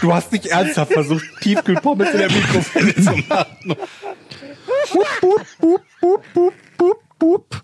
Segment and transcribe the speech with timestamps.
[0.00, 3.74] Du hast nicht ernsthaft versucht, Tiefkühlpommes in der Mikrofile zu machen.
[4.92, 5.46] Boop, boop,
[6.00, 7.62] boop, boop, boop, boop.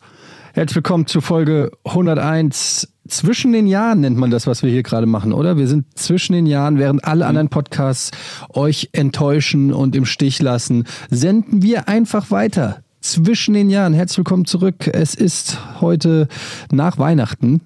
[0.52, 2.88] Herzlich willkommen zu Folge 101.
[3.06, 5.56] Zwischen den Jahren nennt man das, was wir hier gerade machen, oder?
[5.56, 8.10] Wir sind zwischen den Jahren, während alle anderen Podcasts
[8.48, 12.82] euch enttäuschen und im Stich lassen, senden wir einfach weiter.
[13.00, 13.92] Zwischen den Jahren.
[13.92, 14.88] Herzlich willkommen zurück.
[14.88, 16.26] Es ist heute
[16.72, 17.60] nach Weihnachten.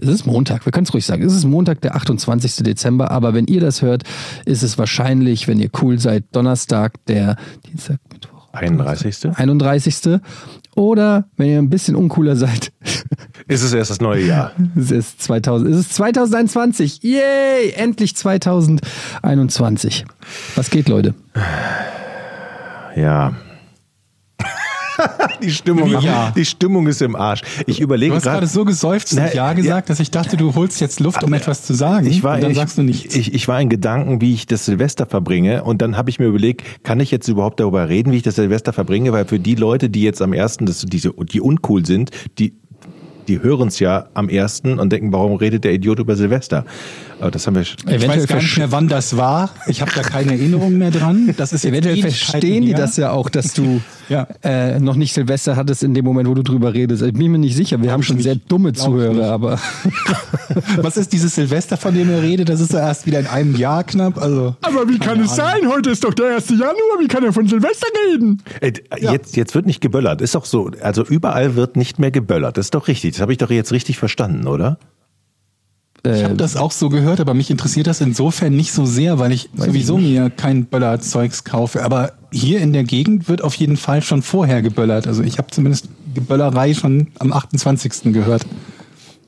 [0.00, 1.22] Es ist Montag, wir können es ruhig sagen.
[1.22, 2.56] Es ist Montag, der 28.
[2.64, 4.02] Dezember, aber wenn ihr das hört,
[4.44, 9.30] ist es wahrscheinlich, wenn ihr cool seid, Donnerstag, der Dienstag, Mittwoch, 31.
[9.36, 10.20] 31.
[10.74, 12.72] Oder wenn ihr ein bisschen uncooler seid,
[13.46, 14.52] Ist es erst das neue Jahr?
[14.76, 17.02] es ist 2000, es ist 2021.
[17.02, 17.70] Yay!
[17.76, 20.04] Endlich 2021.
[20.56, 21.14] Was geht, Leute?
[22.96, 23.36] Ja.
[25.42, 26.32] die, Stimmung, Ja.
[26.36, 27.42] die Stimmung ist im Arsch.
[27.66, 28.46] Ich Du überlege hast gerade gerade.
[28.48, 31.74] so geseufzt und Ja gesagt, dass ich dachte, du holst jetzt Luft, um etwas zu
[31.74, 32.06] sagen.
[32.06, 33.14] Ich war, und dann ich, sagst du nichts.
[33.14, 35.64] Ich, ich war in Gedanken, wie ich das Silvester verbringe.
[35.64, 38.36] Und dann habe ich mir überlegt, kann ich jetzt überhaupt darüber reden, wie ich das
[38.36, 39.12] Silvester verbringe?
[39.12, 42.54] Weil für die Leute, die jetzt am ersten, das, diese, die uncool sind, die,
[43.28, 46.64] die hören es ja am ersten und denken, warum redet der Idiot über Silvester?
[47.20, 47.64] Aber das haben wir.
[47.64, 49.50] schon- ich eventuell weiß gar nicht mehr, wann das war.
[49.66, 51.34] Ich habe da keine Erinnerung mehr dran.
[51.36, 54.26] Das ist Eventuell verstehen die das ja auch, dass du Ja.
[54.42, 57.02] äh, noch nicht Silvester hattest in dem Moment, wo du drüber redest.
[57.02, 57.82] Ich bin mir nicht sicher.
[57.82, 58.50] Wir haben schon ich sehr nicht.
[58.50, 59.04] dumme Glaub nicht.
[59.06, 59.58] Zuhörer, aber.
[60.78, 62.48] Was ist dieses Silvester, von dem ihr redet?
[62.48, 64.16] Das ist ja erst wieder in einem Jahr knapp.
[64.18, 65.68] Also Aber wie kann es sein?
[65.68, 66.48] Heute ist doch der 1.
[66.50, 66.74] Januar.
[67.00, 68.42] Wie kann er von Silvester reden?
[68.60, 70.20] Äh, jetzt, jetzt wird nicht geböllert.
[70.22, 70.70] Ist doch so.
[70.80, 72.56] Also überall wird nicht mehr geböllert.
[72.56, 73.12] Das ist doch richtig.
[73.12, 74.78] Das habe ich doch jetzt richtig verstanden, oder?
[76.16, 79.32] Ich habe das auch so gehört, aber mich interessiert das insofern nicht so sehr, weil
[79.32, 81.84] ich sowieso mir kein Böllerzeugs kaufe.
[81.84, 85.06] Aber hier in der Gegend wird auf jeden Fall schon vorher geböllert.
[85.06, 88.12] Also ich habe zumindest Geböllerei schon am 28.
[88.12, 88.46] gehört.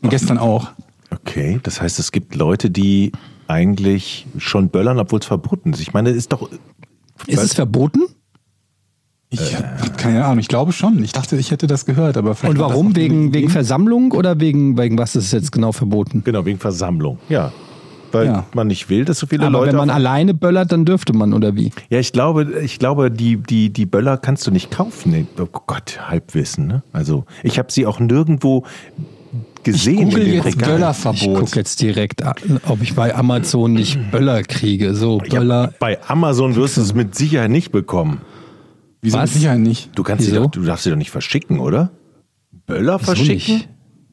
[0.03, 0.69] Und gestern auch.
[1.11, 3.13] Okay, das heißt, es gibt Leute, die
[3.49, 5.81] eigentlich schon böllern, obwohl es verboten ist.
[5.81, 6.49] Ich meine, ist doch.
[7.27, 8.03] Ist es verboten?
[9.33, 11.03] Ich habe keine Ahnung, ich glaube schon.
[11.05, 12.97] Ich dachte, ich hätte das gehört, aber vielleicht Und warum?
[12.97, 13.49] Wegen, wegen.
[13.49, 16.23] Versammlung oder wegen, wegen was ist jetzt genau verboten?
[16.25, 17.19] Genau, wegen Versammlung.
[17.29, 17.53] Ja.
[18.11, 18.47] Weil Ja.
[18.55, 19.69] man nicht will, dass so viele Aber Leute.
[19.71, 21.71] wenn man alleine böllert, dann dürfte man, oder wie?
[21.91, 25.29] ja, ich glaube, ich glaube, die, die, die Böller kannst du nicht kaufen.
[25.41, 26.83] Oh Gott, Halbwissen, ne?
[26.93, 28.65] Also, ich habe sie auch nirgendwo
[29.63, 30.07] gesehen.
[30.07, 30.73] google in den jetzt Regalen.
[30.73, 31.21] Böllerverbot.
[31.23, 32.35] Ich gucke jetzt direkt, an,
[32.67, 34.95] ob ich bei Amazon nicht Böller kriege.
[34.97, 35.73] So, Ja, Böller.
[35.79, 38.23] bei Amazon wirst du es mit Sicherheit nicht bekommen.
[39.03, 39.31] Wieso Was?
[39.31, 39.91] mit Sicherheit nicht?
[39.95, 40.43] Du kannst sie Wieso?
[40.45, 41.91] doch, du darfst sie doch nicht verschicken, oder?
[42.67, 43.55] Böller Wieso verschicken?
[43.55, 43.69] nicht?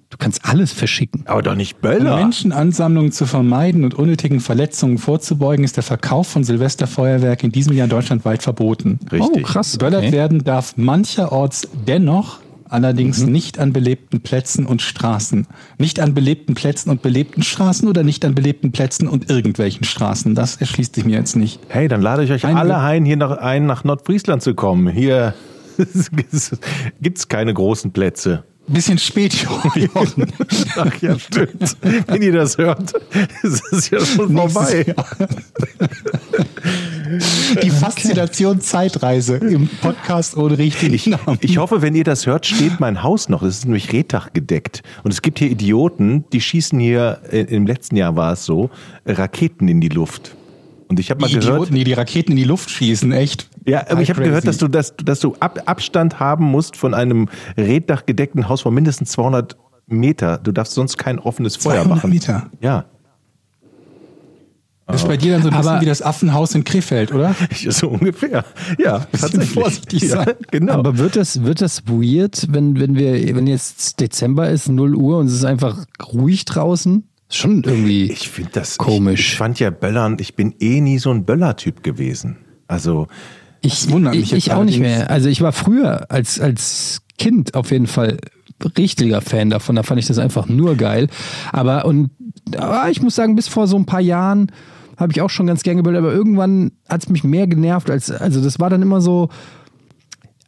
[0.10, 1.24] Du kannst alles verschicken.
[1.26, 2.16] Aber doch nicht Um Böller.
[2.16, 7.88] Menschenansammlungen zu vermeiden und unnötigen Verletzungen vorzubeugen, ist der Verkauf von Silvesterfeuerwerk in diesem Jahr
[7.90, 9.00] deutschlandweit verboten.
[9.12, 9.44] Richtig.
[9.44, 9.74] Oh, krass.
[9.74, 10.12] Geböllert Okay.
[10.14, 12.40] werden darf mancherorts dennoch,
[12.70, 15.48] allerdings nicht an belebten Plätzen und Straßen.
[15.78, 20.36] Nicht an belebten Plätzen und belebten Straßen oder nicht an belebten Plätzen und irgendwelchen Straßen.
[20.36, 21.60] Das erschließt sich mir jetzt nicht.
[21.70, 24.88] Hey, dann lade ich euch Ein- alle ein, hier nach, ein, nach Nordfriesland zu kommen.
[24.90, 25.34] Hier
[27.02, 28.44] gibt's keine großen Plätze.
[28.70, 29.34] Bisschen spät,
[29.76, 29.90] Jochen.
[30.76, 31.78] Ach ja, stimmt.
[32.08, 32.92] Wenn ihr das hört,
[33.44, 34.94] ist es ja schon vorbei.
[37.64, 41.38] Die Faszination Zeitreise im Podcast ohne richtigen Ich, Namen.
[41.42, 43.42] ich hoffe, wenn ihr das hört, steht mein Haus noch.
[43.42, 44.84] Das ist nämlich Rehtag gedeckt.
[45.04, 48.70] Und es gibt hier Idioten, die schießen hier, äh, im letzten Jahr war es so,
[49.06, 50.36] Raketen in die Luft.
[50.90, 53.50] Und ich habe mal gehört, Idioten, die die Raketen in die Luft schießen, echt.
[53.66, 56.94] Ja, aber ich habe gehört, dass du, dass, dass du Ab, Abstand haben musst von
[56.94, 59.58] einem reddachgedeckten Haus von mindestens 200
[59.88, 60.38] Meter.
[60.38, 62.10] Du darfst sonst kein offenes Feuer 200 machen.
[62.10, 62.50] Meter.
[62.62, 62.86] Ja,
[64.88, 67.36] Das ist bei dir dann so ein bisschen Aber- wie das Affenhaus in Krefeld, oder?
[67.70, 68.46] so ungefähr.
[68.80, 69.50] Ja, tatsächlich.
[69.52, 70.34] vorsichtig ja, sein.
[70.50, 70.74] Genau.
[70.74, 75.18] Aber wird das, wird das weird, wenn, wenn wir, wenn jetzt Dezember ist, 0 Uhr
[75.20, 77.04] und es ist einfach ruhig draußen?
[77.30, 78.06] Ist Schon irgendwie.
[78.12, 79.20] ich finde das Komisch.
[79.20, 82.38] Ich, ich fand ja Böllern, ich bin eh nie so ein Böller-Typ gewesen.
[82.70, 83.08] Also,
[83.62, 85.10] Ich, Das wundert mich ich, jetzt ich auch nicht mehr.
[85.12, 88.18] Also ich war früher als, als Kind auf jeden Fall
[88.78, 89.76] richtiger Fan davon.
[89.76, 91.08] Da fand ich das einfach nur geil.
[91.52, 92.12] Aber und
[92.56, 94.52] aber ich muss sagen, bis vor so ein paar Jahren
[94.98, 98.12] habe ich auch schon ganz gern geböllert, aber irgendwann hat es mich mehr genervt als,
[98.12, 99.30] also das war dann immer so,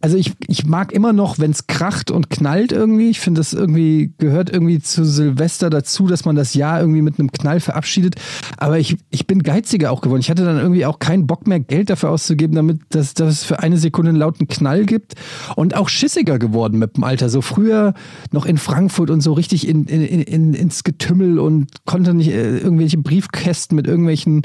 [0.01, 3.09] also ich, ich mag immer noch, wenn es kracht und knallt irgendwie.
[3.09, 7.19] Ich finde, das irgendwie gehört irgendwie zu Silvester dazu, dass man das Jahr irgendwie mit
[7.19, 8.15] einem Knall verabschiedet.
[8.57, 10.21] Aber ich, ich bin geiziger auch geworden.
[10.21, 13.43] Ich hatte dann irgendwie auch keinen Bock mehr, Geld dafür auszugeben, damit das, dass es
[13.43, 15.15] für eine Sekunde einen lauten Knall gibt.
[15.57, 17.29] Und auch schissiger geworden mit dem Alter.
[17.29, 17.93] So früher
[18.31, 22.57] noch in Frankfurt und so richtig in, in, in, ins Getümmel und konnte nicht äh,
[22.57, 24.43] irgendwelche Briefkästen mit irgendwelchen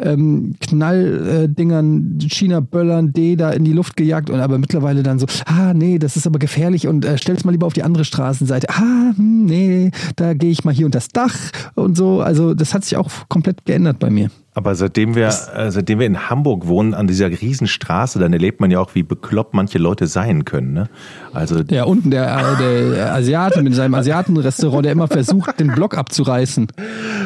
[0.00, 4.28] ähm, Knalldingern, China-Böllern, D da in die Luft gejagt.
[4.28, 7.52] Und aber mittlerweile dann so, ah, nee, das ist aber gefährlich und äh, stell's mal
[7.52, 8.68] lieber auf die andere Straßenseite.
[8.70, 11.36] Ah, hm, nee, da gehe ich mal hier unter das Dach
[11.74, 12.20] und so.
[12.20, 14.30] Also das hat sich auch komplett geändert bei mir.
[14.58, 18.72] Aber seitdem wir, äh, seitdem wir in Hamburg wohnen, an dieser Riesenstraße, dann erlebt man
[18.72, 20.72] ja auch, wie bekloppt manche Leute sein können.
[20.72, 20.88] Ne?
[21.32, 25.96] Also Ja, unten der, äh, der Asiate mit seinem Asiatenrestaurant, der immer versucht, den Block
[25.96, 26.66] abzureißen.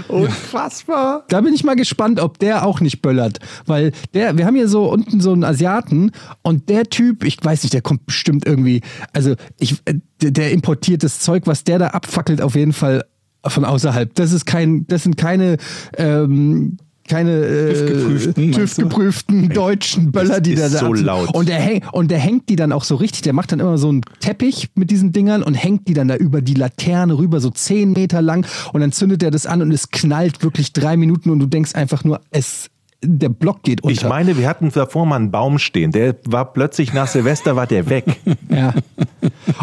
[0.08, 1.24] unfassbar.
[1.30, 3.38] Da bin ich mal gespannt, ob der auch nicht böllert.
[3.64, 6.10] Weil der, wir haben hier so unten so einen Asiaten
[6.42, 8.82] und der Typ, ich weiß nicht, der kommt bestimmt irgendwie,
[9.14, 13.06] also ich, äh, der, der importiert das Zeug, was der da abfackelt, auf jeden Fall
[13.46, 14.14] von außerhalb.
[14.16, 15.56] Das ist kein, das sind keine,
[15.96, 16.76] ähm,
[17.12, 21.34] keine äh, TÜV-geprüften, deutschen Böller, die ist da so da laut.
[21.34, 23.20] Und der, häng, und der hängt die dann auch so richtig.
[23.20, 26.16] Der macht dann immer so einen Teppich mit diesen Dingern und hängt die dann da
[26.16, 28.46] über die Laterne rüber, so zehn Meter lang.
[28.72, 31.74] Und dann zündet er das an und es knallt wirklich drei Minuten und du denkst
[31.74, 32.70] einfach nur, es,
[33.04, 33.92] der Block geht unter.
[33.92, 35.90] Ich meine, wir hatten davor mal einen Baum stehen.
[35.90, 38.04] Der war plötzlich nach Silvester war der weg.
[38.52, 38.74] Ja.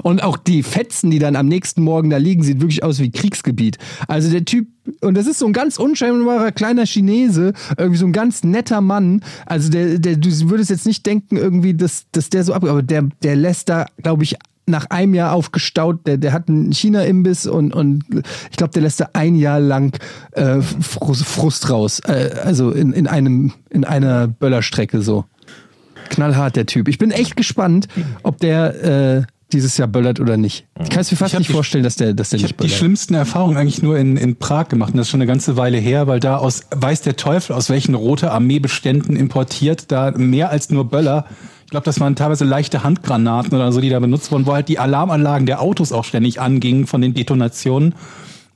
[0.01, 3.12] Und auch die Fetzen, die dann am nächsten Morgen da liegen, sieht wirklich aus wie
[3.12, 3.77] Kriegsgebiet.
[4.07, 4.68] Also der Typ,
[5.01, 9.21] und das ist so ein ganz unscheinbarer kleiner Chinese, irgendwie so ein ganz netter Mann.
[9.45, 12.81] Also der, der du würdest jetzt nicht denken, irgendwie, dass, dass der so ab, aber
[12.81, 14.36] der, der lässt da, glaube ich,
[14.69, 18.04] nach einem Jahr aufgestaut, der, der hat einen China-Imbiss und, und
[18.51, 19.98] ich glaube, der lässt da ein Jahr lang
[20.31, 22.00] äh, Frust, raus.
[22.01, 25.25] Äh, also in, in, einem, in einer Böllerstrecke so.
[26.10, 26.88] Knallhart, der Typ.
[26.88, 27.88] Ich bin echt gespannt,
[28.24, 28.83] ob der
[29.19, 29.24] äh,
[29.54, 30.66] dieses Jahr böllert oder nicht.
[30.81, 32.54] Ich kann es mir fast Ich nicht die- vorstellen, dass der, dass der Ich nicht
[32.54, 32.77] habe die böllert.
[32.80, 35.77] schlimmsten Erfahrungen eigentlich nur in, in Prag gemacht und das ist schon eine ganze Weile
[35.77, 40.69] her, weil da aus weiß der Teufel aus welchen rote Armeebeständen importiert, da mehr als
[40.69, 41.25] nur Böller.
[41.69, 44.69] Ich glaube, das waren teilweise leichte Handgranaten oder so, die da benutzt wurden, wo halt
[44.69, 47.94] die Alarmanlagen der Autos auch ständig angingen von den Detonationen.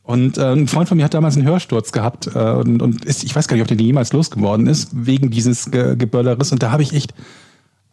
[0.02, 3.24] Und äh, ein Freund von mir hat damals einen Hörsturz gehabt äh, und, und ist,
[3.24, 6.52] ich weiß gar nicht, ob der jemals losgeworden ist, wegen dieses Ge Gebölleres.
[6.52, 7.14] Und da habe ich echt,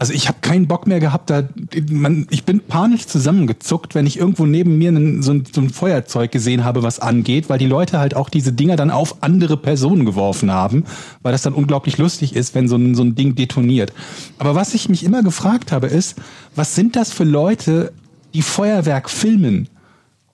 [0.00, 1.46] also ich habe keinen Bock mehr gehabt, da
[1.90, 5.68] man, ich bin panisch zusammengezuckt, wenn ich irgendwo neben mir einen, so, ein, so ein
[5.68, 9.58] Feuerzeug gesehen habe, was angeht, weil die Leute halt auch diese Dinger dann auf andere
[9.58, 10.84] Personen geworfen haben,
[11.20, 13.92] weil das dann unglaublich lustig ist, wenn so ein, so ein Ding detoniert.
[14.38, 16.16] Aber was ich mich immer gefragt habe, ist,
[16.56, 17.92] was sind das für Leute,
[18.32, 19.68] die Feuerwerk filmen?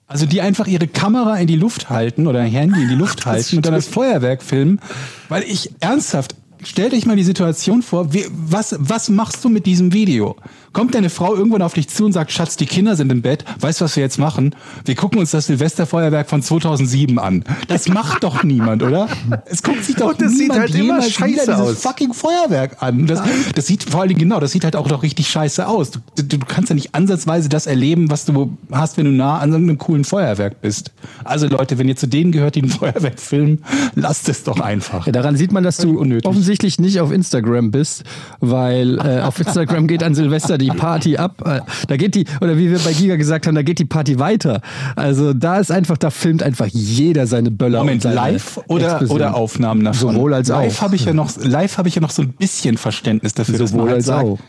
[0.07, 3.25] Also die einfach ihre Kamera in die Luft halten oder ihr Handy in die Luft
[3.25, 4.79] halten und dann das Feuerwerk filmen,
[5.27, 9.65] weil ich ernsthaft, stellt euch mal die Situation vor, wie, was, was machst du mit
[9.65, 10.35] diesem Video?
[10.77, 13.43] Kommt deine Frau irgendwann auf dich zu und sagt, Schatz, die Kinder sind im Bett,
[13.61, 14.55] weißt du, was wir jetzt machen?
[14.85, 17.43] Wir gucken uns das Silvesterfeuerwerk von 2007 an.
[17.67, 19.07] Das macht doch niemand, oder?
[19.45, 21.81] Es guckt sich doch Und das sieht niemand halt immer jemals scheiße wieder dieses aus.
[21.81, 23.07] fucking Feuerwerk an.
[23.07, 23.23] Das,
[23.55, 25.89] das sieht vor allen Dingen genau, das sieht halt auch doch richtig scheiße aus.
[25.89, 29.39] Du, du, du kannst ja nicht ansatzweise das erleben, was du hast, wenn du nah
[29.39, 30.91] an so einem coolen Feuerwerk bist.
[31.23, 33.63] Also Leute, wenn ihr zu denen gehört, die ein Feuerwerk filmen,
[33.95, 35.07] lasst es doch einfach.
[35.07, 36.29] Ja, daran sieht man, dass du unnötig.
[36.29, 38.03] offensichtlich nicht auf Instagram bist,
[38.41, 41.41] weil äh, auf Instagram geht an Silvester die Party ab.
[41.45, 44.19] Äh, da geht die, oder wie wir bei Giga gesagt haben, da geht die Party
[44.19, 44.61] weiter.
[44.95, 47.79] Also da ist einfach, da filmt einfach jeder seine Böller.
[47.79, 49.15] Moment, live oder, Explosionen.
[49.15, 50.15] oder Aufnahmen davon?
[50.15, 50.81] Sowohl als live auch.
[50.81, 53.87] habe ich ja noch live habe ich ja noch so ein bisschen Verständnis dafür, Sowohl
[53.87, 54.39] halt als sagt, auch.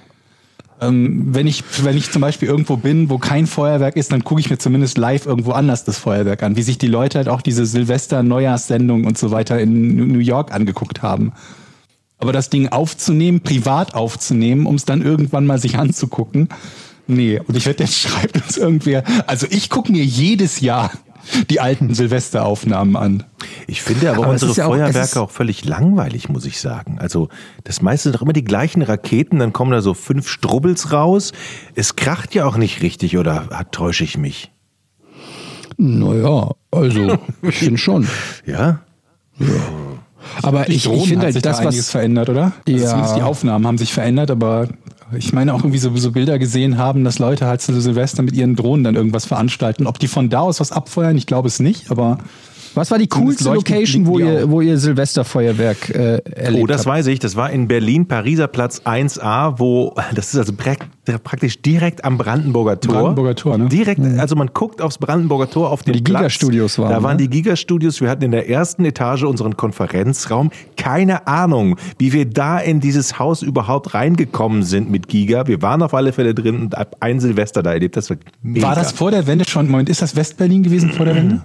[0.81, 4.41] Ähm, wenn ich wenn ich zum Beispiel irgendwo bin, wo kein Feuerwerk ist, dann gucke
[4.41, 7.43] ich mir zumindest live irgendwo anders das Feuerwerk an, wie sich die Leute halt auch
[7.43, 11.33] diese Silvester Neujahrssendung und so weiter in New York angeguckt haben.
[12.19, 16.49] Aber das Ding aufzunehmen, privat aufzunehmen, um es dann irgendwann mal sich anzugucken,
[17.07, 17.41] nee.
[17.47, 19.05] Und ich wette, jetzt schreibt uns irgendwer.
[19.27, 20.91] Also ich gucke mir jedes Jahr
[21.51, 23.25] die alten Silvesteraufnahmen an.
[23.67, 26.99] Ich finde aber, Aber unsere ja auch- Feuerwerke ist- auch völlig langweilig, muss ich sagen.
[26.99, 27.29] Also
[27.65, 31.33] das meiste sind doch immer die gleichen Raketen, dann kommen da so fünf Strubbels raus.
[31.75, 34.51] Es kracht ja auch nicht richtig, oder täusche ich mich?
[35.77, 38.09] Naja, also ich finde schon.
[38.47, 38.81] Ja?
[40.43, 41.91] Aber ich, ich finde halt sich das, da was.
[41.91, 42.53] verändert, oder?
[42.67, 42.91] Also Ja.
[42.91, 44.69] Zumindest die Aufnahmen haben sich verändert, aber
[45.17, 48.35] ich meine auch irgendwie so, so Bilder gesehen haben, dass Leute halt zu Silvester mit
[48.35, 49.87] ihren Drohnen dann irgendwas veranstalten.
[49.87, 52.19] Ob die von da aus was abfeuern, ich glaube es nicht, aber
[52.75, 56.87] Was war die coolste Location, wo ihr, wo ihr Silvesterfeuerwerk äh, erlebt Oh, das habt?
[56.97, 57.19] weiß ich.
[57.19, 60.89] Das war in Berlin, Pariser Platz 1a, wo, das ist also prakt-
[61.25, 62.95] praktisch direkt am Brandenburger Tor.
[62.95, 63.69] Brandenburger Tor, ne?
[63.69, 66.19] Direkt, also man guckt aufs Brandenburger Tor auf den die Platz.
[66.19, 67.23] Giga-Studios waren, Da waren ne?
[67.25, 68.01] die Giga-Studios.
[68.01, 70.51] Wir hatten in der ersten Etage unseren Konferenzraum.
[70.77, 75.47] Keine Ahnung, wie wir da in dieses Haus überhaupt reingekommen sind mit Giga.
[75.47, 77.97] Wir waren auf alle Fälle drin und ab ein Silvester da erlebt.
[77.97, 78.67] Das war mega.
[78.69, 79.69] War das vor der Wende schon?
[79.71, 81.43] Moment, ist das Westberlin gewesen vor der Wende?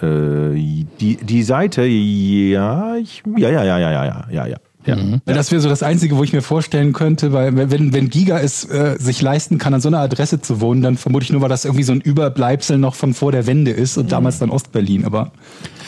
[0.00, 0.54] Äh,
[1.00, 4.56] die, die Seite, ja, ich, ja, ja, ja, ja, ja, ja, ja, ja.
[4.86, 4.96] ja.
[5.24, 8.38] Weil Das wäre so das Einzige, wo ich mir vorstellen könnte, weil wenn, wenn Giga
[8.38, 11.40] es äh, sich leisten kann, an so einer Adresse zu wohnen, dann vermute ich nur,
[11.40, 14.50] weil das irgendwie so ein Überbleibsel noch von vor der Wende ist und damals dann
[14.50, 15.04] Ostberlin.
[15.04, 15.32] Aber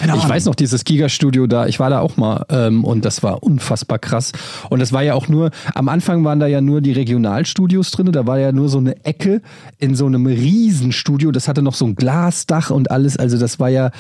[0.01, 0.31] keine Ich Ahnung.
[0.35, 3.99] weiß noch, dieses Giga-Studio da, ich war da auch mal ähm, und das war unfassbar
[3.99, 4.33] krass.
[4.71, 8.11] Und das war ja auch nur, am Anfang waren da ja nur die Regionalstudios drin,
[8.13, 9.43] da war ja nur so eine Ecke
[9.79, 13.69] in so einem Riesenstudio, das hatte noch so ein Glasdach und alles, also das war
[13.69, 13.91] ja,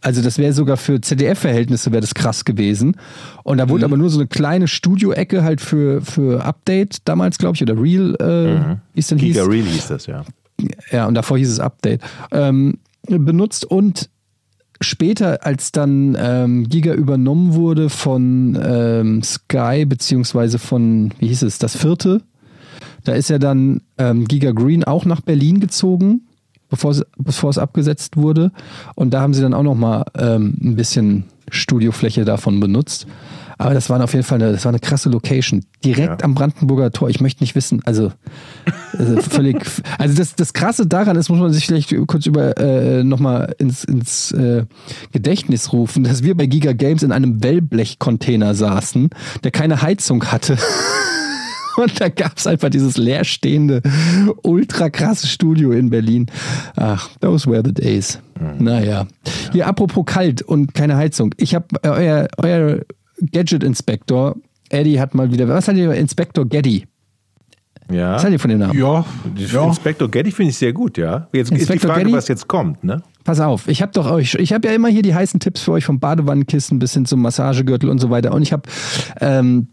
[0.00, 2.96] also das wäre sogar für ZDF-Verhältnisse wäre das krass gewesen.
[3.44, 3.70] Und da Mhm.
[3.70, 7.80] wurde aber nur so eine kleine Studio-Ecke halt für, für Update damals, glaube ich, oder
[7.80, 9.36] Real, äh, wie es denn hieß.
[9.36, 10.24] Giga Real hieß das, ja.
[10.90, 12.02] Ja, und davor hieß es Update.
[12.32, 14.10] Ähm, benutzt und
[14.80, 21.58] später, als dann ähm, Giga übernommen wurde von ähm, Sky, beziehungsweise von, wie hieß es,
[21.58, 22.22] das vierte,
[23.04, 26.22] da ist ja dann ähm, Giga Green auch nach Berlin gezogen,
[26.68, 28.52] bevor es, abgesetzt wurde.
[28.94, 33.06] Und da haben sie dann auch nochmal ähm, ein bisschen Studiofläche davon benutzt.
[33.58, 35.64] Aber das war auf jeden Fall eine, das war eine krasse Location.
[35.84, 36.24] Direkt Ja.
[36.24, 37.10] am Brandenburger Tor.
[37.10, 38.10] Ich möchte nicht wissen, also,
[38.96, 39.56] also völlig.
[39.98, 43.84] Also das, das Krasse daran ist, muss man sich vielleicht kurz über äh, nochmal ins,
[43.84, 44.64] ins äh,
[45.12, 49.10] Gedächtnis rufen, dass wir bei Giga Games in einem Wellblech-Container saßen,
[49.44, 50.56] der keine Heizung hatte.
[51.80, 53.82] Und da gab es einfach dieses leerstehende,
[54.42, 56.26] ultra krasse Studio in Berlin.
[56.76, 58.18] Ach, those were the days.
[58.58, 59.06] Naja.
[59.52, 61.34] Hier, apropos kalt und keine Heizung.
[61.36, 62.80] Ich habe äh, euer, euer
[63.32, 64.36] Gadget-Inspektor,
[64.70, 66.86] Eddie hat mal wieder, was hat ihr, Inspektor Geddy?
[67.90, 68.14] Ja.
[68.14, 68.78] Was hat ihr von dem Namen?
[68.78, 69.04] Ja,
[69.36, 69.66] ja.
[69.66, 71.28] Inspektor Getty finde ich sehr gut, ja.
[71.32, 72.16] Jetzt ist die Inspektor Frage, Getty?
[72.16, 73.02] was jetzt kommt, ne?
[73.24, 75.72] Pass auf, ich habe doch euch, ich habe ja immer hier die heißen Tipps für
[75.72, 78.32] euch vom Badewannenkissen bis hin zum Massagegürtel und so weiter.
[78.32, 78.62] Und ich habe
[79.20, 79.68] ähm,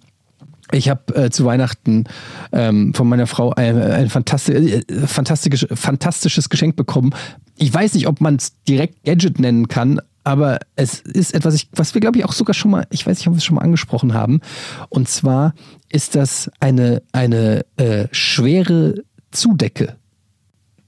[0.71, 2.05] ich habe äh, zu Weihnachten
[2.51, 7.13] ähm, von meiner Frau ein, ein fantastisch, äh, fantastisch, fantastisches Geschenk bekommen.
[7.57, 11.69] Ich weiß nicht, ob man es direkt Gadget nennen kann, aber es ist etwas, ich,
[11.73, 13.55] was wir glaube ich auch sogar schon mal, ich weiß nicht, ob wir es schon
[13.55, 14.41] mal angesprochen haben.
[14.89, 15.53] Und zwar
[15.89, 18.95] ist das eine, eine äh, schwere
[19.31, 19.95] Zudecke.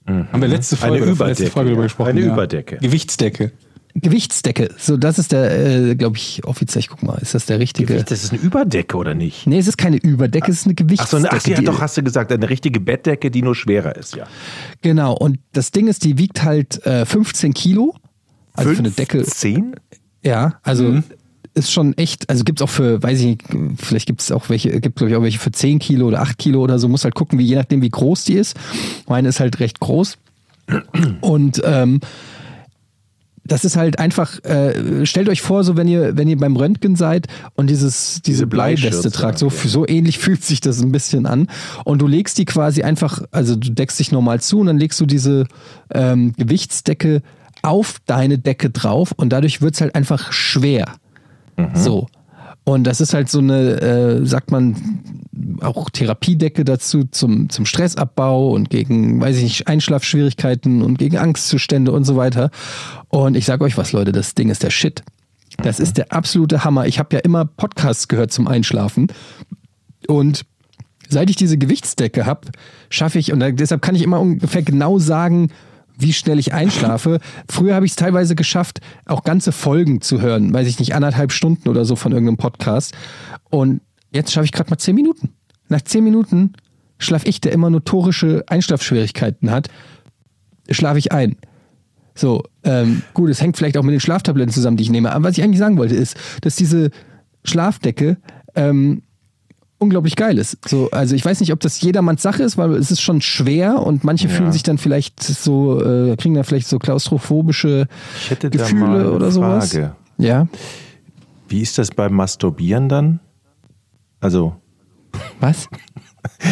[0.06, 1.86] Haben wir letzte Folge, Eine Überdecke, letzte Folge drüber ja.
[1.86, 2.10] gesprochen.
[2.10, 2.34] Eine ja.
[2.34, 2.78] Überdecke.
[2.78, 3.52] Gewichtsdecke.
[4.02, 4.70] Gewichtsdecke.
[4.78, 7.94] So, das ist der, äh, glaube ich, offiziell, ich guck mal, ist das der richtige?
[7.94, 9.48] Gewicht, das ist eine Überdecke oder nicht?
[9.48, 11.22] Nee, es ist keine Überdecke, es ist eine Ach so, Gewichtsdecke.
[11.24, 14.28] ne, ach, ja, doch, hast du gesagt, eine richtige Bettdecke, die nur schwerer ist, ja.
[14.82, 17.96] Genau, und das Ding ist, die wiegt halt äh, 15 Kilo.
[18.54, 19.24] Also für eine Decke.
[19.24, 19.76] Zehn?
[20.24, 21.02] Ja, also
[21.54, 23.42] ist schon echt, also gibt's auch für, weiß ich nicht,
[23.78, 26.62] vielleicht gibt's auch welche, gibt glaube ich auch welche für 10 Kilo oder 8 Kilo
[26.62, 28.56] oder so, muss halt gucken, wie je nachdem wie groß die ist.
[29.08, 30.18] Meine ist halt recht groß.
[31.22, 32.00] Und ähm,
[33.52, 36.96] das ist halt einfach, äh, stellt euch vor, so wenn ihr, wenn ihr beim Röntgen
[36.96, 39.54] seid und dieses, diese, Diese Bleiweste tragt, so, ja.
[39.66, 41.48] so ähnlich fühlt sich das ein bisschen an.
[41.84, 45.00] Und du legst die quasi einfach, also du deckst dich normal zu und dann legst
[45.02, 45.46] du diese
[45.94, 47.22] ähm, Gewichtsdecke
[47.62, 50.86] auf deine Decke drauf und dadurch wird's halt einfach schwer.
[51.74, 52.08] So.
[52.70, 54.76] Und das ist halt so eine, äh, sagt man,
[55.62, 61.92] auch Therapiedecke dazu zum, zum Stressabbau und gegen, weiß ich nicht, Einschlafschwierigkeiten und gegen Angstzustände
[61.92, 62.52] und so weiter.
[63.08, 65.02] Und ich sage euch was, Leute, das Ding ist der Shit.
[65.64, 66.86] Das ist der absolute Hammer.
[66.86, 69.08] Ich habe ja immer Podcasts gehört zum Einschlafen.
[70.08, 70.46] Und
[71.08, 72.50] seit ich diese Gewichtsdecke habe,
[72.92, 75.50] schaffe ich, und deshalb kann ich immer ungefähr genau sagen,
[76.00, 77.20] wie schnell ich einschlafe.
[77.50, 81.32] Früher habe ich es teilweise geschafft, auch ganze Folgen zu hören, weiß ich nicht, anderthalb
[81.32, 82.94] Stunden oder so von irgendeinem Podcast.
[83.50, 85.34] Und jetzt schaffe ich gerade mal zehn Minuten.
[85.68, 86.54] Nach zehn Minuten
[86.98, 89.68] schlafe ich, der immer notorische Einschlafschwierigkeiten hat,
[90.70, 91.36] schlafe ich ein.
[92.16, 95.12] So, ähm, gut, es hängt vielleicht auch mit den Schlaftabletten zusammen, die ich nehme.
[95.12, 96.92] Aber was ich eigentlich sagen wollte, ist, dass diese
[97.46, 98.18] Schlafdecke
[98.56, 99.04] ähm,
[99.80, 100.58] unglaublich geil ist.
[100.68, 103.82] So, also ich weiß nicht, ob das jedermanns Sache ist, weil es ist schon schwer
[103.82, 107.88] und manche fühlen sich dann vielleicht so, äh, kriegen da vielleicht so klaustrophobische
[108.20, 109.72] Ich hätte da Gefühle oder sowas.
[109.72, 109.96] Frage.
[110.18, 110.48] Ja.
[111.48, 113.20] Wie ist das beim Masturbieren dann?
[114.20, 114.56] Also,
[115.40, 115.68] Was?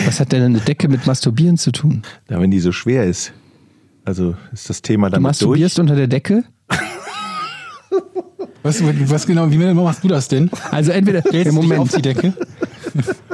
[0.06, 2.02] Was hat denn eine Decke mit Masturbieren zu tun?
[2.30, 3.34] ja, wenn die so schwer ist.
[4.06, 5.84] Also ist das Thema Du damit masturbierst durch?
[5.84, 6.46] unter der Decke?
[8.64, 10.50] Was, was genau, wie machst du das denn?
[10.72, 12.34] Also entweder im du Moment auf die Decke?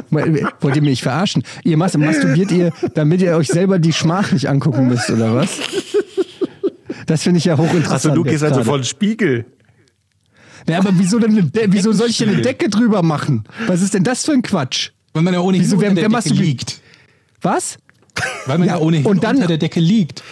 [0.10, 1.44] Wollt ihr mich verarschen?
[1.64, 5.50] Ihr mas- masturbiert ihr, damit ihr euch selber die Schmach nicht angucken müsst oder was?
[7.06, 7.94] Das finde ich ja hochinteressant.
[7.96, 8.66] Achso, du gehst also gerade.
[8.66, 9.46] vor den Spiegel.
[10.70, 13.44] Ja, aber wieso denn eine De wieso soll ich denn eine Decke drüber machen?
[13.68, 14.92] Was ist denn das für ein Quatsch?
[15.14, 16.82] Weil man ja ohnehin Wieso, wer- unter der wer Decke liegt.
[17.42, 17.78] Was?
[18.46, 20.24] Weil man ja, Ja, ohnehin und dann- unter der Decke liegt.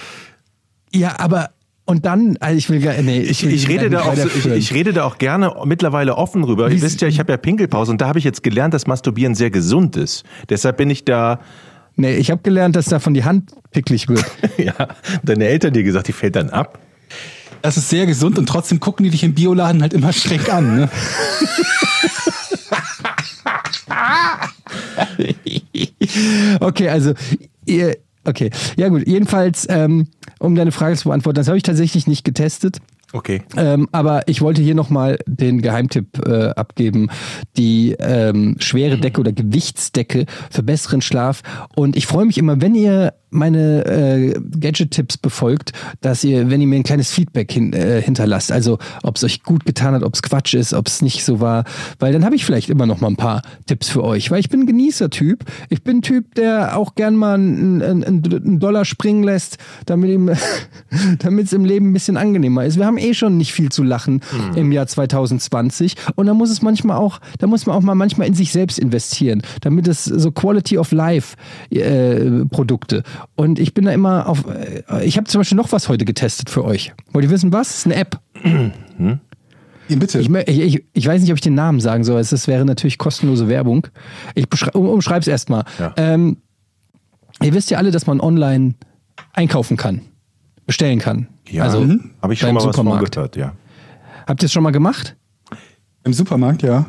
[0.93, 1.49] Ja, aber
[1.91, 4.27] und dann, also ich will gar, nee, Ich, ich, gar rede nicht da auch, so,
[4.27, 6.71] ich, ich rede da auch gerne mittlerweile offen rüber.
[6.71, 9.35] Ihr wisst ja, ich habe ja Pinkelpause und da habe ich jetzt gelernt, dass Masturbieren
[9.35, 10.23] sehr gesund ist.
[10.49, 11.41] Deshalb bin ich da,
[11.97, 14.23] nee, ich habe gelernt, dass davon die Hand picklig wird.
[14.57, 14.73] ja,
[15.21, 16.79] deine Eltern dir gesagt, die fällt dann ab.
[17.61, 20.77] Das ist sehr gesund und trotzdem gucken die dich im Bioladen halt immer schräg an.
[20.77, 20.89] Ne?
[26.61, 27.13] Okay, also
[27.65, 29.07] ihr, okay, ja gut.
[29.07, 30.07] Jedenfalls, ähm,
[30.39, 32.77] um deine Frage zu beantworten, das habe ich tatsächlich nicht getestet.
[33.13, 33.41] Okay.
[33.57, 37.09] Ähm, aber ich wollte hier nochmal den Geheimtipp äh, abgeben.
[37.57, 41.41] Die ähm, schwere Decke oder Gewichtsdecke für besseren Schlaf.
[41.75, 45.71] Und ich freue mich immer, wenn ihr meine äh, Gadget-Tipps befolgt,
[46.01, 49.43] dass ihr, wenn ihr mir ein kleines Feedback hin, äh, hinterlasst, also ob es euch
[49.43, 51.63] gut getan hat, ob es Quatsch ist, ob es nicht so war,
[51.99, 54.49] weil dann habe ich vielleicht immer noch mal ein paar Tipps für euch, weil ich
[54.49, 55.45] bin ein Genießer-Typ.
[55.69, 60.19] Ich bin ein Typ, der auch gern mal einen, einen, einen Dollar springen lässt, damit
[60.89, 62.77] es im Leben ein bisschen angenehmer ist.
[62.77, 64.21] Wir haben eh schon nicht viel zu lachen
[64.55, 68.27] im Jahr 2020 und da muss es manchmal auch, da muss man auch mal manchmal
[68.27, 71.37] in sich selbst investieren, damit es so Quality of Life
[71.69, 73.03] äh, Produkte
[73.35, 76.49] und ich bin da immer auf, äh, ich habe zum Beispiel noch was heute getestet
[76.49, 76.93] für euch.
[77.11, 77.69] Wollt ihr wissen was?
[77.69, 78.19] Es ist eine App.
[79.87, 80.19] Ja, bitte.
[80.19, 82.21] Ich, ich, ich, weiß nicht, ob ich den Namen sagen soll.
[82.21, 83.87] Es wäre natürlich kostenlose Werbung.
[84.35, 85.65] Ich um, umschreibe es erstmal.
[85.79, 85.93] Ja.
[85.97, 86.37] Ähm,
[87.41, 88.75] ihr wisst ja alle, dass man online
[89.33, 90.01] einkaufen kann,
[90.65, 91.27] bestellen kann.
[91.49, 91.85] Ja, also
[92.21, 93.15] habe ich schon mal was von Supermarkt.
[93.15, 93.53] gehört, ja.
[94.27, 95.17] Habt ihr es schon mal gemacht?
[96.05, 96.85] Im Supermarkt, ja.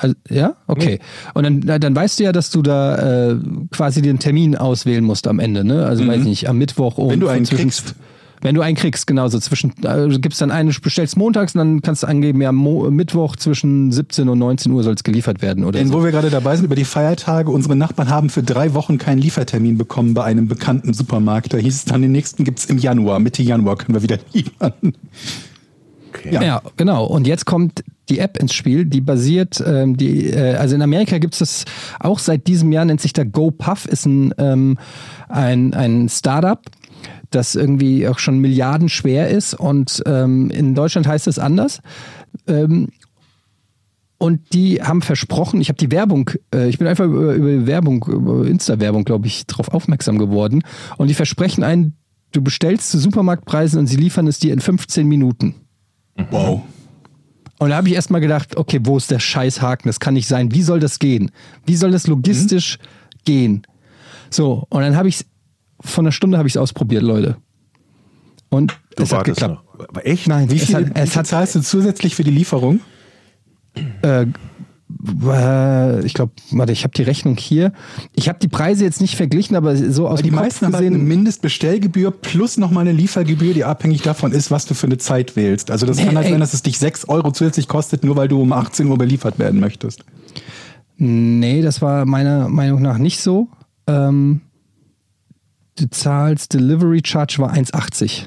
[0.00, 1.00] Also, ja, okay.
[1.34, 3.36] Und dann, dann weißt du ja, dass du da äh,
[3.72, 5.86] quasi den Termin auswählen musst am Ende, ne?
[5.86, 7.94] Also weiß nicht, am Mittwoch um Wenn du einen kriegst.
[8.40, 11.82] Wenn du einen kriegst, genau so zwischen äh, gibt's dann einen, bestellst montags und dann
[11.82, 15.64] kannst du angeben, ja, Mo Mittwoch zwischen 17 und 19 Uhr soll es geliefert werden
[15.64, 15.94] oder Denn so.
[15.94, 19.18] wo wir gerade dabei sind, über die Feiertage, unsere Nachbarn haben für drei Wochen keinen
[19.18, 21.52] Liefertermin bekommen bei einem bekannten Supermarkt.
[21.52, 23.18] Da hieß es dann, den nächsten gibt's im Januar.
[23.18, 24.72] Mitte Januar können wir wieder liefern.
[26.10, 26.32] Okay.
[26.32, 26.62] Ja.
[26.76, 27.06] genau.
[27.06, 31.18] Und jetzt kommt die App ins Spiel, die basiert, ähm, die, äh, also in Amerika
[31.18, 31.64] gibt es das
[32.00, 34.78] auch seit diesem Jahr, nennt sich da GoPuff, ist ein, ähm,
[35.28, 36.60] ein, ein Startup,
[37.30, 41.80] das irgendwie auch schon Milliarden schwer ist und ähm, in Deutschland heißt es anders.
[42.46, 42.88] Ähm,
[44.18, 48.04] und die haben versprochen, ich habe die Werbung, äh, ich bin einfach über, über Werbung,
[48.08, 50.62] über Insta-Werbung, glaube ich, darauf aufmerksam geworden.
[50.96, 51.96] Und die versprechen einen,
[52.32, 55.54] du bestellst zu Supermarktpreisen und sie liefern es dir in 15 Minuten.
[56.30, 56.62] Wow.
[57.58, 59.88] Und da habe ich erstmal gedacht, okay, wo ist der Scheißhaken?
[59.88, 60.52] Das kann nicht sein.
[60.52, 61.30] Wie soll das gehen?
[61.66, 62.78] Wie soll das logistisch
[63.24, 63.62] gehen?
[64.30, 65.24] So, und dann habe ich
[65.80, 67.36] von einer Stunde habe ich es ausprobiert, Leute.
[68.50, 69.54] Und Du es hat geklappt.
[69.78, 69.88] noch.
[69.88, 70.26] Aber echt?
[70.28, 72.80] Nein, Wie es viel, hat, wie es viel hat zahlst du zusätzlich für die Lieferung?
[74.02, 74.26] äh,
[75.00, 77.72] ich glaube, warte, ich habe die Rechnung hier.
[78.16, 80.72] Ich habe die Preise jetzt nicht verglichen, aber so aus die dem Kopf meisten haben
[80.74, 81.08] halt eine gesehen.
[81.08, 85.70] Mindestbestellgebühr plus nochmal eine Liefergebühr, die abhängig davon ist, was du für eine Zeit wählst.
[85.70, 86.32] Also das Nee, kann halt ey.
[86.32, 89.38] sein, dass es dich 6 Euro zusätzlich kostet, nur weil du um 18 Uhr beliefert
[89.38, 90.04] werden möchtest.
[90.96, 93.46] Nee, das war meiner Meinung nach nicht so.
[93.86, 94.40] Ähm,
[95.78, 98.26] du zahlst Delivery Charge war 1,80.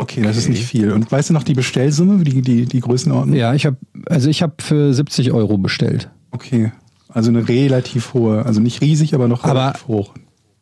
[0.00, 0.92] Okay, das ist nicht viel.
[0.92, 3.36] Und weißt du noch die Bestellsumme, die, die, die Größenordnung?
[3.36, 6.10] Ja, ich habe also ich habe für 70 Euro bestellt.
[6.30, 6.72] Okay.
[7.08, 10.14] Also eine relativ hohe, also nicht riesig, aber noch Aber- relativ hoch.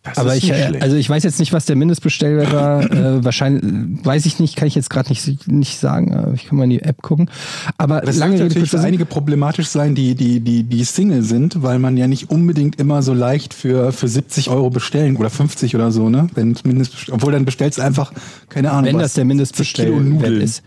[0.05, 0.83] Das Aber ich, äh, schlecht.
[0.83, 2.83] also ich weiß jetzt nicht, was der Mindestbestellwert war.
[2.93, 6.33] äh, wahrscheinlich, weiß ich nicht, kann ich jetzt gerade nicht, nicht sagen.
[6.35, 7.31] Ich kann mal in die App gucken.
[7.79, 11.63] Aber Das lange Rede, natürlich für einige problematisch sein, die, die, die, die Single sind,
[11.63, 15.75] weil man ja nicht unbedingt immer so leicht für, für 70 Euro bestellen oder 50
[15.75, 16.29] oder so, ne?
[16.35, 18.13] Wenn Mindest, obwohl dann bestellst du einfach,
[18.51, 20.63] keine Ahnung, wenn was, das der 10 Kilo Mindestbestellwert ist.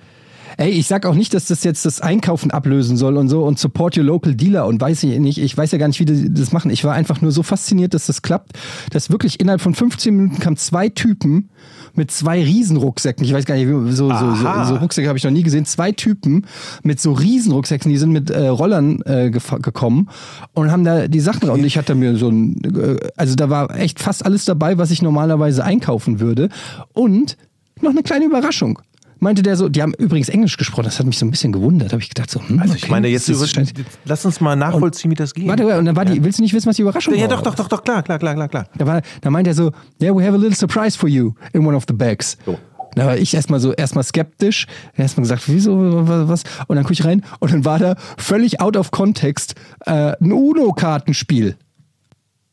[0.60, 3.60] Ey, ich sag auch nicht, dass das jetzt das Einkaufen ablösen soll und so und
[3.60, 6.34] support your local dealer und weiß ich nicht, ich weiß ja gar nicht, wie die
[6.34, 6.72] das machen.
[6.72, 8.54] Ich war einfach nur so fasziniert, dass das klappt,
[8.92, 11.50] dass wirklich innerhalb von 15 Minuten kamen zwei Typen
[11.94, 13.24] mit zwei Riesenrucksäcken.
[13.24, 15.66] Ich weiß gar nicht, so, so, so, so Rucksäcke habe ich noch nie gesehen.
[15.66, 16.48] Zwei Typen
[16.82, 20.10] mit so Riesenrucksäcken, die sind mit äh, Rollern äh, gekommen
[20.54, 23.78] und haben da die Sachen und ich hatte mir so ein, äh, also da war
[23.78, 26.50] echt fast alles dabei, was ich normalerweise einkaufen würde
[26.94, 27.38] und
[27.82, 28.80] noch eine kleine Überraschung.
[29.20, 31.92] Meinte der so, die haben übrigens Englisch gesprochen, das hat mich so ein bisschen gewundert.
[31.92, 33.68] Habe ich gedacht so, hm, Also ich okay, meine, jetzt über, schnell-
[34.06, 35.48] lass uns mal nachvollziehen, wie das geht.
[35.48, 37.30] Warte, und dann war die, willst du nicht wissen, was die Überraschung ja, war?
[37.30, 38.68] doch, doch, doch, doch, klar, klar, klar, klar, klar.
[38.78, 41.66] Da, war, da meint er so, yeah, we have a little surprise for you in
[41.66, 42.38] one of the bags.
[42.46, 42.58] So.
[42.96, 44.66] Da war ich erstmal so, erstmal skeptisch.
[44.96, 45.78] Erstmal gesagt, wieso,
[46.08, 46.44] wa- was?
[46.68, 49.54] Und dann gucke ich rein und dann war da völlig out of context
[49.86, 51.58] äh, ein UNO-Kartenspiel.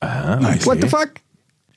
[0.00, 1.10] Ah, What the fuck?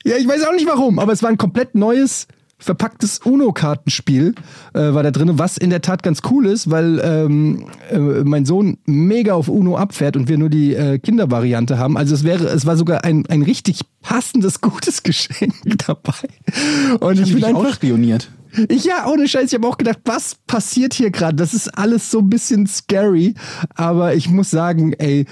[0.04, 2.26] Ja, ich weiß auch nicht warum, aber es war ein komplett neues
[2.58, 4.34] verpacktes Uno-Kartenspiel
[4.74, 8.44] äh, war da drin, was in der Tat ganz cool ist, weil ähm, äh, mein
[8.44, 11.96] Sohn mega auf Uno abfährt und wir nur die äh, Kindervariante haben.
[11.96, 15.54] Also es wäre, es war sogar ein, ein richtig passendes, gutes Geschenk
[15.86, 16.28] dabei.
[17.00, 18.30] Und ich, Ich bin einfach spioniert.
[18.68, 21.36] ich, ja, ohne Scheiß, ich habe auch gedacht, was passiert hier gerade?
[21.36, 23.34] Das ist alles so ein bisschen scary,
[23.74, 25.26] aber ich muss sagen, ey,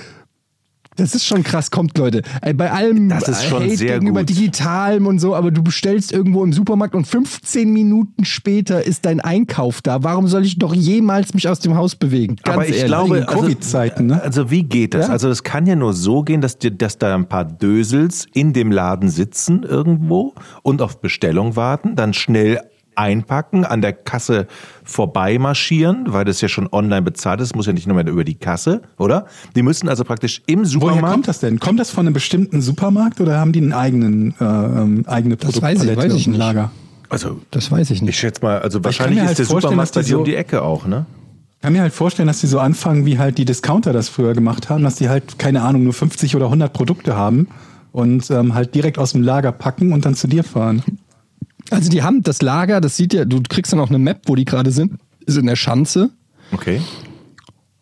[0.97, 2.23] das ist schon krass, kommt Leute.
[2.57, 4.31] Bei allem Das ist schon Hate sehr gegenüber gut.
[4.31, 9.21] Digitalem und so, aber du bestellst irgendwo im Supermarkt und 15 Minuten später ist dein
[9.21, 10.03] Einkauf da.
[10.03, 12.37] Warum soll ich doch jemals mich aus dem Haus bewegen?
[12.43, 12.87] Ganz Aber ich ehrlich.
[12.87, 14.23] glaube, in Covid-Zeiten, ne?
[14.23, 15.07] Also wie geht das?
[15.07, 15.13] Ja.
[15.13, 18.53] Also das kann ja nur so gehen, dass, dir, dass da ein paar Dösels in
[18.53, 22.61] dem Laden sitzen irgendwo und auf Bestellung warten, dann schnell
[22.97, 24.47] einpacken, an der Kasse
[24.85, 28.35] vorbeimarschieren, weil das ja schon online bezahlt ist, muss ja nicht nur mehr über die
[28.35, 29.27] Kasse, oder?
[29.55, 31.13] Die müssen also praktisch im Woher Supermarkt.
[31.13, 31.59] kommt das denn?
[31.61, 35.49] Kommt das von einem bestimmten Supermarkt oder haben die einen eigenen äh, ähm, eigene Das
[35.49, 36.39] weiß ich- Produktpalette weiß ich im nicht.
[36.39, 36.71] Lager?
[37.09, 38.19] Also das weiß ich ich nicht.
[38.19, 40.17] schätze mal, also kann wahrscheinlich mir ist halt der vorstellen, Supermarkt dass bei die dir
[40.19, 41.07] um so- die Ecke auch, ne?
[41.59, 44.35] Ich kann mir halt vorstellen, dass die so anfangen, wie halt die Discounter das früher
[44.35, 47.49] gemacht haben, dass die halt, keine Ahnung, nur 50 oder 100 Produkte haben
[47.93, 50.83] und ähm, halt direkt aus dem Lager packen und dann zu dir fahren.
[51.71, 54.35] Also die haben das Lager, das sieht ja, du kriegst dann auch eine Map, wo
[54.35, 56.11] die gerade sind, ist in der Schanze.
[56.53, 56.81] Okay.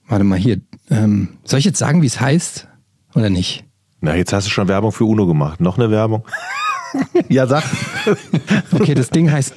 [0.09, 2.69] Warte mal hier, ähm, soll ich jetzt sagen, wie es heißt
[3.15, 3.65] oder nicht?
[4.01, 5.61] Na, jetzt hast du schon Werbung für Uno gemacht.
[5.61, 6.25] Noch eine Werbung?
[7.29, 7.65] ja, sag.
[8.73, 9.55] Okay, das Ding heißt,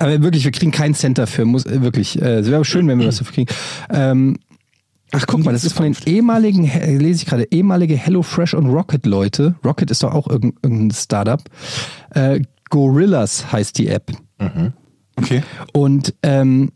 [0.00, 2.20] aber wirklich, wir kriegen keinen Cent dafür, muss äh, wirklich.
[2.20, 3.54] Äh, es wäre schön, wenn wir was dafür kriegen.
[3.90, 4.38] Ähm,
[5.12, 6.64] ach, guck mal, das ist von den ehemaligen,
[6.98, 9.54] lese ich gerade, ehemalige HelloFresh und Rocket Leute.
[9.64, 11.42] Rocket ist doch auch irgendein, irgendein Startup.
[12.14, 14.12] Äh, Gorillas heißt die App.
[15.16, 15.42] Okay.
[15.72, 16.72] Und ähm,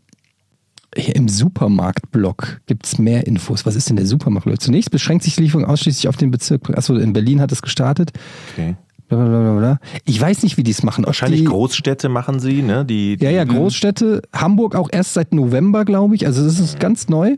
[0.95, 3.65] hier im Supermarktblock gibt es mehr Infos.
[3.65, 4.61] Was ist denn der Supermarktblock?
[4.61, 6.69] Zunächst beschränkt sich die Lieferung ausschließlich auf den Bezirk.
[6.77, 8.11] Achso, in Berlin hat es gestartet.
[8.53, 8.75] Okay.
[9.07, 9.79] Blablabla.
[10.05, 11.05] Ich weiß nicht, wie die es machen.
[11.05, 12.85] Wahrscheinlich die, Großstädte machen sie, ne?
[12.85, 14.23] Die, Ja, ja, Großstädte.
[14.33, 16.25] Hamburg auch erst seit November, glaube ich.
[16.25, 17.37] Also das ist ganz neu.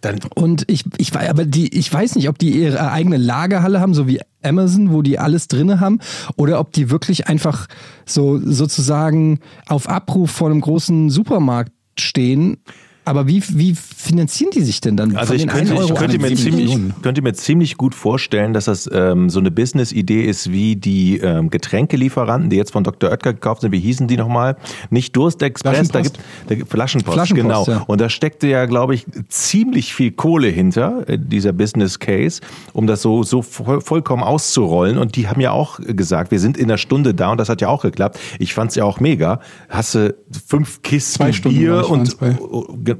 [0.00, 3.94] Dann, Und ich, ich, aber die, ich weiß nicht, ob die ihre eigene Lagerhalle haben,
[3.94, 6.00] so wie Amazon, wo die alles drinne haben,
[6.36, 7.68] oder ob die wirklich einfach
[8.06, 12.58] so sozusagen auf Abruf vor einem großen Supermarkt stehen.
[13.04, 15.16] Aber wie, wie finanzieren die sich denn dann?
[15.16, 16.94] Also ich den könnte, 1 ich könnte, mir 7 ziemlich, Millionen?
[17.02, 21.50] könnte mir ziemlich gut vorstellen, dass das ähm, so eine Business-Idee ist wie die ähm,
[21.50, 23.10] Getränkelieferanten, die jetzt von Dr.
[23.10, 23.72] Oetker gekauft sind.
[23.72, 24.56] Wie hießen die nochmal?
[24.90, 27.66] Nicht Durstexpress, da gibt da Flaschenpost, Flaschenpost, genau.
[27.66, 27.82] ja.
[27.88, 32.40] Und da steckte ja, glaube ich, ziemlich viel Kohle hinter, äh, dieser Business Case,
[32.72, 34.98] um das so, so voll, vollkommen auszurollen.
[34.98, 37.60] Und die haben ja auch gesagt, wir sind in einer Stunde da und das hat
[37.60, 38.20] ja auch geklappt.
[38.38, 39.40] Ich fand's ja auch mega.
[39.68, 40.14] Hast du
[40.46, 42.16] fünf Kisten Zwei Stunden, Bier und.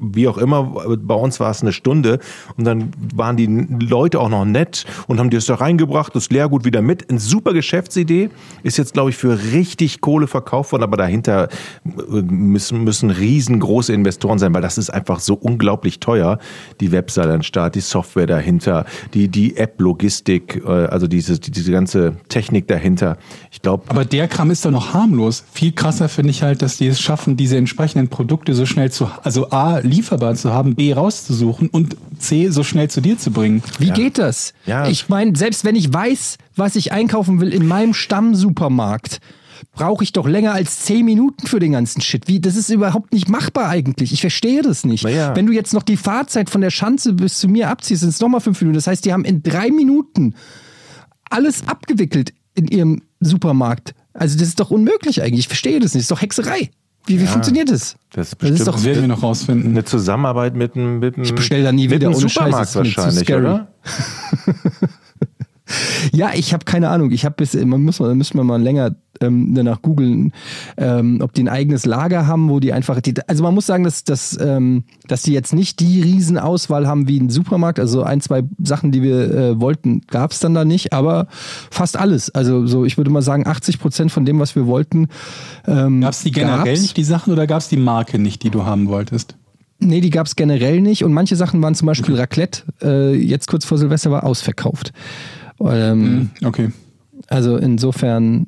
[0.00, 0.64] Wie auch immer,
[0.96, 2.18] bei uns war es eine Stunde
[2.57, 6.64] und dann waren die Leute auch noch nett und haben das da reingebracht, das Leergut
[6.64, 7.11] wieder mit.
[7.11, 8.31] Eine super Geschäftsidee,
[8.62, 11.48] ist jetzt, glaube ich, für richtig Kohle verkauft worden, aber dahinter
[11.85, 16.38] müssen, müssen riesengroße Investoren sein, weil das ist einfach so unglaublich teuer,
[16.81, 21.72] die Webseite an den Start, die Software dahinter, die, die App-Logistik, äh, also diese, diese
[21.72, 23.18] ganze Technik dahinter.
[23.50, 25.44] Ich glaube, Aber der Kram ist doch noch harmlos.
[25.52, 29.09] Viel krasser finde ich halt, dass die es schaffen, diese entsprechenden Produkte so schnell zu,
[29.22, 33.62] also A, lieferbar zu haben, B, rauszusuchen und C, so schnell zu dir zu bringen.
[33.79, 34.55] Wie geht das?
[34.66, 34.88] Ja.
[34.88, 39.21] Ich meine, selbst wenn ich weiß, was ich einkaufen will in meinem Stammsupermarkt,
[39.73, 42.29] brauche ich doch länger als 10 Minuten für den ganzen Shit.
[42.29, 44.12] Wie, das ist überhaupt nicht machbar eigentlich.
[44.12, 45.05] Ich verstehe das nicht.
[45.05, 45.35] Naja.
[45.35, 48.21] Wenn du jetzt noch die Fahrzeit von der Schanze bis zu mir abziehst, sind es
[48.21, 48.77] nochmal 5 Minuten.
[48.77, 50.35] Das heißt, die haben in drei Minuten
[51.31, 53.95] alles abgewickelt in ihrem Supermarkt.
[54.12, 55.40] Also das ist doch unmöglich eigentlich.
[55.40, 56.03] Ich verstehe das nicht.
[56.03, 56.71] Das ist doch Hexerei.
[57.07, 57.97] Wie, wie funktioniert das?
[58.12, 59.71] Das ist das ist doch werden wir noch rausfinden.
[59.71, 62.69] eine Zusammenarbeit mit einem, mit einem, Ich bestell da nie mit wieder, einem Scheiß, Supermarkt
[62.69, 63.69] zu wahrscheinlich, oder?
[66.12, 67.11] Ja, ich habe keine Ahnung.
[67.11, 70.32] Ich habe bis, man muss, da müssen wir mal länger ähm, danach googeln,
[70.76, 73.85] ähm, ob die ein eigenes Lager haben, wo die einfach, die, also man muss sagen,
[73.85, 77.78] dass, dass, ähm, dass die jetzt nicht die Riesenauswahl haben wie ein Supermarkt.
[77.78, 81.26] Also ein, zwei Sachen, die wir äh, wollten, gab es dann da nicht, aber
[81.70, 82.30] fast alles.
[82.30, 85.08] Also so, ich würde mal sagen, 80 Prozent von dem, was wir wollten.
[85.66, 86.82] Ähm, Gab es die generell gab's.
[86.82, 89.37] nicht, die Sachen, oder gab es die Marke nicht, die du haben wolltest?
[89.78, 91.04] Nee, die gab es generell nicht.
[91.04, 94.92] Und manche Sachen waren zum Beispiel Raclette, äh, jetzt kurz vor Silvester war ausverkauft.
[95.70, 96.70] Ähm, Okay.
[97.29, 98.46] Also insofern,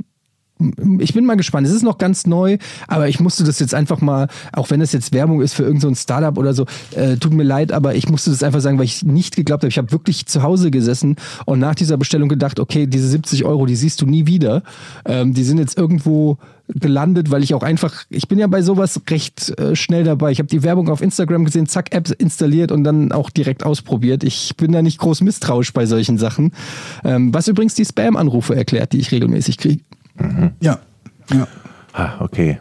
[0.98, 1.66] ich bin mal gespannt.
[1.66, 4.92] Es ist noch ganz neu, aber ich musste das jetzt einfach mal, auch wenn es
[4.92, 8.09] jetzt Werbung ist für irgendein so Startup oder so, äh, tut mir leid, aber ich
[8.09, 9.68] musste das einfach sagen, weil ich nicht geglaubt habe.
[9.68, 13.66] Ich habe wirklich zu Hause gesessen und nach dieser Bestellung gedacht, okay, diese 70 Euro,
[13.66, 14.62] die siehst du nie wieder.
[15.05, 19.00] Ähm, die sind jetzt irgendwo gelandet, weil ich auch einfach, ich bin ja bei sowas
[19.11, 20.31] recht äh, schnell dabei.
[20.33, 24.24] Ich habe die Werbung auf Instagram gesehen, zack, App installiert und dann auch direkt ausprobiert.
[24.24, 26.53] Ich bin da nicht groß misstrauisch bei solchen Sachen.
[27.05, 29.83] Ähm, was übrigens die Spam-Anrufe erklärt, die ich regelmäßig kriege.
[30.61, 30.79] Ja.
[31.33, 31.46] Ja.
[31.92, 32.59] Ah, okay.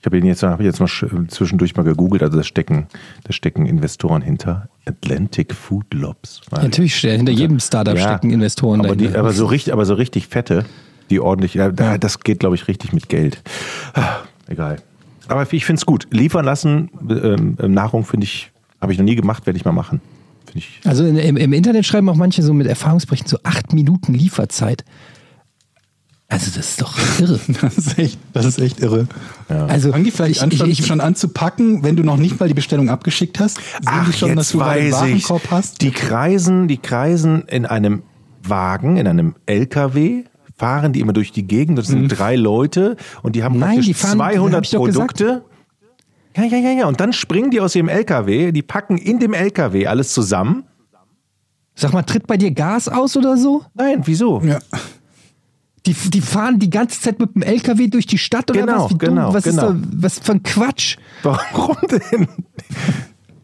[0.00, 2.86] Ich habe ihn jetzt, hab jetzt mal sch- zwischendurch mal gegoogelt, also da stecken,
[3.24, 4.68] da stecken Investoren hinter.
[4.86, 6.40] Atlantic Food Lobs.
[6.50, 9.20] Natürlich, steht- hinter jedem Startup Ja, stecken Investoren aber, die, dahinter.
[9.20, 10.64] aber, so richtig, aber so richtig fette,
[11.12, 13.42] die ordentlich, ja, da- das geht, glaube ich, richtig mit Geld.
[13.94, 14.16] Ah,
[14.48, 14.76] Egal.
[15.28, 16.08] Aber ich finde es gut.
[16.10, 19.72] Liefern lassen, ähm, ähm, Nahrung finde ich, habe ich noch nie gemacht, werde ich mal
[19.72, 20.00] machen.
[20.54, 20.80] Ich.
[20.84, 24.84] Also in, im, im Internet schreiben auch manche so mit Erfahrungsberichten so acht Minuten Lieferzeit.
[26.28, 27.38] Also das ist doch irre.
[27.62, 29.06] Das ist echt, das ist echt irre.
[29.48, 32.02] Also Fangen die vielleicht ich, an, ich, schon, ich, schon an zu packen, wenn du
[32.02, 33.56] noch nicht mal die Bestellung abgeschickt hast?
[33.56, 35.80] Sehen die schon, dass du einen Warenkorb hast?
[35.82, 38.02] Die kreisen, die kreisen in einem
[38.42, 40.24] Wagen, in einem LKW,
[40.62, 41.76] fahren die immer durch die Gegend.
[41.76, 43.60] Das sind drei Leute und die haben Mhm.
[43.60, 45.16] Nein, praktisch die fahren- hab 200 ich doch gesagt.
[45.18, 45.44] Produkte.
[46.36, 46.86] Ja, ja, ja, ja.
[46.86, 50.64] Und dann springen die aus ihrem LKW, die packen in dem LKW alles zusammen.
[51.74, 53.64] sag mal, tritt bei dir Gas aus oder so?
[53.74, 54.40] Nein, wieso?
[54.42, 54.58] Ja.
[55.86, 58.90] Die, die fahren die ganze Zeit mit dem LKW durch die Stadt oder Genau, was?
[58.92, 59.34] Wie genau, dumm?
[59.34, 59.70] Was genau.
[59.70, 60.96] ist da, was für ein Quatsch?
[61.24, 62.28] Warum denn?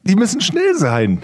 [0.04, 1.22] Die müssen schnell sein.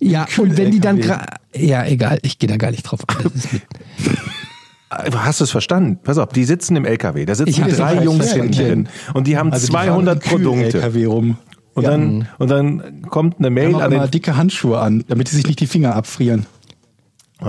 [0.00, 1.12] Ja, und wenn die dann LKW.
[1.22, 1.26] gra-
[1.60, 3.16] ja, egal, ich gehe da gar nicht drauf ein.
[3.24, 3.62] Das ist mit,
[4.90, 5.98] Hast du es verstanden?
[6.02, 7.26] Pass auf, die sitzen im LKW.
[7.26, 8.88] Da sitzen drei Jungs hinten drin.
[9.12, 10.70] Und die haben Also die 200 fahren im Produkte.
[10.70, 11.36] Kühl-LKW rum.
[11.74, 14.10] Und, dann, und dann kommt eine Mail an den.
[14.10, 16.46] dicke Handschuhe an, damit die sich nicht die Finger abfrieren.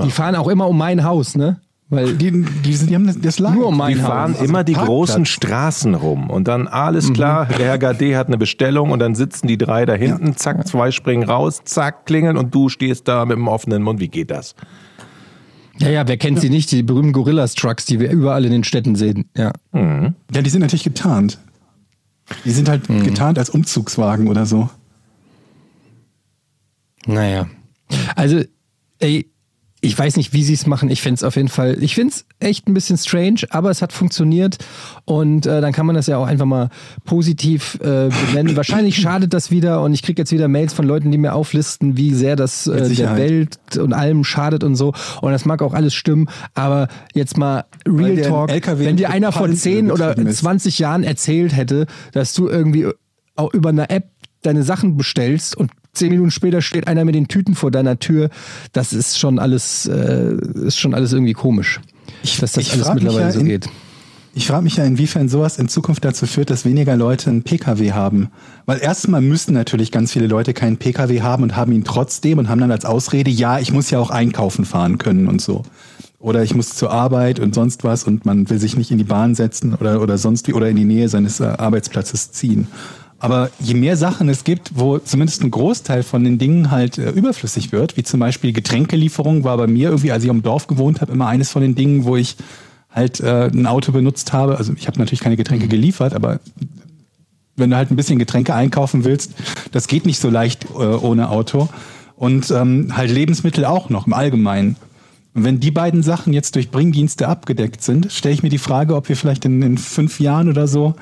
[0.04, 1.62] die fahren auch immer um mein Haus, ne?
[1.92, 2.32] Weil Die,
[2.64, 3.56] die, sind, die haben das, das Land.
[3.58, 4.08] Nur mein Die Haus.
[4.08, 4.88] fahren Also immer die Parkplatz.
[4.96, 9.16] großen Straßen rum und dann alles klar, der Herr Gade hat eine Bestellung und dann
[9.16, 13.26] sitzen die drei da hinten, zack, zwei springen raus, zack, klingeln und du stehst da
[13.26, 14.00] mit dem offenen Mund.
[14.00, 14.54] Wie geht das?
[15.80, 16.72] ja, ja, wer kennt sie nicht?
[16.72, 19.30] Die berühmten Gorillas-Trucks, die wir überall in den Städten sehen.
[19.36, 19.52] Ja.
[19.74, 21.40] Ja, die sind natürlich getarnt.
[22.46, 23.04] Die sind halt Mhm.
[23.04, 24.70] getarnt als Umzugswagen oder so.
[27.06, 27.48] Naja.
[28.16, 28.44] Also,
[29.00, 29.32] ey,
[29.82, 30.90] ich weiß nicht, wie sie es machen.
[30.90, 33.82] Ich finde es auf jeden Fall, ich finde es echt ein bisschen strange, aber es
[33.82, 34.58] hat funktioniert
[35.06, 36.70] und äh, dann kann man das ja auch einfach mal
[37.06, 38.56] positiv äh, benennen.
[38.58, 41.96] Wahrscheinlich schadet das wieder und ich kriege jetzt wieder Mails von Leuten, die mir auflisten,
[41.96, 43.16] wie sehr das äh, der.
[43.16, 44.94] Welt und allem schadet und so.
[45.22, 49.48] Und das mag auch alles stimmen, aber jetzt mal Real Talk, wenn dir einer vor
[49.48, 50.40] total 10 oder übertrieben ist.
[50.40, 52.88] 20 Jahren erzählt hätte, dass du irgendwie
[53.36, 54.10] auch über eine App
[54.42, 58.30] deine Sachen bestellst und zehn Minuten später steht einer mit den Tüten vor deiner Tür,
[58.74, 61.80] das ist schon alles, äh, ist schon alles irgendwie komisch.
[62.40, 63.70] dass das ich alles mittlerweile ja so in- geht.
[64.36, 67.92] Ich frage mich ja, inwiefern sowas in Zukunft dazu führt, dass weniger Leute einen Pkw
[67.94, 68.30] haben.
[68.68, 72.48] Weil erstmal müssen natürlich ganz viele Leute keinen Pkw haben und haben ihn trotzdem und
[72.48, 75.64] haben dann als Ausrede, ja, ich muss ja auch einkaufen fahren können und so.
[76.20, 79.04] Oder ich muss zur Arbeit und sonst was und man will sich nicht in die
[79.04, 82.68] Bahn setzen oder, oder sonst wie oder in die Nähe seines äh, Arbeitsplatzes ziehen.
[83.20, 87.10] Aber je mehr Sachen es gibt, wo zumindest ein Großteil von den Dingen halt äh,
[87.12, 91.02] überflüssig wird, wie zum Beispiel Getränkelieferung, war bei mir irgendwie, als ich am Dorf gewohnt
[91.02, 92.38] habe, immer eines von den Dingen, wo ich
[92.90, 94.58] halt äh, ein Auto benutzt habe.
[94.58, 96.40] Also ich habe natürlich keine Getränke geliefert, aber
[97.58, 99.34] wenn du halt ein bisschen Getränke einkaufen willst,
[99.74, 101.68] das geht nicht so leicht äh, ohne Auto.
[102.16, 104.78] Und ähm, halt Lebensmittel auch noch im Allgemeinen.
[105.34, 108.96] Und wenn die beiden Sachen jetzt durch Bringdienste abgedeckt sind, stelle ich mir die Frage,
[108.96, 110.96] ob wir vielleicht in, in fünf Jahren oder so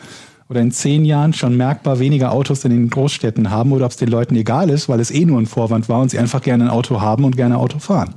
[0.49, 3.97] oder in zehn Jahren schon merkbar weniger Autos in den Großstädten haben oder ob es
[3.97, 6.65] den Leuten egal ist, weil es eh nur ein Vorwand war und sie einfach gerne
[6.65, 8.13] ein Auto haben und gerne Auto fahren.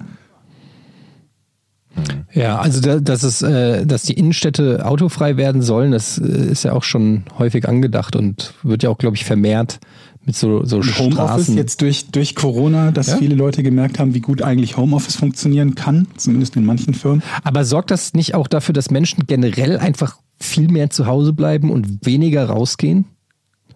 [2.33, 6.62] Ja, also da, dass es, äh, dass die Innenstädte autofrei werden sollen, das äh, ist
[6.62, 9.81] ja auch schon häufig angedacht und wird ja auch, glaube ich, vermehrt
[10.25, 11.57] mit so, so Homeoffice Straßen.
[11.57, 13.16] jetzt durch, durch Corona, dass Ja?
[13.16, 17.23] viele Leute gemerkt haben, wie gut eigentlich Homeoffice funktionieren kann, zumindest in manchen Firmen.
[17.43, 21.70] Aber sorgt das nicht auch dafür, dass Menschen generell einfach viel mehr zu Hause bleiben
[21.70, 23.05] und weniger rausgehen?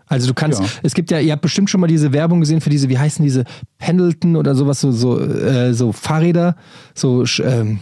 [0.06, 0.66] Also du kannst, Ja.
[0.82, 3.24] es gibt ja, ihr habt bestimmt schon mal diese Werbung gesehen für diese, wie heißen
[3.24, 3.44] diese
[3.78, 6.56] Pendleton oder sowas, so, so, äh, so Fahrräder,
[6.94, 7.78] so ähm,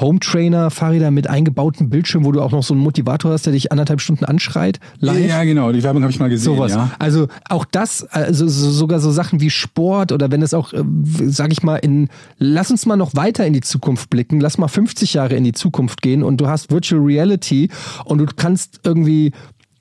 [0.00, 3.52] Home Trainer Fahrräder mit eingebautem Bildschirm, wo du auch noch so einen Motivator hast, der
[3.52, 4.80] dich anderthalb Stunden anschreit.
[5.00, 5.26] Live.
[5.28, 6.54] Ja, genau, die Werbung habe ich mal gesehen.
[6.54, 6.72] Sowas.
[6.72, 6.90] Ja.
[6.98, 10.82] Also auch das, also so, sogar so Sachen wie Sport oder wenn es auch, äh,
[11.26, 12.08] sag ich mal, in,
[12.38, 15.52] lass uns mal noch weiter in die Zukunft blicken, lass mal 50 Jahre in die
[15.52, 17.68] Zukunft gehen und du hast Virtual Reality
[18.04, 19.32] und du kannst irgendwie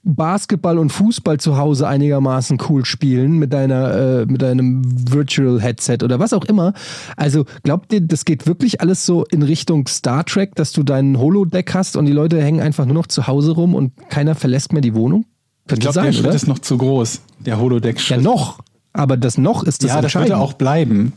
[0.04, 5.98] Basketball und Fußball zu Hause einigermaßen cool spielen mit deiner, äh, mit deinem Virtual Headset
[6.04, 6.74] oder was auch immer.
[7.18, 11.20] Also glaubt ihr, das geht wirklich alles so in Richtung Star Trek, dass du deinen
[11.20, 14.74] Holodeck hast und die Leute hängen einfach nur noch zu Hause rum und keiner verlässt
[14.74, 15.26] mehr die Wohnung?
[15.66, 16.36] Ich Könnte glaube, sein, der Schritt oder?
[16.36, 18.24] ist noch zu groß, der Ja, Holodeck-Schritt.
[18.24, 18.60] noch.
[18.94, 20.38] Aber das noch ist das ja, das wird Entscheidende.
[20.38, 21.14] auch bleiben.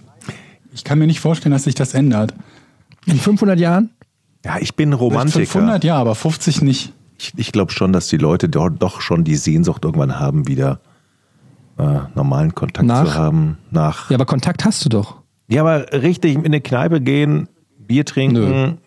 [0.75, 2.35] Ich kann mir nicht vorstellen, dass sich das ändert.
[3.07, 3.91] In 500 Jahren?
[4.45, 5.39] Ja, ich bin Romantiker.
[5.47, 6.93] 500 ja, aber 50 nicht.
[7.25, 10.81] Ich, ich glaube schon, dass die Leute dort doch schon die Sehnsucht irgendwann haben, wieder
[11.79, 13.05] äh, normalen Kontakt Nach?
[13.05, 13.59] zu haben.
[13.71, 14.11] Nach.
[14.11, 15.17] Ja, aber Kontakt hast du doch.
[15.49, 18.79] Ja, aber richtig in eine Kneipe gehen, Bier trinken,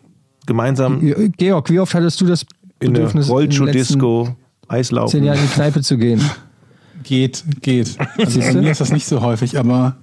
[0.45, 1.01] gemeinsam
[1.37, 2.45] Georg, wie oft hattest du das
[2.79, 3.25] in eine Bedürfnis?
[3.25, 4.35] in den Rollschuh-Disco.
[4.67, 5.11] Eislaufen.
[5.11, 6.21] Zehn Jahre in die Kneipe zu gehen.
[7.03, 7.97] Geht, geht.
[8.17, 9.95] Also bei mir ist das nicht so häufig, aber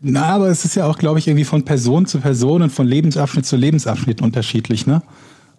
[0.00, 2.86] na, aber es ist ja auch, glaube ich, irgendwie von Person zu Person und von
[2.86, 5.02] Lebensabschnitt zu Lebensabschnitt unterschiedlich, ne?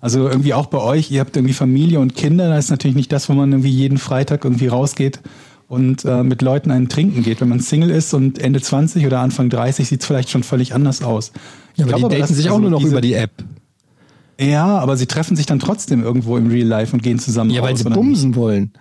[0.06, 3.12] Also irgendwie auch bei euch, ihr habt irgendwie Familie und Kinder, da ist natürlich nicht
[3.12, 5.20] das, wo man irgendwie jeden Freitag irgendwie rausgeht
[5.68, 7.42] und äh, mit Leuten einen trinken geht.
[7.42, 10.76] Wenn man Single ist und Ende 20 oder Anfang 30 sieht es vielleicht schon völlig
[10.76, 11.32] anders aus.
[11.76, 13.32] Ja, aber glaube die daten dass- sich auch also nur noch diese- über die App.
[14.40, 17.64] Ja, aber sie treffen sich dann trotzdem irgendwo im Real Life und gehen zusammen Ja,
[17.64, 18.74] weil sie bumsen wollen.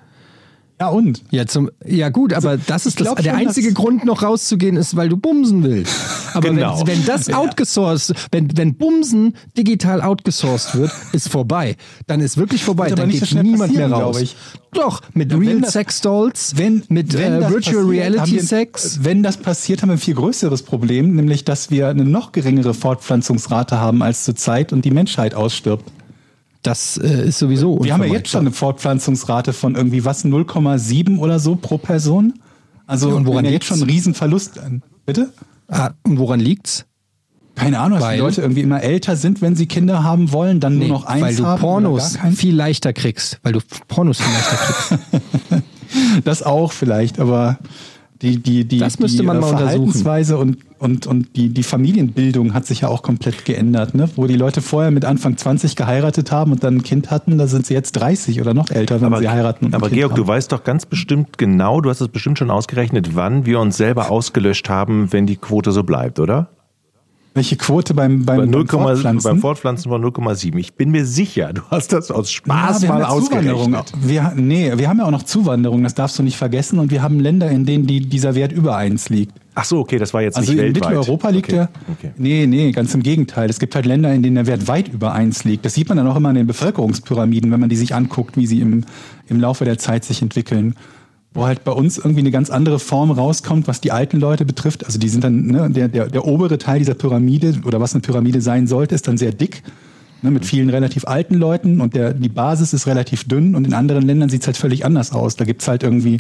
[0.81, 1.23] Ja, und?
[1.31, 4.97] Ja, zum, ja gut, aber das ist das, der schon, einzige Grund, noch rauszugehen, ist,
[4.97, 5.95] weil du bumsen willst.
[6.35, 6.81] Aber Genau.
[6.81, 11.77] wenn, wenn das outgesourced, wenn, wenn Bumsen digital outgesourced wird, ist vorbei.
[12.09, 12.91] Dann ist wirklich vorbei.
[12.91, 14.21] Dann geht so niemand mehr raus.
[14.21, 14.35] ich.
[14.73, 18.43] Doch, mit Ja, Real das- Sex Dolls, Wenn, mit wenn äh, Virtual passiert, Reality wir,
[18.43, 18.99] Sex.
[19.05, 22.75] Wenn das passiert, haben wir ein viel größeres Problem, nämlich dass wir eine noch geringere
[22.75, 25.85] Fortpflanzungsrate haben als zurzeit und die Menschheit ausstirbt.
[26.65, 31.19] Das äh, ist sowieso Wir haben ja jetzt schon eine Fortpflanzungsrate von irgendwie was 0,7
[31.19, 32.35] oder so pro Person.
[32.87, 34.59] Also Ja, und woran ja jetzt schon einen Riesenverlust.
[34.59, 34.83] an.
[35.07, 35.33] Bitte?
[35.69, 36.87] Ah, und woran liegt's?
[37.55, 38.17] Keine Ahnung, dass Weil?
[38.17, 41.05] die Leute irgendwie immer älter sind, wenn sie Kinder haben wollen, dann Nee, nur noch
[41.07, 41.57] eins weil du.
[41.61, 43.39] Pornos viel leichter kriegst.
[43.43, 45.63] Weil du Pornos viel leichter kriegst.
[46.25, 47.59] Das auch vielleicht, aber
[48.25, 49.69] die, die, die, Das müsste die man äh, mal untersuchen.
[49.69, 53.95] Verhaltensweise und, und, und die, die Familienbildung hat sich ja auch komplett geändert.
[53.95, 54.09] Ne?
[54.17, 57.47] Wo die Leute vorher mit Anfang 20 geheiratet haben und dann ein Kind hatten, da
[57.47, 59.75] sind sie jetzt 30 oder noch älter, wenn sie heiraten.
[59.75, 60.17] Aber kind Georg, haben.
[60.17, 63.77] du weißt doch ganz bestimmt genau, du hast es bestimmt schon ausgerechnet, wann wir uns
[63.77, 66.49] selber ausgelöscht haben, wenn die Quote so bleibt, oder?
[67.35, 69.29] Welche Quote beim, Bei beim, 0, beim Fortpflanzen?
[69.29, 70.57] beim Fortpflanzen von 0,7.
[70.57, 73.75] Ich bin mir sicher, du hast das aus Spaß ja, wir mal haben ja Zuwanderung.
[73.75, 74.09] ausgerechnet.
[74.09, 76.79] Wir, nee, wir haben ja auch noch Zuwanderung, das darfst du nicht vergessen.
[76.79, 79.33] Und wir haben Länder, in denen die, dieser Wert über eins liegt.
[79.57, 80.91] Ach so, okay, das war jetzt Also nicht in weltweit.
[80.91, 81.57] Mitteleuropa liegt okay.
[81.57, 81.69] der.
[81.93, 82.11] Okay.
[82.17, 83.51] Nee, nee, ganz im Gegenteil.
[83.51, 85.65] Es gibt halt Länder, in denen der Wert weit über eins liegt.
[85.65, 88.47] Das sieht man dann auch immer in den Bevölkerungspyramiden, wenn man die sich anguckt, wie
[88.47, 88.85] sie im,
[89.29, 90.77] im Laufe der Zeit sich entwickeln.
[91.35, 94.87] Wo halt bei uns irgendwie eine ganz andere Form rauskommt, was die alten Leute betrifft.
[94.87, 98.03] Also die sind dann, ne, der, der, der obere Teil dieser Pyramide oder was eine
[98.03, 99.63] Pyramide sein sollte, ist dann sehr dick.
[100.23, 103.75] Ne, mit vielen relativ alten Leuten und der, die Basis ist relativ dünn und in
[103.75, 105.37] anderen Ländern sieht's halt völlig anders aus.
[105.37, 106.19] Da gibt's halt irgendwie,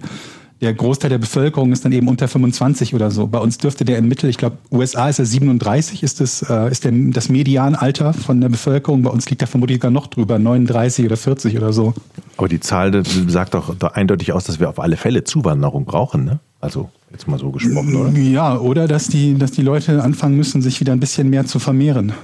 [0.64, 3.26] der Großteil der Bevölkerung ist dann eben unter 25 oder so.
[3.26, 6.70] Bei uns dürfte der im Mittel, ich glaube, USA ist er 37, ist das, äh,
[6.70, 9.02] ist der, das Medianalter von der Bevölkerung.
[9.02, 11.92] Bei uns liegt er vermutlich gar noch drüber, 39 oder 40 oder so.
[12.38, 16.40] Aber die Zahl sagt doch eindeutig aus, dass wir auf alle Fälle Zuwanderung brauchen, ne?
[16.60, 18.10] Also, jetzt mal so gesprochen, oder?
[18.18, 21.58] Ja, oder dass die, dass die Leute anfangen müssen, sich wieder ein bisschen mehr zu
[21.58, 22.14] vermehren.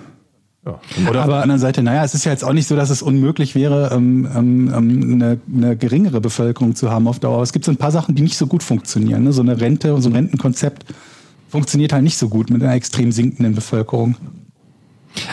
[0.64, 0.78] Ja.
[1.08, 3.00] Oder auf der anderen Seite, naja, es ist ja jetzt auch nicht so, dass es
[3.00, 7.34] unmöglich wäre, ähm, ähm, ähm, eine, eine geringere Bevölkerung zu haben auf Dauer.
[7.34, 9.24] Aber es gibt so ein paar Sachen, die nicht so gut funktionieren.
[9.24, 9.32] Ne?
[9.32, 10.84] So eine Rente und so ein Rentenkonzept
[11.48, 14.16] funktioniert halt nicht so gut mit einer extrem sinkenden Bevölkerung.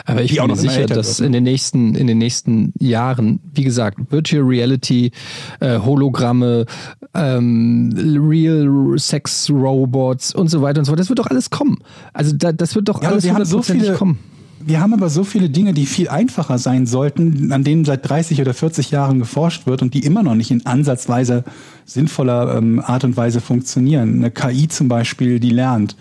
[0.06, 1.28] Aber ich Die bin mir sicher, dass ne?
[1.28, 5.12] in den nächsten, in den nächsten Jahren, wie gesagt, Virtual Reality,
[5.60, 6.66] äh, Hologramme,
[7.13, 7.94] ähm,
[8.28, 11.78] Real Sex Robots und so weiter und so fort, das wird doch alles kommen.
[12.13, 14.18] Also da, das wird doch Ja, aber alles wir haben so viele, kommen.
[14.67, 18.41] Wir haben aber so viele Dinge, die viel einfacher sein sollten, an denen seit 30
[18.41, 21.45] oder 40 Jahren geforscht wird und die immer noch nicht in ansatzweise
[21.86, 24.17] sinnvoller ähm, Art und Weise funktionieren.
[24.17, 25.95] Eine KI zum Beispiel, die lernt,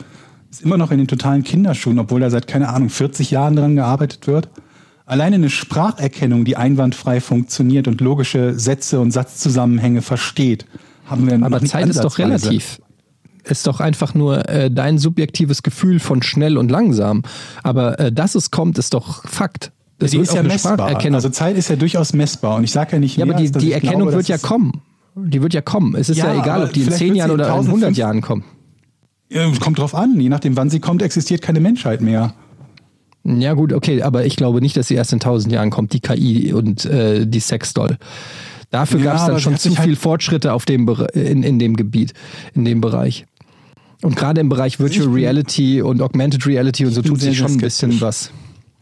[0.51, 3.77] ist immer noch in den totalen Kinderschuhen, obwohl da seit, keine Ahnung, 40 Jahren dran
[3.77, 4.49] gearbeitet wird.
[5.05, 10.67] Alleine eine Spracherkennung, die einwandfrei funktioniert und logische Sätze und Satzzusammenhänge versteht,
[11.05, 12.81] haben wir noch Aber nicht Zeit ist doch relativ.
[13.49, 17.23] Ist doch einfach nur äh, dein subjektives Gefühl von schnell und langsam.
[17.63, 19.73] Aber äh, dass es kommt, ist doch Fakt.
[19.99, 20.81] Das die wird ist ja messbar.
[21.13, 22.57] Also Zeit ist ja durchaus messbar.
[22.57, 24.83] Und ich sage ja nicht ja, mehr, aber die, die Erkennung glaube, wird ja kommen.
[25.15, 25.95] Die wird ja kommen.
[25.95, 27.69] Es ist ja, Ja, egal, ob die in vielleicht 10 wird Jahren oder in 100
[27.75, 28.45] 1500 Jahren kommt.
[29.31, 30.21] Ja, Kommt drauf an.
[30.21, 32.35] Je nachdem, wann sie kommt, existiert keine Menschheit mehr.
[33.25, 36.01] Ja gut, okay, aber ich glaube nicht, dass sie erst in 1000 Jahren kommt, die
[36.01, 37.97] KI und äh, die Sexdoll.
[38.71, 41.77] Dafür Ja, gab es dann schon zu halt- viel Fortschritte auf dem, in, in dem
[41.77, 42.13] Gebiet,
[42.55, 43.27] in dem Bereich.
[44.03, 47.21] Und gerade im Bereich Virtual Also bin- Reality und Augmented Reality und so bin tut
[47.21, 48.31] sich schon ein bisschen was.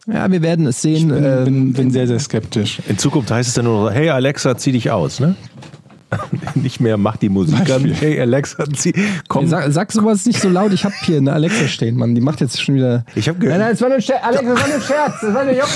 [0.06, 1.08] Ja, wir werden es sehen.
[1.08, 2.80] Ich bin, ähm, bin, bin sehr, sehr skeptisch.
[2.88, 5.34] In Zukunft heißt es dann nur, noch, hey Alexa, zieh dich aus, ne?
[6.54, 7.84] Nicht mehr, mach die Musik an.
[7.86, 8.92] Hey Alexa, zieh,
[9.28, 9.48] komm.
[9.48, 10.72] Sag, sag sowas nicht so laut.
[10.72, 12.14] Ich habe hier eine Alexa stehen, Mann.
[12.14, 13.04] Die macht jetzt schon wieder.
[13.16, 14.22] Ich hab gehört- Nein, nein, es war nur ein Scherz.
[14.22, 15.14] Alexa, das war nur ein Scherz.
[15.22, 15.66] Das war nur Joch.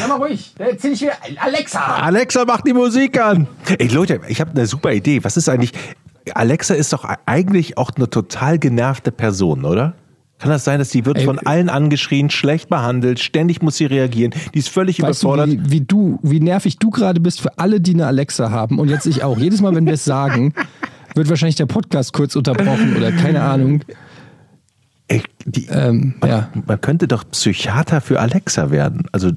[0.00, 0.54] Sag mal ruhig.
[0.58, 1.12] Jetzt zieh ich wieder.
[1.38, 1.78] Alexa!
[1.80, 3.46] Alexa, mach die Musik an.
[3.78, 5.22] Ey Leute, ich habe eine super Idee.
[5.24, 5.72] Was ist eigentlich?
[6.36, 9.94] Alexa ist doch eigentlich auch eine total genervte Person, oder?
[10.38, 13.84] Kann das sein, dass die wird Ey, von allen angeschrien, schlecht behandelt, ständig muss sie
[13.84, 15.48] reagieren, die ist völlig Weißt du, überfordert.
[15.50, 18.88] wie, wie du, wie nervig du gerade bist für alle, die eine Alexa haben und
[18.88, 19.36] jetzt ich auch.
[19.38, 20.54] Jedes Mal, wenn wir es sagen,
[21.14, 23.82] wird wahrscheinlich der Podcast kurz unterbrochen oder keine Ahnung.
[25.08, 26.48] Ey, die, Ähm, ja.
[26.66, 29.08] Man könnte doch Psychiater für Alexa werden.
[29.12, 29.32] Also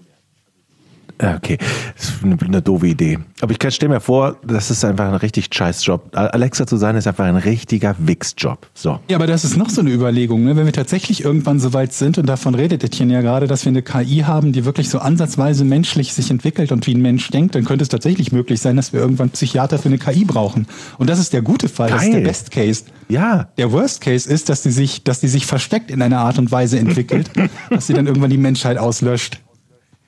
[1.21, 1.57] Okay,
[1.95, 3.19] das ist eine, eine doofe Idee.
[3.41, 6.09] Aber ich stelle mir vor, das ist einfach ein richtig scheiß Job.
[6.13, 8.67] Alexa zu sein ist einfach ein richtiger Wichsjob.
[8.73, 8.99] So.
[9.09, 10.55] Ja, aber das ist noch so eine Überlegung, ne?
[10.55, 13.69] wenn wir tatsächlich irgendwann so weit sind, und davon redet Etienne ja gerade, dass wir
[13.69, 17.55] eine KI haben, die wirklich so ansatzweise menschlich sich entwickelt und wie ein Mensch denkt,
[17.55, 20.67] dann könnte es tatsächlich möglich sein, dass wir irgendwann Psychiater für eine KI brauchen.
[20.97, 22.27] Und das ist der gute Fall, das ist der Geil.
[22.27, 22.83] Best Case.
[23.09, 23.49] Ja.
[23.57, 26.51] Der Worst Case ist, dass die sich, dass die sich versteckt in einer Art und
[26.51, 27.29] Weise entwickelt,
[27.69, 29.39] dass sie dann irgendwann die Menschheit auslöscht.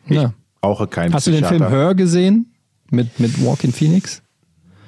[0.08, 0.34] Ja.
[0.62, 1.76] Brauche keinen Hast du den Film Psychiater.
[1.76, 2.54] Her gesehen?
[2.92, 4.22] Mit, mit Walking Phoenix?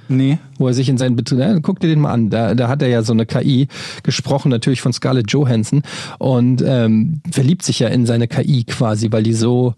[0.09, 0.37] Nee.
[0.57, 2.81] wo er sich in seinen Betrieb, ja, guck dir den mal an, da, da hat
[2.81, 3.67] er ja so eine KI
[4.03, 5.83] gesprochen, natürlich von Scarlett Johansson
[6.17, 9.75] und ähm, verliebt sich ja in seine KI quasi, weil die so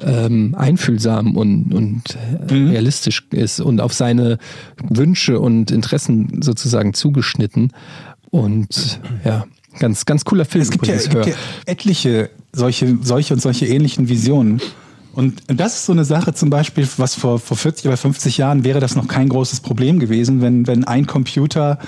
[0.00, 2.02] ähm, einfühlsam und, und
[2.48, 4.38] äh, realistisch ist und auf seine
[4.82, 7.72] Wünsche und Interessen sozusagen zugeschnitten
[8.30, 9.44] und ja,
[9.78, 10.62] ganz, ganz cooler Film.
[10.62, 11.34] Es gibt, ja, gibt ja
[11.66, 14.60] etliche solche, solche und solche ähnlichen Visionen.
[15.14, 18.64] Und das ist so eine Sache zum Beispiel, was vor, vor 40 oder 50 Jahren
[18.64, 21.78] wäre das noch kein großes Problem gewesen, wenn, wenn ein Computer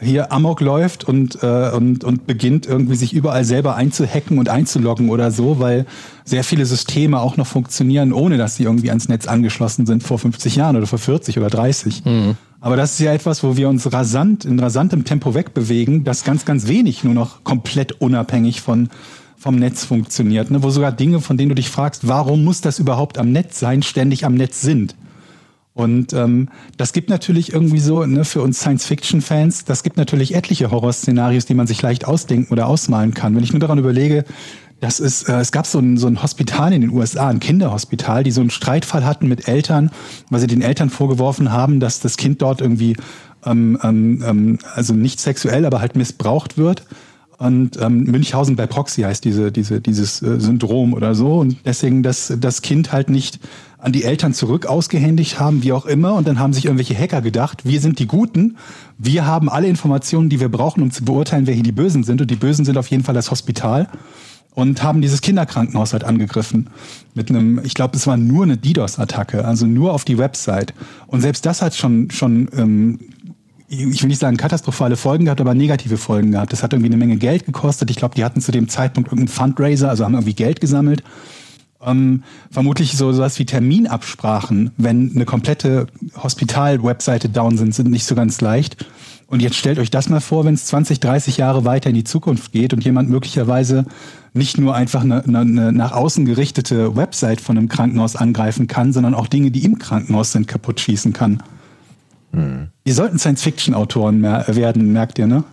[0.00, 5.10] hier Amok läuft und, äh, und, und beginnt irgendwie sich überall selber einzuhacken und einzuloggen
[5.10, 5.86] oder so, weil
[6.24, 10.18] sehr viele Systeme auch noch funktionieren, ohne dass sie irgendwie ans Netz angeschlossen sind vor
[10.18, 12.02] 50 Jahren oder vor 40 oder 30.
[12.60, 16.44] Aber das ist ja etwas, wo wir uns rasant, in rasantem Tempo wegbewegen, das ganz,
[16.44, 18.88] ganz wenig nur noch komplett unabhängig von,
[19.38, 20.62] vom Netz funktioniert, ne?
[20.62, 23.82] wo sogar Dinge, von denen du dich fragst, warum muss das überhaupt am Netz sein,
[23.82, 24.96] ständig am Netz sind.
[25.74, 30.72] Und ähm, das gibt natürlich irgendwie so, ne, für uns Science-Fiction-Fans, das gibt natürlich etliche
[30.72, 33.36] Horrorszenarios, die man sich leicht ausdenken oder ausmalen kann.
[33.36, 34.24] Wenn ich nur daran überlege,
[34.80, 38.24] das ist, äh, es gab so ein, so ein Hospital in den USA, ein Kinderhospital,
[38.24, 39.92] die so einen Streitfall hatten mit Eltern,
[40.30, 42.96] weil sie den Eltern vorgeworfen haben, dass das Kind dort irgendwie,
[43.44, 46.82] ähm, ähm, ähm, also nicht sexuell, aber halt missbraucht wird.
[47.38, 51.38] Und ähm, Münchhausen bei Proxy heißt diese, diese, dieses äh, Syndrom oder so.
[51.38, 53.38] Und deswegen das, das Kind halt nicht
[53.78, 56.14] an die Eltern zurück ausgehändigt haben, wie auch immer.
[56.14, 58.56] Und dann haben sich irgendwelche Hacker gedacht, wir sind die Guten,
[58.98, 62.20] wir haben alle Informationen, die wir brauchen, um zu beurteilen, wer hier die Bösen sind.
[62.20, 63.88] Und die Bösen sind auf jeden Fall das Hospital.
[64.54, 66.70] Und haben dieses Kinderkrankenhaus halt angegriffen.
[67.14, 70.74] Mit einem, ich glaube, es war nur eine DDoS-Attacke, also nur auf die Website.
[71.06, 72.98] Und selbst das hat schon, schon ähm,
[73.68, 76.52] ich will nicht sagen katastrophale Folgen gehabt, aber negative Folgen gehabt.
[76.52, 77.90] Das hat irgendwie eine Menge Geld gekostet.
[77.90, 81.02] Ich glaube, die hatten zu dem Zeitpunkt irgendeinen Fundraiser, also haben irgendwie Geld gesammelt.
[81.84, 88.14] Ähm, vermutlich so sowas wie Terminabsprachen, wenn eine komplette Hospital-Webseite down sind, sind nicht so
[88.14, 88.86] ganz leicht.
[89.28, 92.04] Und jetzt stellt euch das mal vor, wenn es 20, 30 Jahre weiter in die
[92.04, 93.84] Zukunft geht und jemand möglicherweise
[94.32, 98.94] nicht nur einfach eine, eine, eine nach außen gerichtete Website von einem Krankenhaus angreifen kann,
[98.94, 101.42] sondern auch Dinge, die im Krankenhaus sind, kaputt schießen kann.
[102.32, 105.44] Die sollten Science-Fiction-Autoren werden, merkt ihr, ne?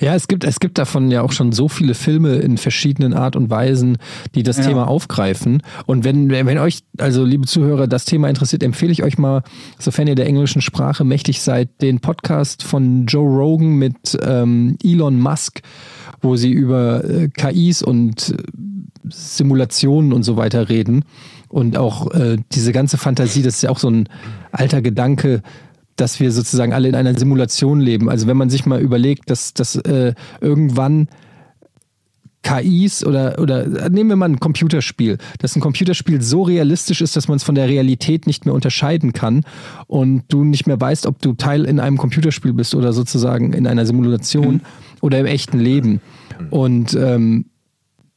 [0.00, 3.36] Ja, es gibt, es gibt davon ja auch schon so viele Filme in verschiedenen Art
[3.36, 3.98] und Weisen,
[4.34, 4.64] die das Ja.
[4.64, 5.62] Thema aufgreifen.
[5.86, 9.42] Und wenn, wenn euch, also liebe Zuhörer, das Thema interessiert, empfehle ich euch mal,
[9.78, 15.20] sofern ihr der englischen Sprache mächtig seid, den Podcast von Joe Rogan mit ähm, Elon
[15.20, 15.62] Musk,
[16.20, 18.42] wo sie über äh, KIs und äh,
[19.08, 21.04] Simulationen und so weiter reden.
[21.54, 24.08] Und auch äh, diese ganze Fantasie, das ist ja auch so ein
[24.50, 25.40] alter Gedanke,
[25.94, 28.10] dass wir sozusagen alle in einer Simulation leben.
[28.10, 31.06] Also wenn man sich mal überlegt, dass, dass äh, irgendwann
[32.42, 37.28] KIs oder, oder nehmen wir mal ein Computerspiel, dass ein Computerspiel so realistisch ist, dass
[37.28, 39.44] man es von der Realität nicht mehr unterscheiden kann
[39.86, 43.68] und du nicht mehr weißt, ob du Teil in einem Computerspiel bist oder sozusagen in
[43.68, 44.60] einer Simulation
[45.00, 46.00] oder im echten Leben.
[46.50, 47.44] Und ähm,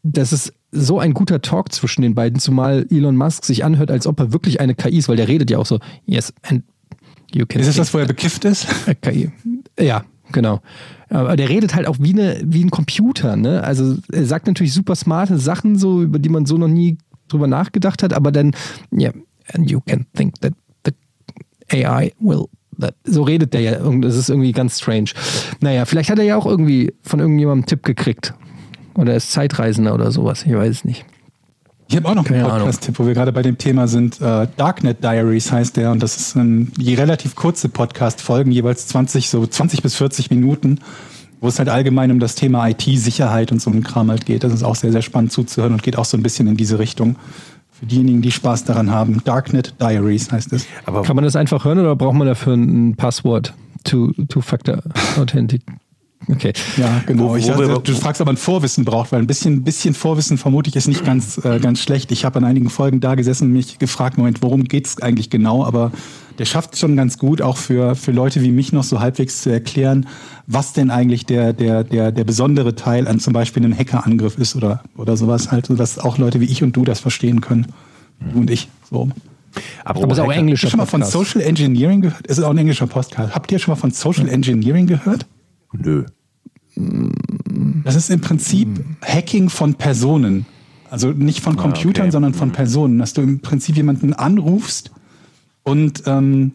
[0.01, 4.07] das ist so ein guter Talk zwischen den beiden, zumal Elon Musk sich anhört, als
[4.07, 6.63] ob er wirklich eine KI ist, weil der redet ja auch so, yes, and
[7.33, 8.67] you can Ist es das, wo er bekifft ist?
[8.87, 9.31] äh, KI.
[9.79, 10.61] Ja, genau.
[11.09, 13.63] Aber der redet halt auch wie, eine, wie ein Computer, ne?
[13.63, 16.97] Also er sagt natürlich super smarte Sachen, so, über die man so noch nie
[17.27, 18.51] drüber nachgedacht hat, aber dann,
[18.91, 19.11] ja,
[19.53, 20.53] and you can think that
[20.85, 20.91] the
[21.71, 22.45] AI will.
[23.05, 23.71] So redet der ja.
[24.01, 25.09] Das ist irgendwie ganz strange.
[25.61, 28.33] Naja, vielleicht hat er ja auch irgendwie von irgendjemandem einen Tipp gekriegt.
[28.97, 30.43] Oder er ist Zeitreisender oder sowas.
[30.45, 31.05] Ich weiß es nicht.
[31.89, 32.49] Ich habe auch noch einen Keine.
[32.49, 34.19] Podcast-Tipp, wo wir gerade bei dem Thema sind.
[34.19, 39.29] Äh, Darknet Diaries heißt der und das ist ein, je relativ kurze Podcast-Folgen, jeweils 20,
[39.29, 40.79] so 20 bis 40 Minuten,
[41.39, 44.43] wo es halt allgemein um das Thema IT-Sicherheit und so ein Kram halt geht.
[44.43, 46.77] Das ist auch sehr, sehr spannend zuzuhören und geht auch so ein bisschen in diese
[46.77, 47.15] Richtung.
[47.71, 49.21] Für diejenigen, die Spaß daran haben.
[49.23, 50.65] Darknet Diaries heißt es.
[50.85, 53.53] Aber Kann man das einfach hören oder braucht man dafür ein Passwort?
[53.83, 54.81] Two-Factor
[55.17, 55.61] Authentic.
[56.29, 56.51] Okay.
[56.77, 57.29] Ja, genau.
[57.29, 59.93] Wo- ich, wo also, wir- du fragst, ob man Vorwissen braucht, weil ein bisschen, bisschen
[59.93, 62.11] Vorwissen vermute ich ist nicht ganz, äh, ganz schlecht.
[62.11, 65.63] Ich habe an einigen Folgen da gesessen und mich gefragt, Moment, worum geht's eigentlich genau?
[65.63, 65.91] Aber
[66.37, 69.41] der schafft es schon ganz gut, auch für, für Leute wie mich noch so halbwegs
[69.41, 70.07] zu erklären,
[70.47, 74.55] was denn eigentlich der, der, der, der besondere Teil an zum Beispiel einem Hackerangriff ist
[74.55, 77.67] oder, oder sowas halt, sodass auch Leute wie ich und du das verstehen können.
[78.33, 78.67] Du und ich.
[78.89, 79.09] So.
[79.85, 81.13] Aber, Aber es ist auch Habt englischer ihr schon mal von Podcast.
[81.13, 82.23] Social Engineering gehört?
[82.27, 83.33] Es ist auch ein englischer Podcast.
[83.33, 85.25] Habt ihr schon mal von Social Engineering gehört?
[85.73, 86.05] Nö.
[87.83, 88.67] Das ist im Prinzip
[89.01, 90.45] Hacking von Personen.
[90.89, 92.11] Also nicht von Computern, okay.
[92.11, 92.99] sondern von Personen.
[92.99, 94.91] Dass du im Prinzip jemanden anrufst
[95.63, 96.53] und ähm,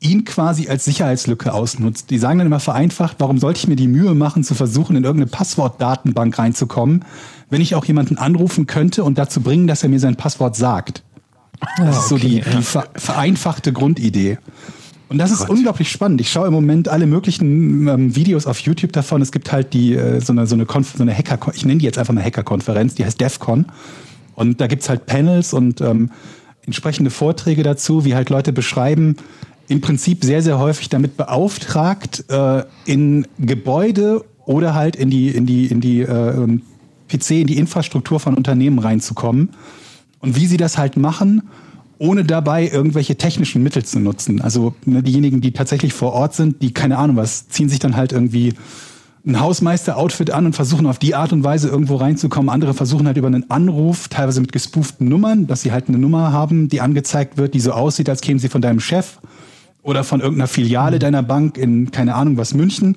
[0.00, 2.10] ihn quasi als Sicherheitslücke ausnutzt.
[2.10, 5.04] Die sagen dann immer vereinfacht, warum sollte ich mir die Mühe machen, zu versuchen, in
[5.04, 7.04] irgendeine Passwortdatenbank reinzukommen,
[7.50, 11.04] wenn ich auch jemanden anrufen könnte und dazu bringen, dass er mir sein Passwort sagt.
[11.76, 14.38] Das ist so die, die ver vereinfachte Grundidee.
[15.10, 16.20] Und das ist unglaublich spannend.
[16.20, 19.20] Ich schaue im Moment alle möglichen ähm, Videos auf YouTube davon.
[19.20, 21.78] Es gibt halt die äh, so eine so eine, Konf so eine Hacker, ich nenne
[21.80, 23.66] die jetzt einfach mal Hacker-Konferenz, die heißt DEFCON.
[24.36, 26.10] Und da gibt's halt Panels und ähm,
[26.64, 29.16] entsprechende Vorträge dazu, wie halt Leute beschreiben,
[29.66, 35.44] im Prinzip sehr, sehr häufig damit beauftragt, äh, in Gebäude oder halt in die, in
[35.44, 36.58] die, in die äh,
[37.08, 39.50] PC, in die Infrastruktur von Unternehmen reinzukommen
[40.20, 41.42] und wie sie das halt machen,
[42.00, 44.40] ohne dabei irgendwelche technischen Mittel zu nutzen.
[44.40, 47.94] Also ne, diejenigen, die tatsächlich vor Ort sind, die keine Ahnung was, ziehen sich dann
[47.94, 48.54] halt irgendwie
[49.26, 52.48] ein Hausmeister-Outfit an und versuchen auf die Art und Weise irgendwo reinzukommen.
[52.48, 56.32] Andere versuchen halt über einen Anruf, teilweise mit gespooften Nummern, dass sie halt eine Nummer
[56.32, 59.18] haben, die angezeigt wird, die so aussieht, als kämen sie von deinem Chef
[59.82, 62.96] oder von irgendeiner Filiale deiner Bank in keine Ahnung was München.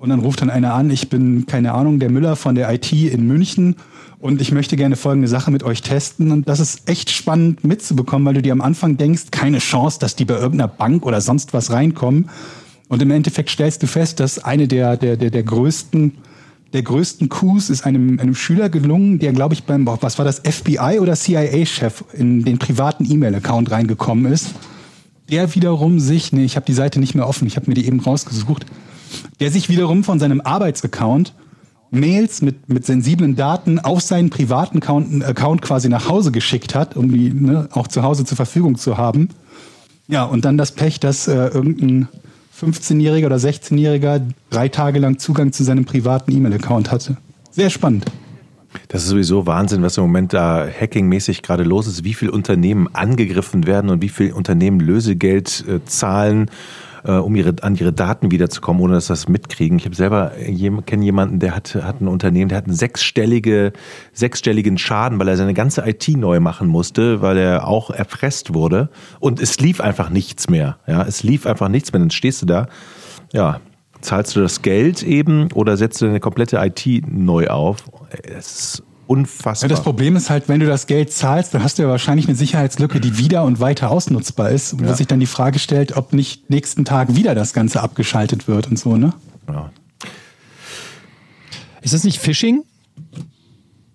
[0.00, 2.90] Und dann ruft dann einer an, ich bin, keine Ahnung, der Müller von der IT
[2.90, 3.76] in München
[4.18, 6.32] und ich möchte gerne folgende Sache mit euch testen.
[6.32, 10.16] Und das ist echt spannend mitzubekommen, weil du dir am Anfang denkst, keine Chance, dass
[10.16, 12.30] die bei irgendeiner Bank oder sonst was reinkommen.
[12.88, 16.12] Und im Endeffekt stellst du fest, dass eine der, der, der, der größten
[16.72, 20.38] der größten Coups ist einem, einem Schüler gelungen, der, glaube ich, beim, was war das,
[20.38, 24.54] FBI oder CIA-Chef in den privaten E-Mail-Account reingekommen ist.
[25.30, 27.86] Der wiederum sich, nee, ich habe die Seite nicht mehr offen, ich habe mir die
[27.86, 28.66] eben rausgesucht,
[29.40, 31.34] der sich wiederum von seinem Arbeitsaccount
[31.90, 36.96] Mails mit, mit sensiblen Daten auf seinen privaten Account, Account quasi nach Hause geschickt hat,
[36.96, 39.30] um die ne, auch zu Hause zur Verfügung zu haben.
[40.06, 42.08] Ja, und dann das Pech, dass äh, irgendein
[42.60, 47.16] 15-Jähriger oder 16-Jähriger drei Tage lang Zugang zu seinem privaten E-Mail-Account hatte.
[47.50, 48.06] Sehr spannend.
[48.88, 52.88] Das ist sowieso Wahnsinn, was im Moment da hackingmäßig gerade los ist, wie viele Unternehmen
[52.92, 56.50] angegriffen werden und wie viele Unternehmen Lösegeld äh, zahlen,
[57.04, 59.78] äh, um ihre, an ihre Daten wiederzukommen, ohne dass sie das mitkriegen.
[59.78, 63.72] Ich habe selber jem, kenne jemanden, der hat, hat ein Unternehmen, der hat einen sechsstellige,
[64.12, 68.90] sechsstelligen Schaden, weil er seine ganze IT neu machen musste, weil er auch erpresst wurde.
[69.18, 70.78] Und es lief einfach nichts mehr.
[70.86, 72.00] Ja, es lief einfach nichts mehr.
[72.00, 72.68] Dann stehst du da,
[73.32, 73.60] ja,
[74.00, 77.84] zahlst du das Geld eben oder setzt du deine komplette IT neu auf?
[78.22, 79.68] Es ist Ja, unfassbar.
[79.68, 82.36] das Problem ist halt, wenn du das Geld zahlst, dann hast du ja wahrscheinlich eine
[82.36, 84.94] Sicherheitslücke, die wieder und weiter ausnutzbar ist, wo Ja.
[84.94, 88.78] sich dann die Frage stellt, ob nicht nächsten Tag wieder das Ganze abgeschaltet wird und
[88.78, 89.12] so, ne?
[89.48, 89.70] ja.
[91.82, 92.62] Ist das nicht Phishing?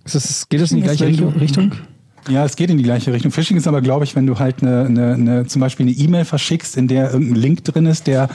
[0.05, 1.33] Ist das, geht das in die gleiche Richtung?
[1.33, 1.71] Richtung?
[2.27, 3.31] Ja, es geht in die gleiche Richtung.
[3.31, 6.25] Phishing ist aber, glaube ich, wenn du halt eine, eine, eine, zum Beispiel eine E-Mail
[6.25, 8.29] verschickst, in der irgendein Link drin ist, der,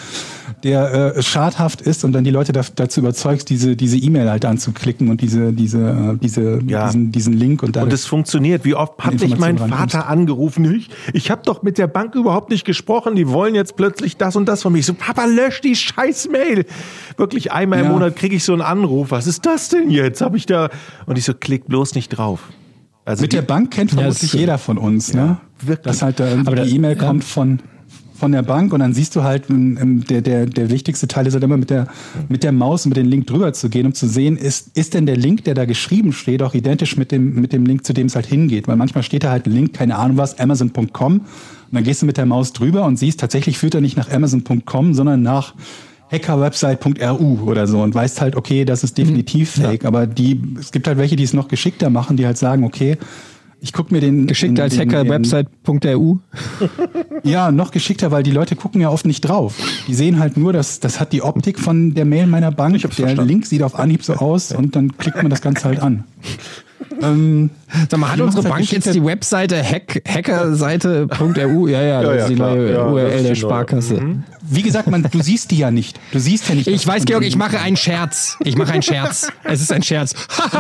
[0.63, 4.45] der äh, schadhaft ist und dann die Leute da, dazu überzeugst, diese diese E-Mail halt
[4.45, 6.87] anzuklicken und diese diese äh, diese Ja.
[6.87, 8.65] diesen, diesen Link und dann Und es funktioniert.
[8.65, 9.59] Wie oft hat mich mein.
[9.59, 10.73] Vater angerufen?
[10.75, 13.17] Ich, ich habe doch mit der Bank überhaupt nicht gesprochen.
[13.17, 14.79] Die wollen jetzt plötzlich das und das von mir.
[14.79, 16.65] Ich so, Papa, lösch die scheiß Mail.
[17.17, 17.93] Wirklich einmal im Ja.
[17.93, 19.11] Monat kriege ich so einen Anruf.
[19.11, 20.21] Was ist das denn jetzt?
[20.21, 20.69] Habe ich da?
[21.07, 22.41] Und ich so, klick bloß nicht drauf.
[23.11, 25.39] Also Mit die- der Bank kennt Ja, vermutlich das- jeder von uns, ne?
[25.61, 25.83] wirklich.
[25.85, 27.07] Dass halt da Aber die E-Mail ja.
[27.07, 27.61] kommt von
[28.19, 31.27] von der Bank und dann siehst du halt, ähm, ähm, der, der, der wichtigste Teil
[31.27, 31.87] ist halt immer mit der,
[32.29, 34.93] mit der Maus und mit dem Link drüber zu gehen, um zu sehen, ist, ist
[34.93, 37.95] denn der Link, der da geschrieben steht, auch identisch mit dem, mit dem Link, zu
[37.95, 38.69] dem es halt hingeht.
[38.69, 41.23] Weil manchmal steht da halt ein Link, keine Ahnung was, amazon.com und
[41.73, 44.93] dann gehst du mit der Maus drüber und siehst, tatsächlich führt er nicht nach amazon.com,
[44.93, 45.55] sondern nach
[46.11, 49.85] hackerwebsite.ru oder so und weißt halt, okay, das ist definitiv fake.
[49.85, 52.97] Aber die, es gibt halt welche, die es noch geschickter machen, die halt sagen, okay,
[53.63, 56.15] ich guck mir den Geschickt den- als den- Hacker den- website.eu.
[57.25, 59.57] ja, noch geschickter, weil die Leute gucken ja oft nicht drauf.
[59.87, 62.79] Die sehen halt nur, dass das hat die Optik von der Mail meiner Bank.
[62.81, 63.29] Der verstanden.
[63.29, 66.05] Link sieht auf Anhieb so aus und dann klickt man das Ganze halt an.
[67.01, 67.51] Ähm,
[67.89, 71.69] Sag mal, hat unsere Bank jetzt die Webseite hack, hackerseite.eu?
[71.69, 72.55] Ja, ja, das ja, ist die klar.
[72.55, 73.35] neue Ja, URL ist der.
[73.35, 74.01] Sparkasse.
[74.43, 75.99] wie gesagt, man, du siehst die ja nicht.
[76.13, 76.67] Du siehst ja nicht.
[76.67, 78.37] Ich weiß, Georg, ich mache einen Scherz.
[78.45, 79.29] Ich mache einen Scherz.
[79.45, 80.15] Es ist ein Scherz.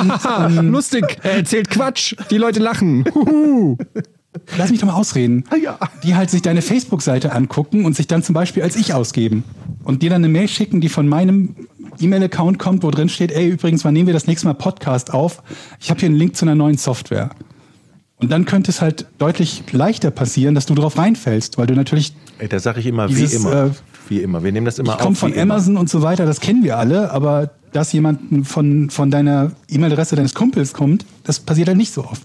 [0.60, 1.18] Lustig.
[1.22, 2.14] Er erzählt Quatsch.
[2.30, 3.04] Die Leute lachen.
[3.14, 3.76] Huhu.
[4.56, 5.44] Lass mich doch mal ausreden.
[5.62, 5.78] ja.
[6.04, 9.42] Die halt sich deine Facebook-Seite angucken und sich dann zum Beispiel als ich ausgeben.
[9.82, 11.56] Und dir dann eine Mail schicken, die von meinem
[12.00, 15.42] E-Mail-Account kommt, wo drin steht, ey, übrigens, wann nehmen wir das nächste Mal Podcast auf?
[15.80, 17.30] Ich habe hier einen Link zu einer neuen Software.
[18.16, 22.12] Und dann könnte es halt deutlich leichter passieren, dass du drauf reinfällst, weil du natürlich,
[22.38, 23.64] Ey, da sage ich immer, Dieses, wie immer.
[23.66, 23.70] äh,
[24.08, 24.44] wie immer.
[24.44, 25.18] Wir nehmen das immer ich komme auf.
[25.18, 25.54] von wie immer.
[25.54, 30.16] Amazon und so weiter, das kennen wir alle, aber dass jemand von, von deiner E-Mail-Adresse
[30.16, 32.22] deines Kumpels kommt, das passiert halt nicht so oft.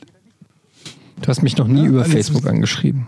[1.21, 3.07] Du hast mich noch nie über Facebook angeschrieben.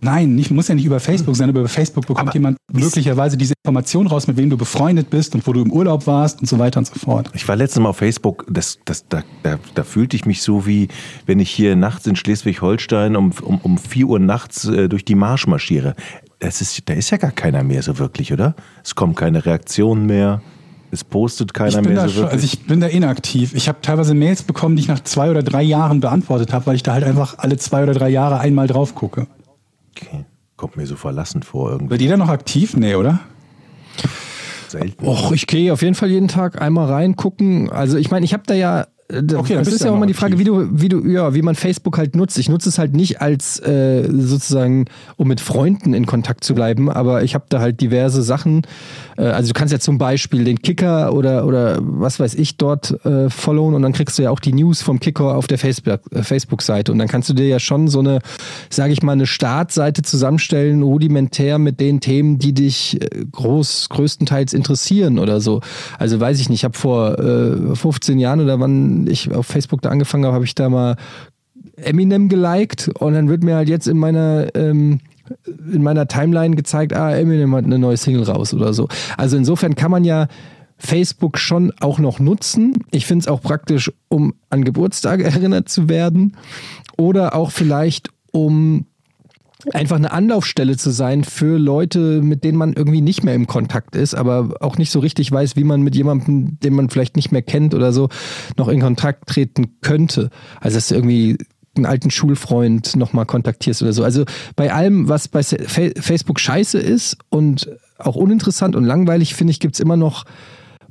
[0.00, 3.36] Nein, nicht, muss ja nicht über Facebook sein, aber über Facebook bekommt Aber jemand möglicherweise
[3.36, 6.46] diese Information raus, mit wem du befreundet bist und wo du im Urlaub warst und
[6.46, 7.30] so weiter und so fort.
[7.34, 10.66] Ich war letztes Mal auf Facebook, das, das, da, da, da fühlte ich mich so
[10.66, 10.86] wie,
[11.26, 15.16] wenn ich hier nachts in Schleswig-Holstein um, um, um 4 Uhr nachts äh, durch die
[15.16, 15.96] Marsch marschiere.
[16.38, 18.54] Das ist, da ist ja gar keiner mehr so wirklich, oder?
[18.84, 20.40] Es kommen keine Reaktionen mehr.
[20.92, 22.32] Es postet keiner mehr da so wirklich.
[22.32, 23.52] also ich bin da inaktiv.
[23.54, 26.76] Ich habe teilweise Mails bekommen, die ich nach zwei oder drei Jahren beantwortet habe, weil
[26.76, 29.26] ich da halt einfach alle zwei oder drei Jahre einmal drauf gucke.
[30.02, 30.24] Okay.
[30.56, 31.90] Kommt mir so verlassen vor irgendwie.
[31.90, 32.76] Wird jeder noch aktiv?
[32.76, 33.20] Nee, oder?
[34.68, 35.06] Selten.
[35.06, 37.70] Och, ich gehe auf jeden Fall jeden Tag einmal reingucken.
[37.70, 38.86] Also ich meine, ich habe da ja.
[39.10, 41.42] Äh, Okay, das ist ja auch mal die Frage, wie du, wie du, ja, wie
[41.42, 42.38] man Facebook halt nutzt.
[42.38, 44.86] Ich nutze es halt nicht als äh, sozusagen,
[45.16, 48.62] um mit Freunden in Kontakt zu bleiben, aber ich habe da halt diverse Sachen.
[49.16, 53.04] Äh, also du kannst ja zum Beispiel den Kicker oder oder was weiß ich dort
[53.04, 56.00] äh, followen und dann kriegst du ja auch die News vom Kicker auf der Facebook
[56.12, 58.20] äh, Facebook-Seite und dann kannst du dir ja schon so eine,
[58.70, 64.52] sage ich mal, eine Startseite zusammenstellen, rudimentär mit den Themen, die dich äh, groß größtenteils
[64.52, 65.60] interessieren oder so.
[65.98, 69.82] Also weiß ich nicht, ich habe vor äh, 15 Jahren oder wann ich auf Facebook
[69.82, 70.96] da angefangen habe, habe ich da mal
[71.76, 75.00] Eminem geliked und dann wird mir halt jetzt in meiner ähm,
[75.72, 78.88] in meiner Timeline gezeigt, ah, Eminem hat eine neue Single raus oder so.
[79.16, 80.26] Also insofern kann man ja
[80.78, 82.72] Facebook schon auch noch nutzen.
[82.90, 86.36] Ich finde es auch praktisch, um an Geburtstage erinnert zu werden
[86.96, 88.86] oder auch vielleicht um
[89.72, 93.96] einfach eine Anlaufstelle zu sein für Leute, mit denen man irgendwie nicht mehr im Kontakt
[93.96, 97.32] ist, aber auch nicht so richtig weiß, wie man mit jemandem, den man vielleicht nicht
[97.32, 98.08] mehr kennt oder so,
[98.56, 100.30] noch in Kontakt treten könnte.
[100.60, 101.38] Also dass du irgendwie
[101.76, 104.04] einen alten Schulfreund nochmal kontaktierst oder so.
[104.04, 104.24] Also
[104.56, 109.60] bei allem, was bei Fa- Facebook scheiße ist und auch uninteressant und langweilig, finde ich,
[109.60, 110.24] gibt es immer noch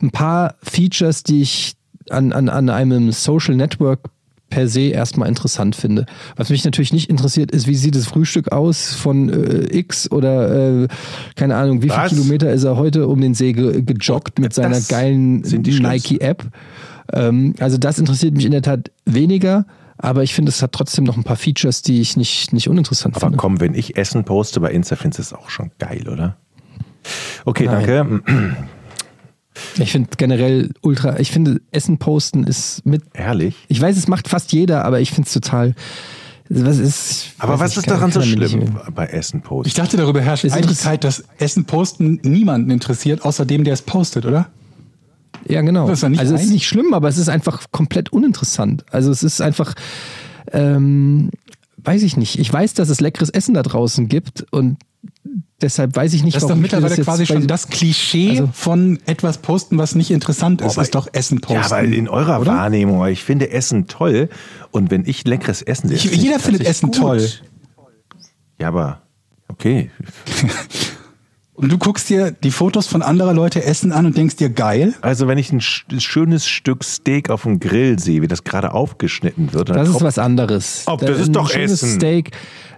[0.01, 1.75] ein paar Features, die ich
[2.09, 4.09] an, an, an einem Social Network
[4.49, 6.05] per se erstmal interessant finde.
[6.35, 10.83] Was mich natürlich nicht interessiert, ist, wie sieht das Frühstück aus von äh, X oder
[10.83, 10.87] äh,
[11.35, 12.07] keine Ahnung, wie viele?
[12.07, 15.81] Kilometer ist er heute um den See ge gejoggt mit seiner Das geilen die Schlimmsten.
[15.83, 16.45] Nike-App.
[17.13, 19.65] Ähm, also das interessiert mich in der Tat weniger,
[19.97, 23.15] aber ich finde, es hat trotzdem noch ein paar Features, die ich nicht, nicht uninteressant
[23.15, 23.37] Aber finde.
[23.37, 26.37] komm, wenn ich Essen poste bei Insta, findest du das auch schon geil, oder?
[27.45, 27.85] Okay, Nein.
[27.85, 28.55] danke.
[29.77, 33.55] Ich finde generell ultra, ich finde, Essen posten ist mit Herrlich.
[33.67, 35.75] Ich weiß, es macht fast jeder, aber ich finde es total.
[36.49, 39.67] Was ist, Aber was nicht, ist daran so schlimm bei Essen posten?
[39.67, 43.81] Ich dachte, darüber herrscht Es Einigkeit, dass Essen posten niemanden interessiert, außer dem, der es
[43.81, 44.49] postet, oder?
[45.47, 45.87] Ja, genau.
[45.87, 48.85] Das ist ja nicht also es ist nicht schlimm, aber es ist einfach komplett uninteressant.
[48.91, 49.73] Also es ist einfach,
[50.51, 51.31] ähm,
[51.77, 52.39] weiß ich nicht.
[52.39, 54.77] Ich weiß, dass es leckeres Essen da draußen gibt und
[55.61, 57.67] deshalb weiß ich nicht, Das ist doch warum ich mir mittlerweile jetzt quasi schon das
[57.67, 60.77] Klischee Also- von etwas posten, was nicht interessant ist.
[60.77, 61.61] ist doch Essen posten.
[61.61, 62.53] Ja, aber in eurer oder?
[62.53, 64.29] Wahrnehmung, ich finde Essen toll.
[64.71, 67.27] Und wenn ich leckeres Essen sehe, jeder das findet Essen toll.
[68.59, 69.01] Ja, aber
[69.47, 69.91] okay.
[71.53, 74.93] Und du guckst dir die Fotos von anderer Leute essen an und denkst dir, geil.
[75.01, 78.73] Also wenn ich ein sch- schönes Stück Steak auf dem Grill sehe, wie das gerade
[78.75, 80.83] aufgeschnitten wird, dann Das ist was anderes.
[80.85, 81.95] Ob, das Da- ist ein doch schönes Essen.
[81.95, 82.29] Steak.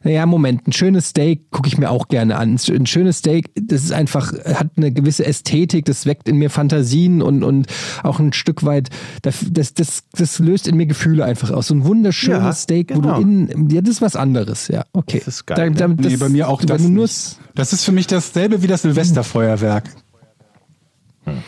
[0.03, 2.57] Ja, Moment, ein schönes Steak gucke ich mir auch gerne an.
[2.69, 7.21] Ein schönes Steak, das ist einfach, hat eine gewisse Ästhetik, das weckt in mir Fantasien
[7.21, 7.67] und, und
[8.03, 8.89] auch ein Stück weit,
[9.21, 11.67] das, das, das, das löst in mir Gefühle einfach aus.
[11.67, 13.15] So ein wunderschönes Ja, Steak, wo genau.
[13.15, 15.19] du in, ja, das ist was anderes, ja, okay.
[15.19, 15.75] Das ist geil, ne?
[15.75, 16.81] Da, da, das, nee, bei mir auch das.
[16.81, 17.07] nur.
[17.55, 19.89] Das ist für mich dasselbe wie das Silvesterfeuerwerk.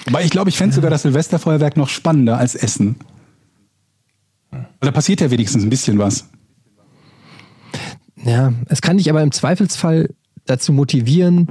[0.08, 2.98] Aber ich glaube, ich fände sogar das Silvesterfeuerwerk noch spannender als Essen.
[4.52, 6.30] Weil Da passiert ja wenigstens ein bisschen was.
[8.26, 10.10] Ja, es kann dich aber im Zweifelsfall
[10.46, 11.48] dazu motivieren,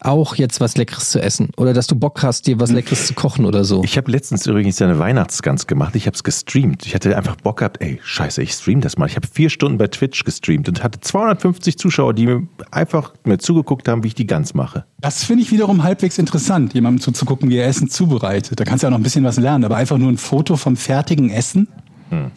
[0.00, 1.50] auch jetzt was Leckeres zu essen.
[1.56, 3.82] Oder dass du Bock hast, dir was Leckeres zu kochen oder so.
[3.82, 5.96] Ich habe letztens übrigens eine Weihnachtsgans gemacht.
[5.96, 6.86] Ich habe es gestreamt.
[6.86, 9.06] Ich hatte einfach Bock gehabt, ey, scheiße, ich stream das mal.
[9.06, 13.38] Ich habe vier Stunden bei Twitch gestreamt und hatte 250 Zuschauer, die mir einfach mir
[13.38, 14.84] zugeguckt haben, wie ich die Gans mache.
[15.00, 18.60] Das finde ich wiederum halbwegs interessant, jemandem zuzugucken, wie er Essen zubereitet.
[18.60, 20.76] Da kannst du ja noch ein bisschen was lernen, aber einfach nur ein Foto vom
[20.76, 21.66] fertigen Essen.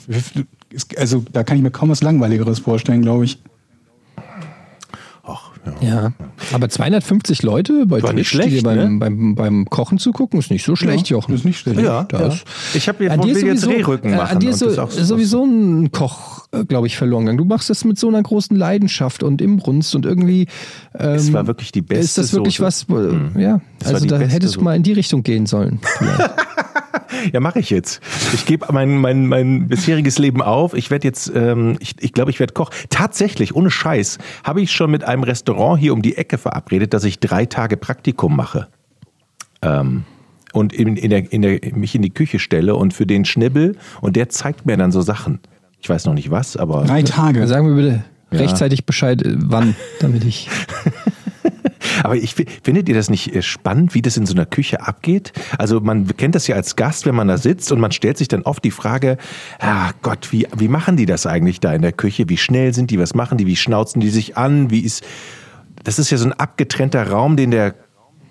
[0.08, 0.34] Ist-
[0.98, 3.40] Also da kann ich mir kaum was Langweiligeres vorstellen, glaube ich.
[5.24, 5.52] Ach,
[5.82, 5.88] ja.
[5.88, 6.12] Ja,
[6.52, 9.00] aber 250 Leute bei War nicht Twitch, die dir schlecht, beim, ne?
[9.00, 11.36] beim, beim Kochen zugucken, ist nicht so schlecht, Ja, Jochen.
[11.36, 11.80] ist nicht schlecht.
[11.80, 12.42] Ja, Das- ja.
[12.74, 14.32] Ich habe jetzt, An dir jetzt sowieso, Rehrücken äh, machen.
[14.32, 17.38] an dir ist so, sowieso ein Koch, glaube ich, verloren gegangen.
[17.38, 20.48] Du machst das mit so einer großen Leidenschaft und Imbrunst und irgendwie
[20.98, 22.86] ähm, Es war wirklich die beste ist das wirklich Soße.
[22.90, 24.64] was, äh, ja, Es war also da hättest du Soße.
[24.64, 25.80] mal in die Richtung gehen sollen.
[27.34, 28.02] Ja, mache ich jetzt.
[28.34, 30.74] Ich gebe mein, mein, mein bisheriges Leben auf.
[30.74, 32.72] Ich werde jetzt, ähm, ich glaube, ich, glaub, ich werde Koch.
[32.90, 37.04] Tatsächlich, ohne Scheiß, habe ich schon mit einem Restaurant hier um die Ecke verabredet, dass
[37.04, 38.68] ich drei Tage Praktikum mache.
[39.62, 40.04] Ähm,
[40.54, 43.78] und in, in der, in der, mich in die Küche stelle und für den Schnibbel
[44.02, 45.40] und der zeigt mir dann so Sachen.
[45.82, 46.84] Ich weiß noch nicht was, aber.
[46.86, 47.48] Drei Tage.
[47.48, 48.40] Sagen wir bitte Ja.
[48.40, 50.50] rechtzeitig Bescheid, äh, wann, damit ich.
[52.04, 54.88] Aber ich fi- findet ihr das nicht äh, spannend, wie das in so einer Küche
[54.88, 55.34] abgeht?
[55.58, 58.28] Also man kennt das ja als Gast, wenn man da sitzt und man stellt sich
[58.28, 59.18] dann oft die Frage,
[59.60, 62.28] ah Gott, wie, wie machen die das eigentlich da in der Küche?
[62.30, 62.98] Wie schnell sind die?
[63.00, 63.46] Was machen die?
[63.46, 64.72] Wie schnauzen die sich an?
[64.72, 65.04] Wie ist,
[65.84, 67.76] das ist ja so ein abgetrennter Raum, den der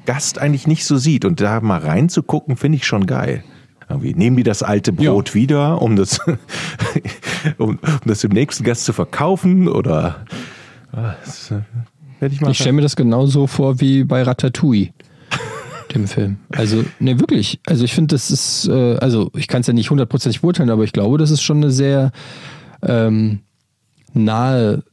[0.07, 1.25] Gast eigentlich nicht so sieht.
[1.25, 3.45] Und da mal reinzugucken, finde ich schon geil.
[3.91, 6.21] Irgendwie nehmen die das alte Brot wieder, um das,
[7.59, 9.69] um, um das dem nächsten Gast zu verkaufen?
[9.69, 10.25] Oder
[10.93, 14.91] ah, das, äh, ich Ich stelle mir das genauso vor wie bei Ratatouille,
[15.95, 16.37] dem Film.
[16.51, 17.59] Also, ne, wirklich.
[17.67, 20.85] Also, ich finde, das ist, äh, also, ich kann es ja nicht hundertprozentig beurteilen, aber
[20.85, 22.13] ich glaube, das ist schon eine sehr
[22.83, 23.41] ähm,
[24.15, 24.85] nahe.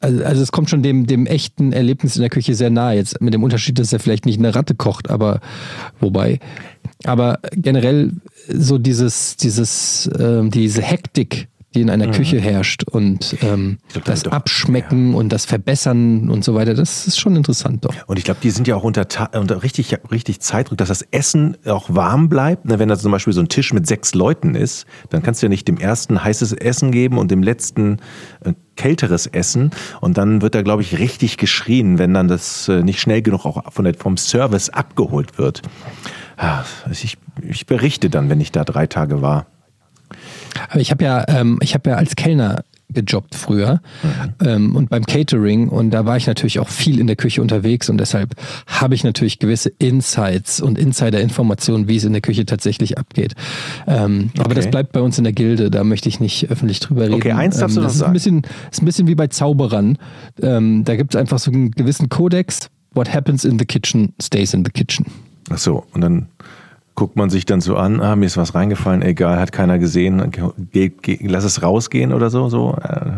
[0.00, 2.96] Also, also, es kommt schon dem, dem echten Erlebnis in der Küche sehr nahe.
[2.96, 5.40] Jetzt mit dem Unterschied, dass er vielleicht nicht eine Ratte kocht, aber
[6.00, 6.40] wobei.
[7.04, 8.12] Aber generell
[8.48, 14.24] so dieses, dieses, ähm, diese Hektik, die in einer Küche herrscht und ähm, glaub, das
[14.24, 17.94] doch- Abschmecken und das Verbessern und so weiter, das ist schon interessant doch.
[18.08, 21.56] Und ich glaube, die sind ja auch unter, unter richtig, richtig Zeitdruck, dass das Essen
[21.64, 22.64] auch warm bleibt.
[22.64, 25.48] Wenn da zum Beispiel so ein Tisch mit sechs Leuten ist, dann kannst du ja
[25.48, 28.00] nicht dem ersten heißes Essen geben und dem letzten
[28.44, 29.70] äh, kälteres Essen.
[30.02, 33.46] Und dann wird da, glaube ich, richtig geschrien, wenn dann das äh, nicht schnell genug
[33.46, 35.62] auch von der, vom Service abgeholt wird.
[36.42, 37.16] Ah, Ich,
[37.48, 39.46] ich berichte dann, wenn ich da drei Tage war.
[40.68, 42.64] Aber ich habe ja, ähm, ich habe ja als Kellner
[42.94, 43.80] gejobbt früher
[44.44, 47.88] ähm, und beim Catering und da war ich natürlich auch viel in der Küche unterwegs
[47.88, 48.34] und deshalb
[48.66, 53.32] habe ich natürlich gewisse Insights und Insider-Informationen, wie es in der Küche tatsächlich abgeht.
[53.86, 54.54] Ähm, Aber Okay.
[54.56, 57.14] das bleibt bei uns in der Gilde, da möchte ich nicht öffentlich drüber reden.
[57.14, 58.10] Okay, eins darfst du ähm, noch das ist sagen.
[58.10, 59.96] ein bisschen, ist ein bisschen wie bei Zauberern.
[60.42, 62.68] Ähm, da gibt es einfach so einen gewissen Kodex.
[62.94, 65.06] What happens in the kitchen stays in the kitchen.
[65.52, 66.28] Ach so, und dann
[66.94, 70.30] guckt man sich dann so an, ah, mir ist was reingefallen, egal, hat keiner gesehen,
[70.72, 72.48] geh, geh, lass es rausgehen oder so.
[72.48, 73.10] so äh,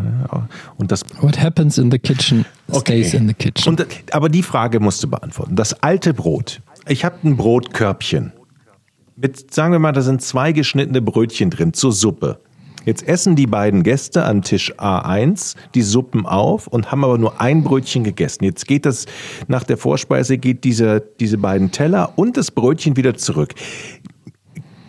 [0.77, 3.03] Und das What happens in the kitchen Okay.
[3.03, 3.69] stays in the kitchen.
[3.69, 5.57] Und, aber die Frage musst du beantworten.
[5.57, 6.61] Das alte Brot.
[6.87, 8.33] Ich habe ein Brotkörbchen.
[9.17, 12.41] Mit, sagen wir mal, da sind zwei geschnittene Brötchen drin zur Suppe.
[12.85, 17.41] Jetzt essen die beiden Gäste an Tisch A1 die Suppen auf und haben aber nur
[17.41, 18.45] ein Brötchen gegessen.
[18.45, 19.07] Jetzt geht das,
[19.49, 23.55] nach der Vorspeise geht diese, diese beiden Teller und das Brötchen wieder zurück.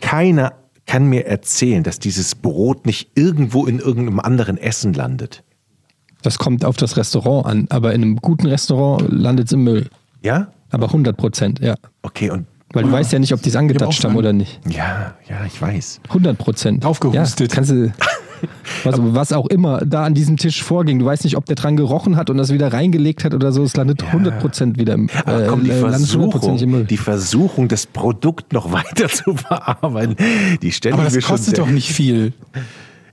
[0.02, 0.54] Keiner
[0.86, 5.44] kann mir erzählen, dass dieses Brot nicht irgendwo in irgendeinem anderen Essen landet.
[6.22, 9.90] Das kommt auf das Restaurant an, aber in einem guten Restaurant landet es im Müll.
[10.22, 10.52] Ja?
[10.72, 11.76] Aber 100 Prozent, ja.
[12.02, 14.60] Okay, und Weil du weißt ja nicht, ob die es angetatscht haben oder nicht.
[14.68, 16.02] ja, ja, ich weiß.
[16.10, 16.84] 100 Prozent.
[16.84, 17.50] Draufgehustet.
[17.50, 17.94] Ja, kannst du,
[18.84, 21.00] was, was auch immer da an diesem Tisch vorging.
[21.00, 23.64] Du weißt nicht, ob der dran gerochen hat und das wieder reingelegt hat oder so.
[23.64, 26.98] Es landet 100 Prozent wieder im, Aber komm, die äh, landet 100% Versuchung, im die
[26.98, 30.18] Versuchung, das Produkt noch weiter zu verarbeiten,
[30.62, 32.34] die stelle Aber das kostet doch nicht viel.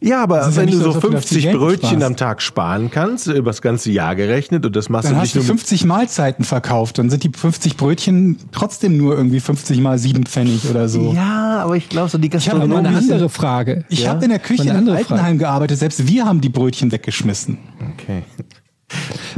[0.03, 1.57] Ja, aber ja wenn nicht du so, so als ob du da viel 50 Geld
[1.59, 2.05] Brötchen sparst.
[2.07, 5.35] am Tag sparen kannst, übers ganze Jahr gerechnet, und das machst Dann du hast nicht
[5.37, 6.99] du nur mit 50 Mahlzeiten verkauft.
[6.99, 11.13] Dann sind die 50 Brötchen trotzdem nur irgendwie 50 mal 7 Pfennig oder so.
[11.15, 12.89] Ja, aber ich glaube so die hab Aber mal Gastronomie.
[12.89, 13.85] eine andere Frage.
[13.89, 14.11] Ich Ja?
[14.11, 14.89] habe in der Küche in.
[14.89, 15.79] Altenheim gearbeitet.
[15.79, 17.59] Selbst wir haben die Brötchen weggeschmissen.
[17.95, 18.23] Okay.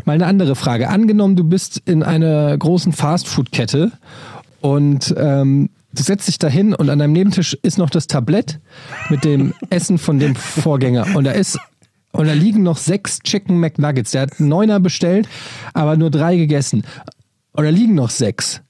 [0.05, 0.89] Mal eine andere Frage.
[0.89, 3.93] Angenommen, du bist in einer großen Fastfood-Kette
[4.61, 8.61] und ähm, du setzt dich dahin und an deinem Nebentisch ist noch das Tablett
[9.11, 11.07] mit dem Essen von dem Vorgänger.
[11.15, 11.59] Und da ist
[12.13, 14.13] und da liegen noch sechs Chicken McNuggets.
[14.13, 15.29] Der hat Neuner bestellt,
[15.73, 16.85] aber nur drei gegessen.
[17.57, 18.61] Und da liegen noch sechs.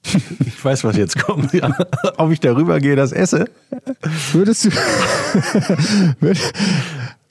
[0.47, 1.53] Ich weiß, was jetzt kommt.
[1.55, 1.75] Ja.
[2.19, 3.47] Ob ich darüber gehe, das esse?
[4.33, 4.69] Würdest du,
[6.21, 6.53] würd-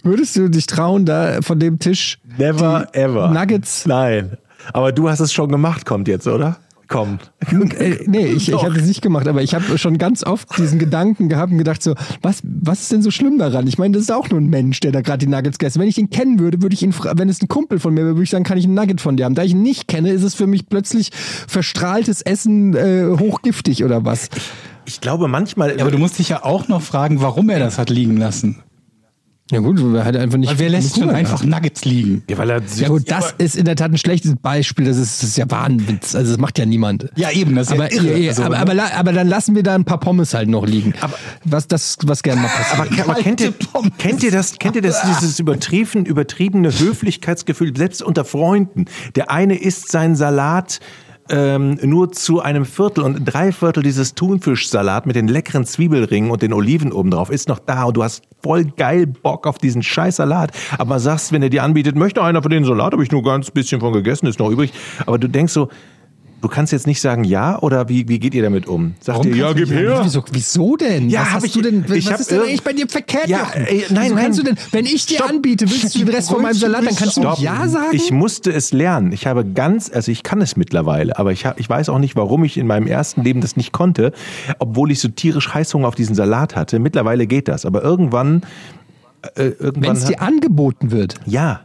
[0.04, 3.30] würdest du dich trauen, da von dem Tisch Never ever.
[3.30, 4.38] Nuggets Nein.
[4.72, 6.58] Aber du hast es schon gemacht, kommt jetzt, oder?
[6.88, 7.20] Komm.
[7.50, 10.80] Äh, nee, ich, ich habe es nicht gemacht, aber ich habe schon ganz oft diesen
[10.80, 13.68] Gedanken gehabt und gedacht so, was, was ist denn so schlimm daran?
[13.68, 15.80] Ich meine, das ist auch nur ein Mensch, der da gerade die Nuggets gegessen.
[15.80, 18.16] Wenn ich ihn kennen würde, würde ich ihn, wenn es ein Kumpel von mir wäre,
[18.16, 19.36] würde ich sagen, kann ich ein Nugget von dir haben.
[19.36, 24.06] Da ich ihn nicht kenne, ist es für mich plötzlich verstrahltes Essen äh, hochgiftig oder
[24.06, 24.30] was?
[24.86, 25.80] Ich glaube manchmal.
[25.80, 28.62] Aber du musst dich ja auch noch fragen, warum er das hat liegen lassen.
[29.54, 30.49] Ja gut, er hat einfach nicht.
[30.51, 32.24] Weil wer lässt schon einfach Nuggets liegen?
[32.30, 34.86] ja, weil er Ja gut, das ist in der Tat ein schlechtes Beispiel.
[34.86, 36.16] Das ist, das ist ja Wahnwitz.
[36.16, 37.10] Also das macht ja niemand.
[37.16, 38.18] Ja, eben, das ist aber, ja irre.
[38.20, 38.62] ja, Also, aber, ne?
[38.62, 40.93] aber, la- aber dann lassen wir da ein paar Pommes halt noch liegen.
[41.01, 41.14] Aber-
[41.45, 43.01] was das, was gerne mal passiert.
[43.04, 43.91] Aber, aber kennt, ihr, Pommes.
[43.97, 48.86] kennt ihr das, kennt ihr das, dieses übertrieben, übertriebene Höflichkeitsgefühl, selbst unter Freunden?
[49.16, 50.80] Der eine isst seinen Salat
[51.30, 56.41] ähm, nur zu einem Viertel und drei Viertel dieses Thunfischsalat mit den leckeren Zwiebelringen und
[56.41, 59.82] den Oliven oben drauf ist noch da und du hast voll geil Bock auf diesen
[59.82, 60.52] scheiß Salat.
[60.78, 63.50] Aber sagst, wenn er dir anbietet, möchte einer von den Salat, habe ich nur ganz
[63.50, 64.74] bisschen von gegessen, ist noch übrig.
[65.06, 65.70] Aber du denkst so,
[66.44, 68.96] du kannst jetzt nicht sagen ja oder wie, wie geht ihr damit um?
[69.00, 70.02] Sagt Warum ihr ja, gib her?
[70.04, 71.10] Wieso, wieso denn?
[71.10, 71.86] Ja, was hast ich- du denn?
[71.91, 73.28] ich was hab ist denn eigentlich bei dir verkehrt?
[73.30, 74.24] Ja, ey, nein, Wieso nein.
[74.26, 75.30] kannst du denn, wenn ich dir Stopp.
[75.30, 77.39] anbiete, willst du den Rest von meinem Salat, dann kannst du Stopp.
[77.39, 77.88] ja sagen?
[77.94, 79.14] Ich musste es lernen.
[79.14, 82.16] Ich habe ganz, also ich kann es mittlerweile, aber ich, hab, ich weiß auch nicht,
[82.18, 84.12] warum ich in meinem ersten Leben das nicht konnte,
[84.60, 86.78] obwohl ich so tierisch Heißhunger auf diesen Salat hatte.
[86.80, 88.41] Mittlerweile geht das, aber irgendwann,
[89.36, 91.16] äh, wenn irgendwann, es dir angeboten wird.
[91.26, 91.62] ja.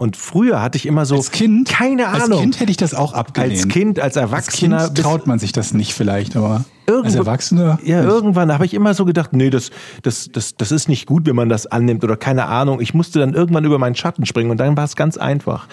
[0.00, 2.32] Und früher hatte ich immer so Als Kind, keine Ahnung.
[2.32, 3.52] Als Kind hätte ich das auch abgelehnt.
[3.52, 6.64] als Kind, als Als Erwachsener, Kind traut man sich das nicht vielleicht, aber
[6.96, 7.78] als Irgendwo- Erwachsener.
[7.84, 9.70] Ja, irgendwann habe ich immer so gedacht, nee, das,
[10.02, 12.80] das, das, das ist nicht gut, wenn man das annimmt oder keine Ahnung.
[12.80, 15.66] Ich musste dann irgendwann über meinen Schatten springen und dann war es ganz einfach.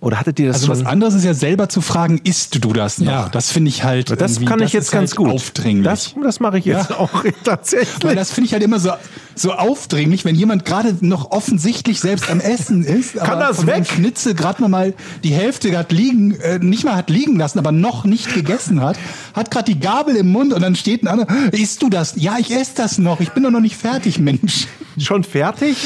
[0.00, 2.98] Oder hattet ihr das Also was anderes ist ja selber zu fragen, isst du das
[2.98, 3.06] noch?
[3.10, 3.28] Ja.
[3.30, 4.10] Das finde ich halt.
[4.20, 5.30] Das kann ich das jetzt ganz halt gut.
[5.30, 5.84] Aufdringlich.
[5.84, 8.04] Das, das mache ich jetzt auch tatsächlich.
[8.04, 8.90] Weil das finde ich halt immer so,
[9.34, 13.14] so aufdringlich, wenn jemand gerade noch offensichtlich selbst am Essen ist.
[13.16, 13.86] Kann aber das weg?
[13.86, 14.94] Schnitzel gerade noch mal
[15.24, 18.96] die Hälfte gerade liegen, äh, nicht mal hat liegen lassen, aber noch nicht gegessen hat,
[19.34, 22.14] hat gerade die Gabel im Mund und dann steht ein anderer, isst du das?
[22.16, 23.20] Ja, ich esse das noch.
[23.20, 24.66] Ich bin doch noch nicht fertig, Mensch.
[24.98, 25.76] Schon fertig?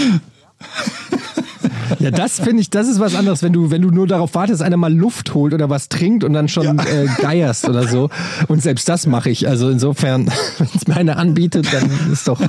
[1.99, 4.61] Ja, das finde ich, das ist was anderes, wenn du, wenn du nur darauf wartest,
[4.61, 8.09] dass einer mal Luft holt oder was trinkt und dann schon äh, geierst oder so.
[8.49, 9.47] Und selbst das mache ich.
[9.47, 10.27] Also insofern,
[10.59, 12.41] wenn es mir einer anbietet, dann ist doch.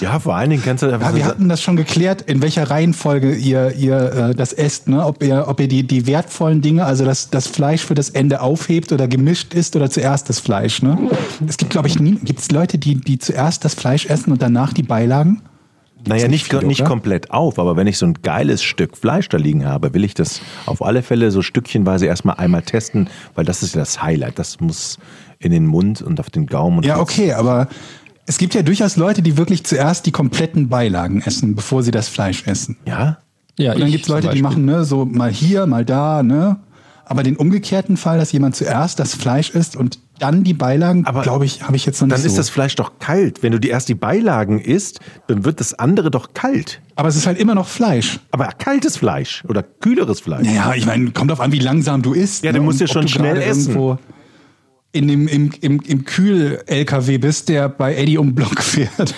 [0.00, 3.34] Ja, vor allen Dingen kannst du Ja, wir hatten das schon geklärt, in welcher Reihenfolge
[3.34, 5.04] ihr, ihr äh, das esst, ne?
[5.04, 8.40] Ob ihr, ob ihr die, die wertvollen Dinge, also das, das Fleisch für das Ende
[8.40, 10.98] aufhebt oder gemischt isst oder zuerst das Fleisch, ne?
[11.46, 14.42] Es gibt, glaube ich, nie, gibt es Leute, die, die zuerst das Fleisch essen und
[14.42, 15.42] danach die Beilagen?
[16.06, 19.28] Naja, nicht, nicht viel, nicht komplett auf, aber wenn ich so ein geiles Stück Fleisch
[19.28, 23.44] da liegen habe, will ich das auf alle Fälle so stückchenweise erstmal einmal testen, weil
[23.44, 24.38] das ist ja das Highlight.
[24.38, 24.98] Das muss
[25.40, 26.78] in den Mund und auf den Gaumen.
[26.78, 27.68] Und Ja, okay, aber
[28.28, 32.08] es gibt ja durchaus Leute, die wirklich zuerst die kompletten Beilagen essen, bevor sie das
[32.08, 32.76] Fleisch essen.
[32.86, 33.18] Ja?
[33.58, 36.58] Ja, Und dann gibt es Leute, die machen ne, so mal hier, mal da, ne?
[37.06, 41.22] Aber den umgekehrten Fall, dass jemand zuerst das Fleisch isst und dann die Beilagen, Aber
[41.22, 42.26] glaube ich, habe ich jetzt noch nicht Dann so.
[42.26, 43.42] ist das Fleisch doch kalt.
[43.42, 46.82] Wenn du die erst die Beilagen isst, dann wird das andere doch kalt.
[46.96, 48.20] Aber es ist halt immer noch Fleisch.
[48.30, 50.46] Aber kaltes Fleisch oder kühleres Fleisch.
[50.46, 52.44] Naja, ich meine, kommt drauf an, wie langsam du isst.
[52.44, 52.64] Ja, du ne?
[52.64, 53.70] musst Und ja schon du schnell essen.
[53.70, 53.98] Irgendwo
[54.98, 59.14] in dem, im, im, im Kühl-LKW bist, der bei Eddie um Block fährt.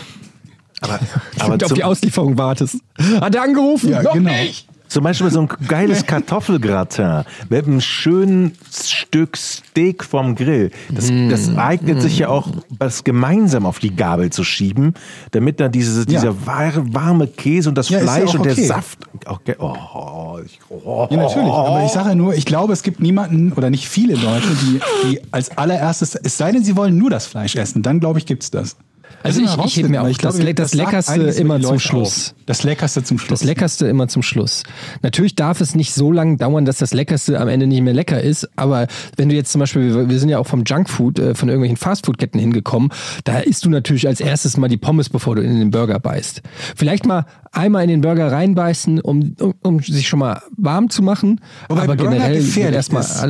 [0.80, 0.98] Aber,
[1.34, 2.76] Und aber auf zum, die Auslieferung wartest.
[3.20, 3.90] Hat er angerufen?
[3.90, 4.30] Ja, Noch genau.
[4.30, 4.68] nicht.
[4.90, 10.70] Zum Beispiel so ein geiles Kartoffelgratin mit einem schönen Stück Steak vom Grill.
[10.90, 11.28] Das, Mm.
[11.30, 14.94] das eignet sich ja auch, das gemeinsam auf die Gabel zu schieben,
[15.30, 18.52] damit dann diese, dieser wahre, warme Käse und das Ja, ja Fleisch auch und der
[18.52, 18.66] okay.
[18.66, 18.98] Saft.
[19.26, 21.48] auch ge- Oh, ich, oh, Ja, natürlich.
[21.48, 24.80] Aber ich sage ja nur, ich glaube, es gibt niemanden oder nicht viele Leute, die,
[25.08, 28.26] die als allererstes, es sei denn, sie wollen nur das Fleisch essen, dann glaube ich,
[28.26, 28.76] gibt's das.
[29.22, 31.78] Also Das ich- ich heb mir auch weil das Le- das sagt Leckerste immer zum
[31.78, 32.30] Schluss.
[32.30, 32.34] auf.
[32.46, 33.40] Das Leckerste zum Schluss.
[33.40, 34.62] Das Leckerste immer zum Schluss.
[35.02, 38.20] Natürlich darf es nicht so lange dauern, dass das Leckerste am Ende nicht mehr lecker
[38.22, 38.48] ist.
[38.56, 38.86] Aber
[39.16, 42.38] wenn du jetzt zum Beispiel, wir- sind ja auch vom Junkfood, äh, von irgendwelchen Fastfood-Ketten
[42.40, 42.90] hingekommen,
[43.24, 46.40] da isst du natürlich als erstes mal die Pommes, bevor du in den Burger beißt.
[46.76, 51.02] Vielleicht mal einmal in den Burger reinbeißen, um, um, um sich schon mal warm zu
[51.02, 51.40] machen.
[51.68, 53.20] Wobei aber Burger generell erstmal ist.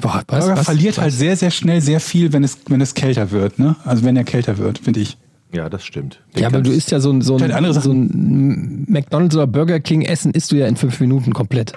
[0.00, 1.02] Boah, was, Burger was, verliert was?
[1.04, 3.58] halt sehr, sehr schnell sehr viel, wenn es, wenn es kälter wird.
[3.58, 3.76] Ne?
[3.84, 5.16] Also wenn er kälter wird, finde ich.
[5.52, 6.20] Ja, das stimmt.
[6.34, 9.46] Den Ja, aber du isst ja so ein, so Halt ein, so ein McDonalds oder
[9.46, 11.72] Burger King Essen isst du ja in fünf Minuten komplett.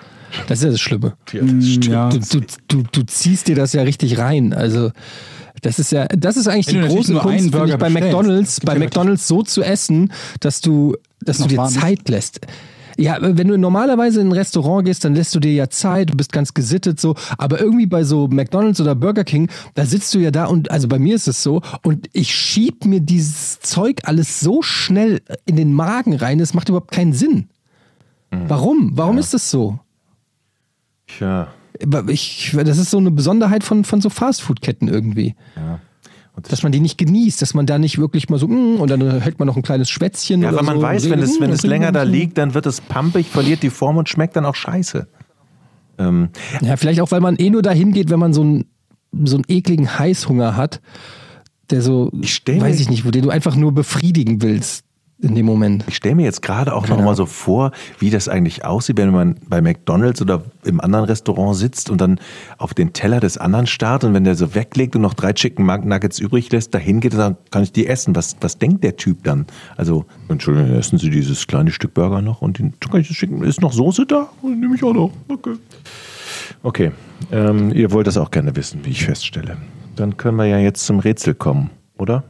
[0.48, 1.14] Das ist ja das Schlimme.
[1.32, 1.88] Ja, das stimmt.
[1.88, 2.10] Ja.
[2.10, 4.54] Du, du, du, du ziehst dir das ja richtig rein.
[4.54, 4.92] Also
[5.62, 7.90] das ist ja, das ist eigentlich Wenn die große Kunst, bei.
[7.90, 11.64] McDonalds, bei McDonalds so zu essen, dass du, dass du dir.
[11.66, 12.42] Zeit lässt.
[13.00, 16.18] Ja, wenn du normalerweise in ein Restaurant gehst, dann lässt du dir ja Zeit, du
[16.18, 20.20] bist ganz gesittet so, aber irgendwie bei so McDonalds oder Burger King, da sitzt du
[20.20, 24.02] ja da und also bei mir ist es so und ich schieb mir dieses Zeug
[24.04, 27.48] alles so schnell in den Magen rein, das macht überhaupt keinen Sinn.
[28.32, 28.50] Mhm.
[28.50, 28.92] Warum?
[28.96, 29.80] Warum ist das so?
[31.08, 31.48] Tja.
[32.08, 35.36] Ich, das ist so eine Besonderheit von, von so Fastfood-Ketten irgendwie.
[35.56, 35.64] Das
[36.50, 39.20] Dass man die nicht genießt, dass man da nicht wirklich mal so, mm, und dann
[39.20, 40.42] hält man noch ein kleines Schwätzchen.
[40.42, 42.66] Ja, weil man so weiß, wenn es, mm, wenn es länger da liegt, dann wird
[42.66, 45.08] es pampig, verliert die Form und schmeckt dann auch scheiße.
[45.98, 46.30] Ähm,
[46.62, 48.66] Ja, vielleicht auch, weil man eh nur dahin geht, wenn man so einen,
[49.26, 50.82] so einen ekligen Heißhunger hat,
[51.70, 54.86] der so, Ich weiß ich nicht, wo den du einfach nur befriedigen willst
[55.22, 55.84] in dem Moment.
[55.88, 59.12] ich stelle mir jetzt gerade auch noch mal so vor, wie das eigentlich aussieht, wenn
[59.12, 62.20] man bei McDonalds oder im anderen Restaurant sitzt und dann
[62.58, 65.66] auf den Teller des anderen starrt und wenn der so weglegt und noch drei Chicken
[65.66, 68.16] Nuggets übrig lässt, dahin geht und sagt, kann ich die essen?
[68.16, 69.46] Was, was denkt der Typ dann?
[69.76, 73.44] Also, Entschuldigung, essen Sie dieses kleine Stück Burger noch und den kann ich das schicken?
[73.44, 74.30] Ist noch Soße da?
[74.42, 75.12] Nehme ich auch noch.
[75.28, 75.56] Okay.
[76.64, 76.92] Okay,
[77.32, 79.58] ähm, ihr wollt das auch gerne wissen, wie ich feststelle.
[79.96, 82.24] Dann können wir ja jetzt zum Rätsel kommen, oder?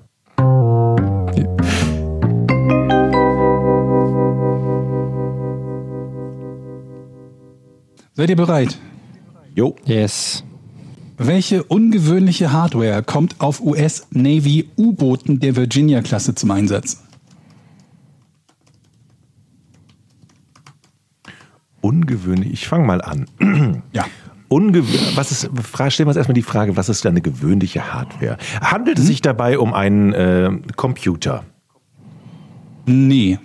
[8.20, 8.78] Seid ihr bereit?
[9.56, 9.78] Jo.
[9.86, 10.44] Yes.
[11.18, 17.02] Welche ungewöhnliche Hardware kommt auf US Navy U-Booten der Virginia-Klasse zum Einsatz?
[21.80, 22.52] Ungewöhnlich.
[22.52, 23.26] Ich fange mal an.
[23.94, 24.04] Ja.
[24.50, 24.84] Ungew
[25.16, 25.50] was ist,
[25.94, 28.38] stellen wir uns erstmal die Frage, was ist eine gewöhnliche Hardware?
[28.60, 31.46] Handelt es sich dabei um einen äh, Computer?
[32.86, 33.40] Nee.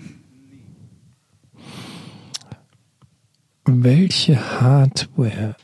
[3.66, 5.56] Welche Hardware?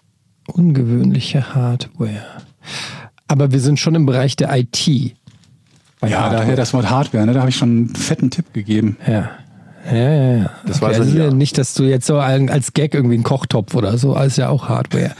[0.53, 2.23] Ungewöhnliche Hardware.
[3.29, 5.15] Aber wir sind schon im Bereich der IT.
[6.01, 6.41] Bei Ja, Hardware.
[6.43, 7.35] daher das Wort Hardware, ne?
[7.35, 8.97] da habe ich schon einen fetten Tipp gegeben.
[9.07, 9.31] Ja.
[9.91, 10.51] Ja, ja, ja.
[10.67, 11.31] Das war so also Ja.
[11.31, 14.49] nicht, dass du jetzt so ein- als Gag irgendwie einen Kochtopf oder so, alles ja
[14.49, 15.13] auch Hardware.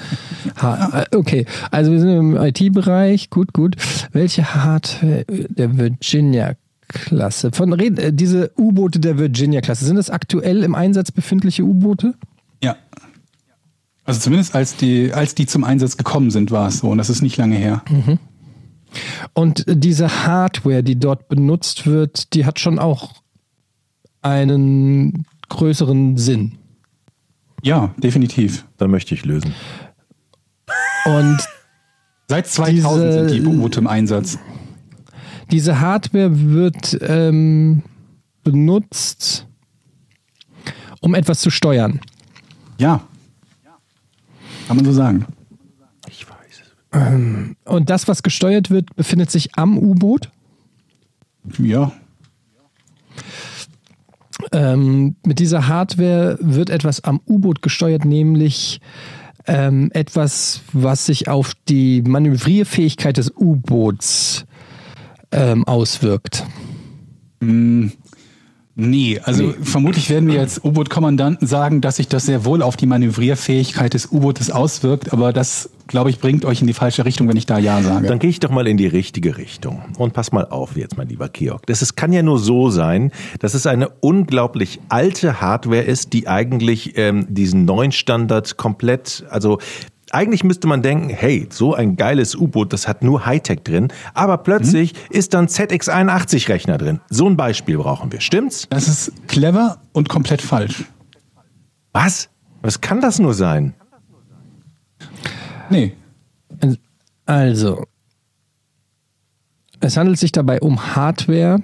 [0.61, 3.31] ha äh, okay, also wir sind im IT-Bereich.
[3.31, 3.77] Gut, gut.
[4.13, 7.53] Welche Hardware der Virginia-Klasse?
[7.53, 12.15] Von red- äh, diese U-Boote der Virginia-Klasse, sind das aktuell im Einsatz befindliche U-Boote?
[12.63, 12.77] Ja.
[14.05, 16.89] Also zumindest als die, als die zum Einsatz gekommen sind, war es so.
[16.91, 17.83] Und das ist nicht lange her.
[19.35, 23.13] Und diese Hardware, die dort benutzt wird, die hat schon auch
[24.23, 26.59] einen größeren Sinn.
[27.63, 28.67] Ja, definitiv.
[28.79, 29.55] Dann möchte ich lösen.
[31.07, 31.39] Und
[32.29, 32.77] Seit 2000
[33.13, 34.39] Diese- sind die U-Boote im Einsatz.
[35.51, 37.83] diese Hardware wird ähm,
[38.45, 39.49] benutzt,
[41.01, 42.01] um etwas zu steuern.
[42.81, 43.03] Ja.
[44.67, 45.27] Kann man so sagen.
[46.09, 46.63] Ich weiß
[46.93, 47.57] es.
[47.65, 50.31] Und das, was gesteuert wird, befindet sich am U-Boot.
[51.59, 51.93] Ja.
[54.53, 58.81] Ähm, mit dieser Hardware wird etwas am U-Boot gesteuert, nämlich
[59.47, 64.47] ähm, etwas, was sich auf die Manövrierfähigkeit des U-Boots
[65.33, 66.47] ähm, auswirkt.
[68.81, 72.87] Nee, also vermutlich werden wir als U-Boot-Kommandanten sagen, dass sich das sehr wohl auf die
[72.87, 77.37] Manövrierfähigkeit des U-Bootes auswirkt, aber das, glaube ich, bringt euch in die falsche Richtung, wenn
[77.37, 78.07] ich da Ja sage.
[78.07, 79.83] Dann gehe ich doch mal in die richtige Richtung.
[79.99, 81.67] Und pass mal auf jetzt, mein lieber Georg.
[81.67, 86.27] Das ist, kann ja nur so sein, dass es eine unglaublich alte Hardware ist, die
[86.27, 89.59] eigentlich ähm, diesen neuen Standard komplett, also
[90.13, 94.39] eigentlich müsste man denken, hey, so ein geiles U-Boot, das hat nur Hightech drin, aber
[94.39, 97.01] plötzlich ist dann ZX81-Rechner drin.
[97.09, 98.67] So ein Beispiel brauchen wir, stimmt's?
[98.71, 100.85] Das ist clever und komplett falsch.
[101.93, 102.29] Was?
[102.63, 103.75] Was kann das nur sein?
[105.71, 105.95] Nee.
[107.27, 107.85] Also,
[109.81, 111.59] es handelt sich dabei um Hardware,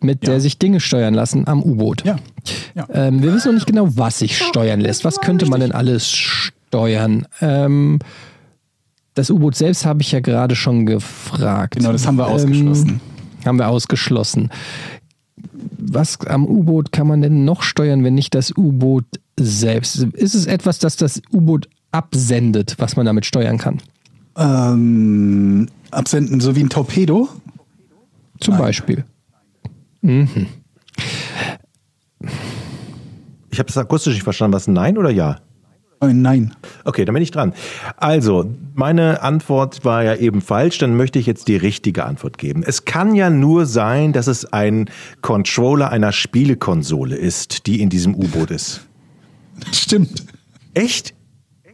[0.00, 2.04] mit der sich Dinge steuern lassen am U-Boot.
[2.04, 2.16] Ja.
[2.74, 2.86] ja.
[2.90, 5.04] Ähm, wir wissen noch nicht genau, was sich steuern lässt.
[5.04, 6.55] Was könnte man denn alles steuern?
[7.40, 7.98] Ähm,
[9.14, 11.76] das U-Boot selbst habe ich ja gerade schon gefragt.
[11.76, 12.88] Genau, das haben wir ausgeschlossen.
[12.88, 14.50] Ähm, haben wir ausgeschlossen.
[15.78, 19.06] Was am U-Boot kann man denn noch steuern, wenn nicht das U-Boot
[19.38, 19.96] selbst?
[19.96, 23.78] Ist es etwas, das das U-Boot absendet, was man damit steuern kann?
[24.36, 27.28] Ähm, absenden, so wie ein Torpedo?
[28.40, 29.04] Zum Beispiel.
[33.50, 34.54] Ich habe es akustisch nicht verstanden.
[34.54, 34.68] Was?
[34.68, 35.38] Nein oder ja?
[36.00, 36.54] Äh, nein.
[36.84, 37.54] Okay, dann bin ich dran.
[37.96, 42.62] Also, meine Antwort war ja eben falsch, dann möchte ich jetzt die richtige Antwort geben.
[42.66, 44.90] Es kann ja nur sein, dass es ein
[45.22, 48.86] Controller einer Spielekonsole ist, die in diesem U-Boot ist.
[49.64, 50.26] Das stimmt.
[50.74, 51.14] Echt?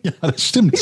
[0.05, 0.79] Ja, das stimmt.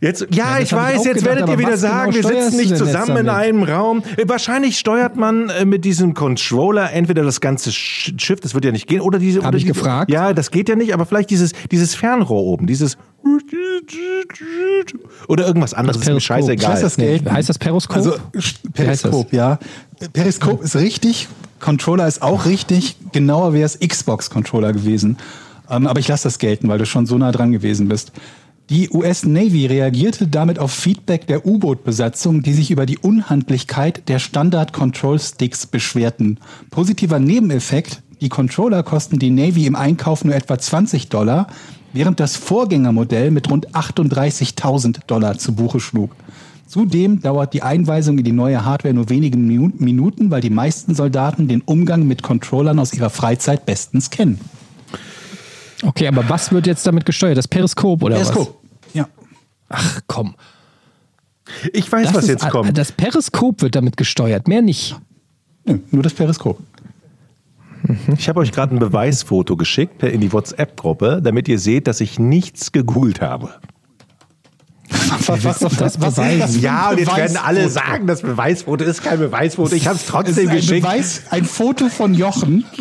[0.00, 2.28] Jetzt, ja, ich hab ich weiß, auch jetzt gedacht, werdet ihr wieder was sagen, genau
[2.28, 4.02] wir sitzen nicht zusammen in einem Raum.
[4.16, 8.64] Äh, Wahrscheinlich steuert man äh, mit diesem Controller entweder das ganze Sch- Schiff, das wird
[8.64, 9.40] ja nicht gehen, oder diese.
[9.40, 10.10] Hab oder ich die- gefragt?
[10.10, 12.96] Ja, das geht ja nicht, aber vielleicht dieses, dieses Fernrohr oben, dieses.
[15.28, 16.36] Oder irgendwas anderes, ist mir Periskop.
[16.36, 16.70] scheißegal.
[16.72, 17.32] Lass das gelten.
[17.32, 17.96] heißt das Periskop?
[17.96, 19.58] Also heißt Periskop, ja.
[20.12, 21.28] Periskop ist richtig,
[21.60, 25.16] Controller ist auch richtig, genauer wäre es Xbox-Controller gewesen.
[25.68, 28.12] Ähm, aber ich lasse das gelten, weil du schon so nah dran gewesen bist.
[28.68, 34.18] Die US Navy reagierte damit auf Feedback der U-Boot-Besatzung, die sich über die Unhandlichkeit der
[34.18, 36.38] Standard-Control-Sticks beschwerten.
[36.70, 41.46] Positiver Nebeneffekt, die Controller kosten die Navy im Einkauf nur etwa 20 Dollar,
[41.92, 46.16] während das Vorgängermodell mit rund 38.000 Dollar zu Buche schlug.
[46.66, 50.96] Zudem dauert die Einweisung in die neue Hardware nur wenige Minu- Minuten, weil die meisten
[50.96, 54.40] Soldaten den Umgang mit Controllern aus ihrer Freizeit bestens kennen.
[55.86, 57.38] Okay, aber was wird jetzt damit gesteuert?
[57.38, 58.48] Das Periskop oder was?
[58.92, 59.08] Ja.
[59.68, 60.34] Ach komm.
[61.72, 62.76] Ich weiß, Das was ist jetzt kommt.
[62.76, 64.96] Das Periskop wird damit gesteuert, mehr nicht.
[65.64, 66.58] Nö, nur das Periskop.
[68.16, 72.18] Ich habe euch gerade ein Beweisfoto geschickt in die WhatsApp-Gruppe, damit ihr seht, dass ich
[72.18, 73.54] nichts gegoogelt habe.
[74.88, 76.60] Was, was, was, das beweisen?
[76.60, 79.74] Ja, und jetzt werden alle sagen, das Beweisfoto ist kein Beweisfoto.
[79.74, 80.82] Ich habe es ist trotzdem ein geschickt.
[80.82, 82.64] Beweis, ein Foto von Jochen.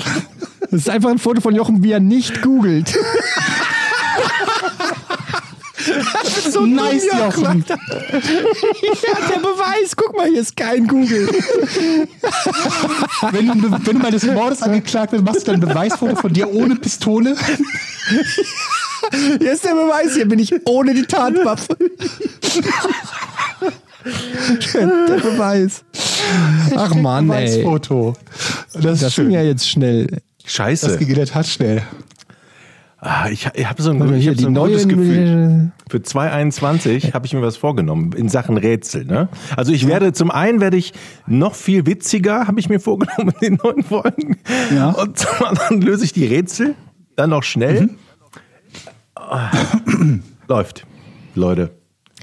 [0.71, 2.97] Das ist einfach ein Foto von Jochen, wie er nicht googelt.
[6.51, 7.19] so nice, Jochen.
[7.59, 7.65] Jochen.
[7.69, 7.77] ja,
[9.29, 9.95] der Beweis.
[9.95, 11.29] Guck mal, hier ist kein Google.
[13.31, 16.33] Wenn, du- wenn du mal des Mordes angeklagt wirst, machst du dann ein Beweisfoto von
[16.33, 17.35] dir ohne Pistole?
[19.39, 20.13] Hier ist der Beweis.
[20.15, 21.77] Hier bin ich ohne die Tatwaffe.
[24.73, 25.83] der Beweis.
[26.75, 27.45] Ach Mann, ey.
[27.45, 28.15] Beweisfoto.
[28.73, 30.07] Das Das ging ja jetzt schnell.
[30.45, 30.87] Scheiße.
[30.87, 31.81] Das ging in der Tat schnell.
[33.05, 35.71] Ah, ich ich habe so ein, ich hab so ein gutes Gefühl.
[35.89, 39.05] Für 2021 habe ich mir was vorgenommen in Sachen Rätsel.
[39.05, 39.29] Ne?
[39.55, 40.93] Also ich werde zum einen werde ich
[41.27, 44.37] noch viel witziger, habe ich mir vorgenommen in den neuen Folgen.
[44.73, 44.89] Ja.
[44.89, 46.73] Und zum anderen löse ich die Rätsel
[47.15, 47.89] dann noch schnell.
[47.91, 48.04] Ah,
[50.47, 50.85] Läuft,
[51.35, 51.71] Leute.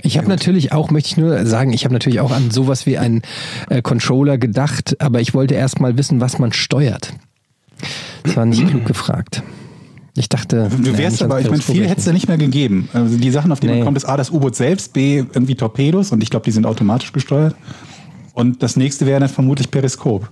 [0.03, 2.99] Ich habe natürlich auch, möchte ich nur sagen, ich habe natürlich auch an sowas wie
[2.99, 3.23] einen
[3.69, 7.13] äh, Controller gedacht, aber ich wollte erst mal wissen, was man steuert.
[8.25, 9.43] Das war nicht klug gefragt.
[10.15, 12.89] Ich dachte, Du wärst nicht aber, ich meine, viel hätte es ja nicht mehr gegeben.
[12.93, 13.77] Also die Sachen, auf die Nee.
[13.77, 16.67] man kommt, ist A, das U-Boot selbst, B, irgendwie Torpedos und ich glaube, die sind
[16.67, 17.55] automatisch gesteuert.
[18.35, 20.31] Und das nächste wäre dann vermutlich Periskop.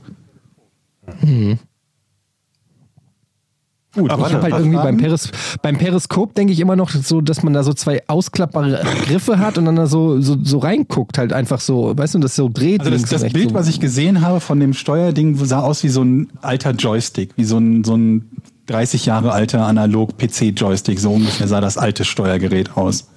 [3.93, 5.31] Gut, Aber Ich habe halt irgendwie beim, Peris,
[5.63, 9.59] beim Periskop denke ich immer noch so, dass man da so zwei ausklappbare Griffe hat
[9.59, 12.81] und dann da so, so, so reinguckt, halt einfach so, weißt du, das so dreht.
[12.81, 13.55] Also das, das Bild, so.
[13.55, 17.45] was ich gesehen habe von dem Steuerding, sah aus wie so ein alter Joystick, wie
[17.45, 18.31] so ein, so ein
[18.67, 21.01] 30 Jahre alter analog PC-Joystick.
[21.01, 23.09] So ungefähr sah das alte Steuergerät aus.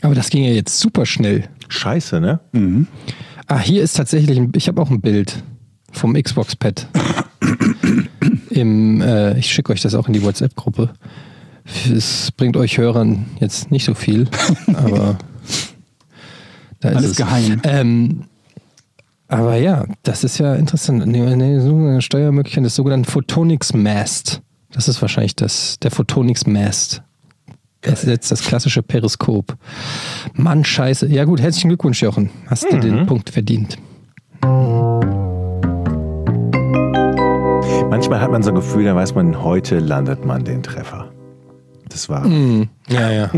[0.00, 1.48] Aber das ging ja jetzt super schnell.
[1.68, 2.40] Scheiße, ne?
[3.46, 5.44] Ah, hier ist tatsächlich, ein, ich habe auch ein Bild
[5.92, 6.88] vom Xbox-Pad.
[8.52, 10.90] Im, äh, ich schicke euch das auch in die WhatsApp-Gruppe.
[11.94, 14.28] Es bringt euch Hörern jetzt nicht so viel,
[14.74, 15.18] aber
[16.80, 17.16] da ist Alles es.
[17.16, 17.60] geheim.
[17.64, 18.24] Ähm,
[19.28, 21.02] aber ja, das ist ja interessant.
[21.02, 24.42] Eine Steuermöglichkeit des sogenannten Photonics Mast.
[24.72, 27.02] Das ist wahrscheinlich das, der Photonics Mast.
[27.80, 29.56] Das ist jetzt das klassische Periskop.
[30.34, 31.06] Mann, scheiße.
[31.08, 32.30] Ja gut, herzlichen Glückwunsch, Jochen.
[32.46, 33.78] Hast du den Punkt verdient.
[37.92, 41.10] Manchmal hat man so ein Gefühl, da weiß man, heute landet man den Treffer.
[41.90, 42.24] Das war.
[42.26, 43.10] Ja, ja.
[43.10, 43.32] ja, ja.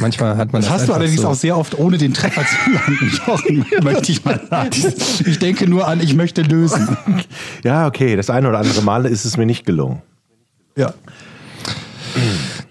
[0.00, 1.28] Manchmal hat man Das das, hast du allerdings so.
[1.28, 4.70] auch sehr oft ohne den Treffer zu landen, Jochen, möchte ich mal sagen.
[5.24, 6.88] Ich denke nur an, ich möchte lösen.
[7.62, 10.02] Ja, okay, das eine oder andere Mal ist es mir nicht gelungen.
[10.74, 10.92] Ja.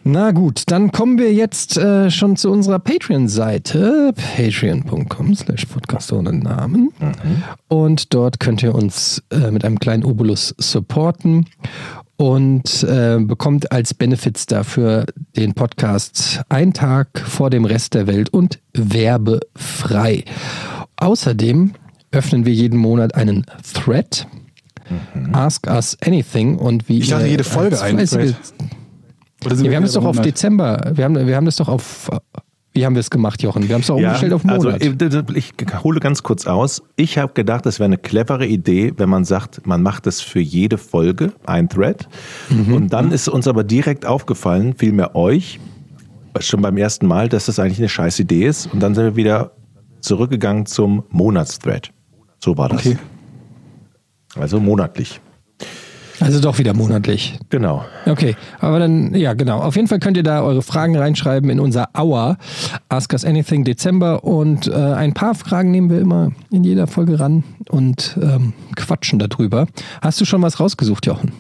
[0.10, 6.32] Na gut, dann kommen wir jetzt äh, schon zu unserer Patreon-Seite, patreon.com slash podcast ohne
[6.32, 6.94] Namen.
[7.68, 11.48] Und dort könnt ihr uns äh, mit einem kleinen Obolus supporten
[12.16, 18.30] und äh, bekommt als Benefits dafür den Podcast einen Tag vor dem Rest der Welt
[18.30, 20.24] und werbefrei.
[20.96, 21.74] Außerdem
[22.14, 24.26] öffnen wir jeden Monat einen Thread.
[25.34, 28.38] Ask Us Anything und wie Ich dachte, jede Folge einen Thread.
[29.44, 30.26] Ja, wir haben das doch auf 100?
[30.26, 30.92] Dezember.
[30.94, 32.10] Wir haben, wir haben das doch auf.
[32.74, 33.68] Wie haben wir es gemacht, Jochen?
[33.68, 34.82] Wir haben es doch umgestellt auf Monat.
[34.84, 36.84] Also, ich hole ganz kurz aus.
[36.96, 40.40] Ich habe gedacht, das wäre eine clevere Idee, wenn man sagt, man macht das für
[40.40, 42.08] jede Folge, ein Thread.
[42.50, 42.74] Mhm.
[42.74, 45.60] Und dann ist uns aber direkt aufgefallen, vielmehr euch,
[46.40, 48.72] schon beim ersten Mal, dass das eigentlich eine scheiß Idee ist.
[48.72, 49.54] Und dann sind wir wieder
[50.02, 51.92] zurückgegangen zum Monatsthread.
[52.44, 52.86] So war das.
[52.86, 52.98] Okay.
[54.36, 55.20] Also monatlich.
[56.20, 57.38] Also doch wieder monatlich.
[57.50, 57.86] Genau.
[58.06, 59.60] Okay, aber dann, ja, genau.
[59.60, 62.38] Auf jeden Fall könnt ihr da eure Fragen reinschreiben in unser Hour.
[62.90, 64.24] Ask Us Anything Dezember.
[64.24, 69.20] Und äh, ein paar Fragen nehmen wir immer in jeder Folge ran und ähm, quatschen
[69.20, 69.68] darüber.
[70.02, 71.34] Hast du schon was rausgesucht, Jochen?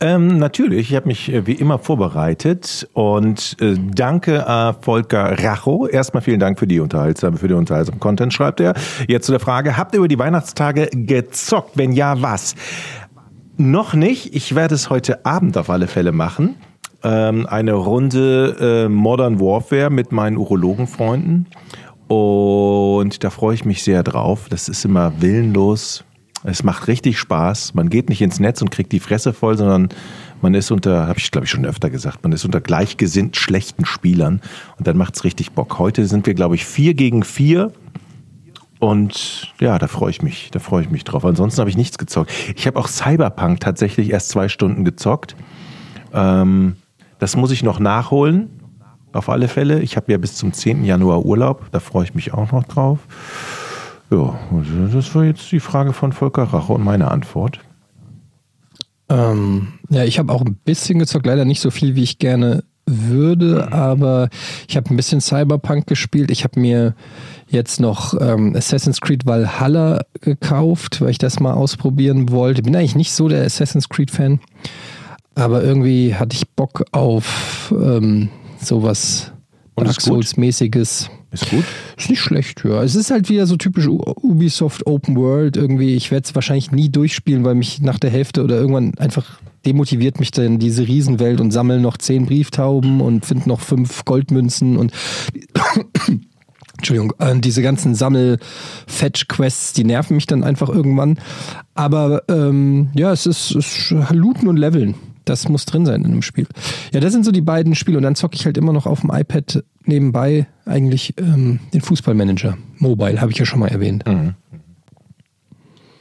[0.00, 5.86] Ähm, natürlich, ich habe mich äh, wie immer vorbereitet und äh, danke äh, Volker Racho.
[5.86, 8.74] Erstmal vielen Dank für die unterhaltsame, für den unterhaltsamen Content, schreibt er.
[9.08, 11.72] Jetzt zu der Frage, habt ihr über die Weihnachtstage gezockt?
[11.74, 12.54] Wenn ja, was?
[13.56, 14.34] Noch nicht.
[14.34, 16.56] Ich werde es heute Abend auf alle Fälle machen.
[17.02, 21.46] Ähm, eine Runde äh, Modern Warfare mit meinen Urologenfreunden.
[22.08, 24.48] Und da freue ich mich sehr drauf.
[24.48, 26.04] Das ist immer willenlos.
[26.44, 27.74] Es macht richtig Spaß.
[27.74, 29.90] Man geht nicht ins Netz und kriegt die Fresse voll, sondern
[30.40, 33.84] man ist unter, habe ich glaube ich schon öfter gesagt, man ist unter gleichgesinnt schlechten
[33.84, 34.40] Spielern
[34.76, 35.78] und dann macht's richtig Bock.
[35.78, 37.72] Heute sind wir glaube ich vier gegen vier
[38.82, 41.24] und ja, da freue ich mich, da freue ich mich drauf.
[41.24, 42.32] Ansonsten habe ich nichts gezockt.
[42.56, 45.36] Ich habe auch Cyberpunk tatsächlich erst zwei Stunden gezockt.
[46.12, 46.74] Ähm,
[47.20, 48.50] das muss ich noch nachholen,
[49.12, 49.82] auf alle Fälle.
[49.82, 50.84] Ich habe ja bis zum 10.
[50.84, 52.98] Januar Urlaub, da freue ich mich auch noch drauf.
[54.10, 54.34] Ja,
[54.92, 57.60] das war jetzt die Frage von Volker Rache und meine Antwort.
[59.08, 62.64] Ähm, ja, ich habe auch ein bisschen gezockt, leider nicht so viel, wie ich gerne
[62.84, 64.28] würde, aber
[64.66, 66.32] ich habe ein bisschen Cyberpunk gespielt.
[66.32, 66.96] Ich habe mir
[67.52, 72.62] jetzt noch ähm, Assassin's Creed Valhalla gekauft, weil ich das mal ausprobieren wollte.
[72.62, 74.40] Bin eigentlich nicht so der Assassin's Creed-Fan,
[75.34, 78.28] aber irgendwie hatte ich Bock auf ähm,
[78.60, 79.32] sowas
[79.76, 80.14] Dark ist gut?
[80.14, 81.10] Souls-mäßiges.
[81.30, 81.64] Ist gut?
[81.96, 82.82] Ist nicht schlecht, ja.
[82.82, 85.94] Es ist halt wieder so typisch Ubisoft Open World irgendwie.
[85.94, 90.20] Ich werde es wahrscheinlich nie durchspielen, weil mich nach der Hälfte oder irgendwann einfach demotiviert
[90.20, 94.92] mich dann diese Riesenwelt und sammle noch zehn Brieftauben und finde noch fünf Goldmünzen und
[96.82, 101.18] Entschuldigung, äh, diese ganzen Sammel-Fetch-Quests, die nerven mich dann einfach irgendwann.
[101.74, 104.96] Aber ähm, ja, es ist, es ist Looten und Leveln.
[105.24, 106.48] Das muss drin sein in einem Spiel.
[106.92, 107.98] Ja, das sind so die beiden Spiele.
[107.98, 112.58] Und dann zocke ich halt immer noch auf dem iPad nebenbei eigentlich ähm, den Fußballmanager.
[112.78, 114.04] Mobile, habe ich ja schon mal erwähnt.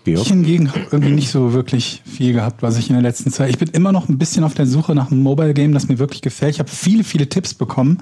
[0.04, 0.22] Georg?
[0.24, 3.52] Ich hingegen habe irgendwie nicht so wirklich viel gehabt, was ich in der letzten Zeit.
[3.52, 6.00] Ich bin immer noch ein bisschen auf der Suche nach einem Mobile Game, das mir
[6.00, 6.56] wirklich gefällt.
[6.56, 8.00] Ich habe viele, viele Tipps bekommen.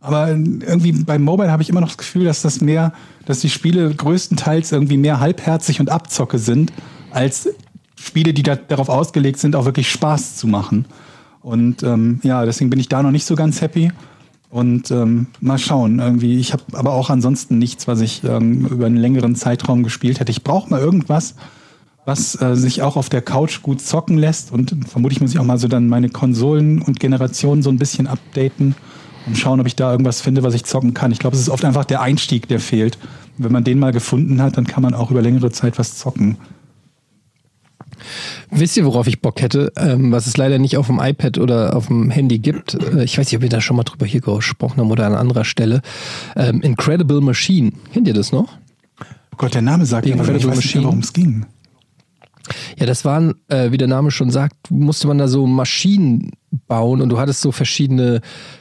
[0.00, 2.92] Aber irgendwie beim Mobile habe ich immer noch das Gefühl, dass das mehr,
[3.26, 6.72] dass die Spiele größtenteils irgendwie mehr halbherzig und Abzocke sind,
[7.10, 7.48] als
[7.96, 10.86] Spiele, die da, darauf ausgelegt sind, auch wirklich Spaß zu machen.
[11.42, 13.92] Und ähm, ja, deswegen bin ich da noch nicht so ganz happy.
[14.48, 16.38] Und ähm, mal schauen, irgendwie.
[16.38, 20.32] Ich habe aber auch ansonsten nichts, was ich ähm, über einen längeren Zeitraum gespielt hätte.
[20.32, 21.36] Ich brauche mal irgendwas,
[22.04, 24.50] was äh, sich auch auf der Couch gut zocken lässt.
[24.50, 28.06] Und vermutlich muss ich auch mal so dann meine Konsolen und Generationen so ein bisschen
[28.08, 28.74] updaten
[29.30, 31.12] und schauen, ob ich da irgendwas finde, was ich zocken kann.
[31.12, 32.98] Ich glaube, es ist oft einfach der Einstieg, der fehlt.
[33.38, 35.96] Und wenn man den mal gefunden hat, dann kann man auch über längere Zeit was
[35.96, 36.36] zocken.
[38.50, 41.76] Wisst ihr, worauf ich Bock hätte, ähm, was es leider nicht auf dem iPad oder
[41.76, 42.74] auf dem Handy gibt?
[42.74, 45.14] Äh, ich weiß nicht, ob wir da schon mal drüber hier gesprochen haben oder an
[45.14, 45.82] anderer Stelle.
[46.34, 47.72] Ähm, Incredible Machine.
[47.92, 48.48] Kennt ihr das noch?
[49.32, 51.46] Oh Gott, der Name sagt mir, aber ich weiß nicht worum es ging.
[52.76, 56.32] Ja, das waren, äh, wie der Name schon sagt, musste man da so Maschinen
[56.66, 58.20] bauen und du hattest so verschiedene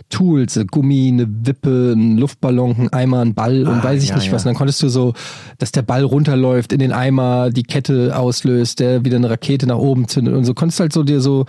[0.10, 4.10] Tools, äh, Gummi, eine Wippe, ein Luftballon, ein Eimer, ein Ball und Ah, weiß ich
[4.10, 4.44] ja, nicht was.
[4.44, 5.14] Und dann konntest du so,
[5.58, 9.78] dass der Ball runterläuft in den Eimer, die Kette auslöst, der wieder eine Rakete nach
[9.78, 10.54] oben zündet und so.
[10.54, 11.46] Konntest halt so dir so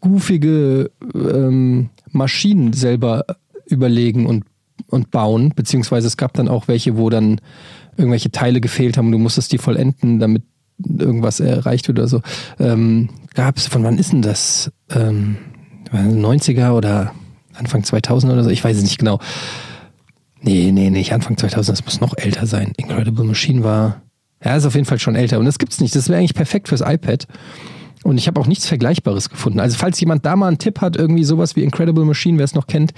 [0.00, 3.24] goofige ähm, Maschinen selber
[3.66, 4.44] überlegen und,
[4.88, 7.40] und bauen, beziehungsweise es gab dann auch welche, wo dann
[7.96, 10.42] irgendwelche Teile gefehlt haben und du musstest die vollenden, damit
[10.78, 12.22] irgendwas erreicht wird oder so.
[12.58, 14.72] Ähm, Gab es, von wann ist denn das?
[14.90, 15.36] Ähm,
[15.92, 17.12] 90er oder
[17.54, 18.50] Anfang 2000 oder so?
[18.50, 19.18] Ich weiß es nicht genau.
[20.42, 22.72] Nee, nee, nicht Anfang 2000, das muss noch älter sein.
[22.78, 24.00] Incredible Machine war,
[24.42, 25.38] ja, ist auf jeden Fall schon älter.
[25.38, 25.94] Und das gibt's nicht.
[25.94, 27.26] Das wäre eigentlich perfekt fürs iPad.
[28.04, 29.60] Und ich habe auch nichts Vergleichbares gefunden.
[29.60, 32.54] Also falls jemand da mal einen Tipp hat, irgendwie sowas wie Incredible Machine, wer es
[32.54, 32.92] noch kennt,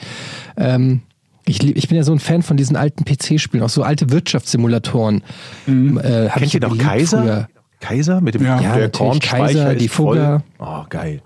[0.56, 1.00] ähm,
[1.44, 4.10] ich, lieb- ich bin ja so ein Fan von diesen alten PC-Spielen, auch so alte
[4.12, 5.24] Wirtschaftssimulatoren.
[5.66, 7.22] Äh, hab Kennt ich ihr noch Kaiser?
[7.24, 7.48] früher.
[7.80, 8.60] Kaiser mit dem Ja.
[8.60, 9.88] Ja, der Kornspeicher Kaiser, ist die.
[9.88, 10.44] Fugger.
[10.60, 11.20] Oh, geil.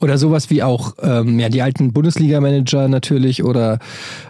[0.00, 3.78] Oder sowas wie auch ähm, ja, die alten Bundesliga-Manager natürlich oder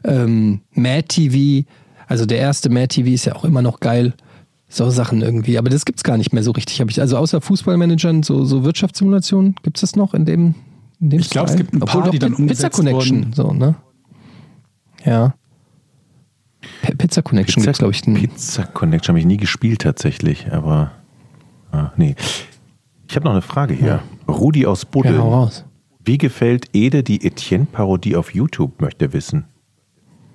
[0.04, 1.66] ähm, Mad TV.
[2.06, 4.14] Also der erste Mad TV ist ja auch immer noch geil.
[4.70, 5.58] So Sachen irgendwie.
[5.58, 6.80] Aber das gibt's gar nicht mehr so richtig.
[6.80, 10.54] Hab ich, also außer Fußballmanagern, so, so Wirtschaftssimulationen, gibt's das noch in dem,
[11.00, 12.76] in dem Ich glaub, es gibt ein Obwohl paar, doch die dann Pi- Pizza umgesetzt
[12.76, 13.32] Connection, wurden.
[13.32, 13.74] so, ne?
[15.04, 15.34] Ja.
[16.82, 18.02] P Pizza Connection gibt's, glaube ich.
[18.02, 20.92] Pizza Connection habe ich nie gespielt tatsächlich, aber
[21.72, 22.14] ah, nee.
[23.08, 24.00] Ich habe noch eine Frage hier.
[24.28, 25.18] Rudi aus Ja, Buddel.
[25.18, 25.64] hau raus.
[26.04, 29.44] Wie gefällt Ede die Etienne-Parodie auf YouTube, möchte wissen.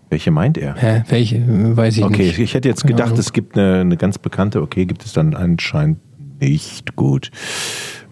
[0.09, 0.75] Welche meint er?
[0.75, 1.43] Hä, welche?
[1.77, 2.39] Weiß ich Okay, nicht.
[2.39, 3.19] ich hätte jetzt gedacht, Ahnung.
[3.19, 5.99] es gibt eine, eine ganz bekannte, okay, gibt es dann anscheinend
[6.39, 7.31] nicht gut.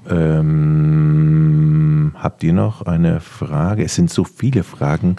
[0.10, 3.84] Ähm, habt ihr noch eine Frage?
[3.84, 5.18] Es sind so viele Fragen.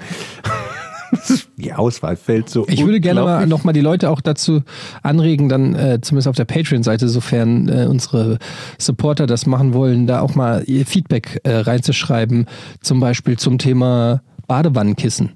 [1.56, 2.66] Die Auswahl fällt so.
[2.68, 4.62] Ich würde gerne mal nochmal die Leute auch dazu
[5.02, 8.38] anregen, dann äh, zumindest auf der Patreon-Seite, sofern äh, unsere
[8.78, 12.46] Supporter das machen wollen, da auch mal ihr Feedback äh, reinzuschreiben,
[12.80, 15.32] zum Beispiel zum Thema Badewannenkissen.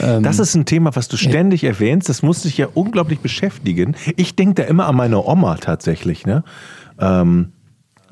[0.00, 2.08] Ähm, Das ist ein Thema, was du ständig erwähnst.
[2.08, 3.94] Das muss dich ja unglaublich beschäftigen.
[4.16, 6.44] Ich denke da immer an meine Oma tatsächlich, ne?
[6.98, 7.52] Ähm,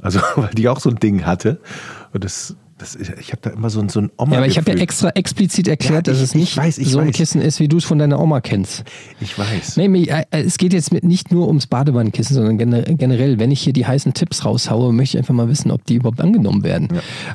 [0.00, 1.60] also, weil die auch so ein Ding hatte.
[2.12, 4.32] Und das, das ich habe da immer so ein, so ein Oma.
[4.32, 6.78] ja, aber ich habe ja extra explizit erklärt, Ja, dass ich- es nicht ich weiß,
[6.78, 7.14] ich so ein weiß.
[7.16, 8.84] Kissen ist, wie du es von deiner Oma kennst.
[9.20, 9.76] Ich weiß.
[9.76, 13.60] Nee, mir- äh, es geht jetzt nicht nur ums Badewannenkissen, sondern gener- generell, wenn ich
[13.62, 16.88] hier die heißen Tipps raushaue, möchte ich einfach mal wissen, ob die überhaupt angenommen werden.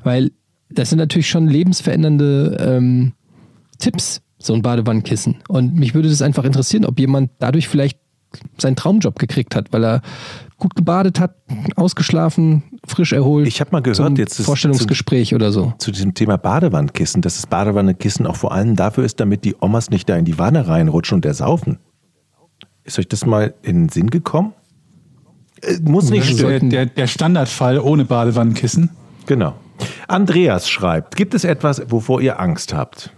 [0.04, 0.32] Weil
[0.70, 3.14] das sind natürlich schon lebensverändernde ähm,
[3.80, 5.38] Tipps, so ein Badewannenkissen.
[5.48, 7.98] Und mich würde das einfach interessieren, ob jemand dadurch vielleicht
[8.58, 10.02] seinen Traumjob gekriegt hat, weil er
[10.58, 11.36] gut gebadet hat,
[11.78, 13.48] ausgeschlafen, frisch erholt.
[13.48, 15.74] Ich hab mal gehört, jetzt ist- Vorstellungsgespräch oder so.
[15.78, 19.90] Zu diesem Thema Badewannenkissen, dass das Badewannenkissen auch vor allem dafür ist, damit die Omas
[19.90, 21.80] nicht da in die Wanne reinrutschen und ersaufen.
[22.84, 24.54] Ist euch das mal in den Sinn gekommen?
[25.62, 26.70] Äh, muss nicht Das ist der, stimmen.
[26.70, 28.92] der, der Standardfall ohne Badewannenkissen.
[29.26, 29.56] Genau.
[30.08, 33.12] Andreas schreibt, gibt es etwas, wovor ihr Angst habt?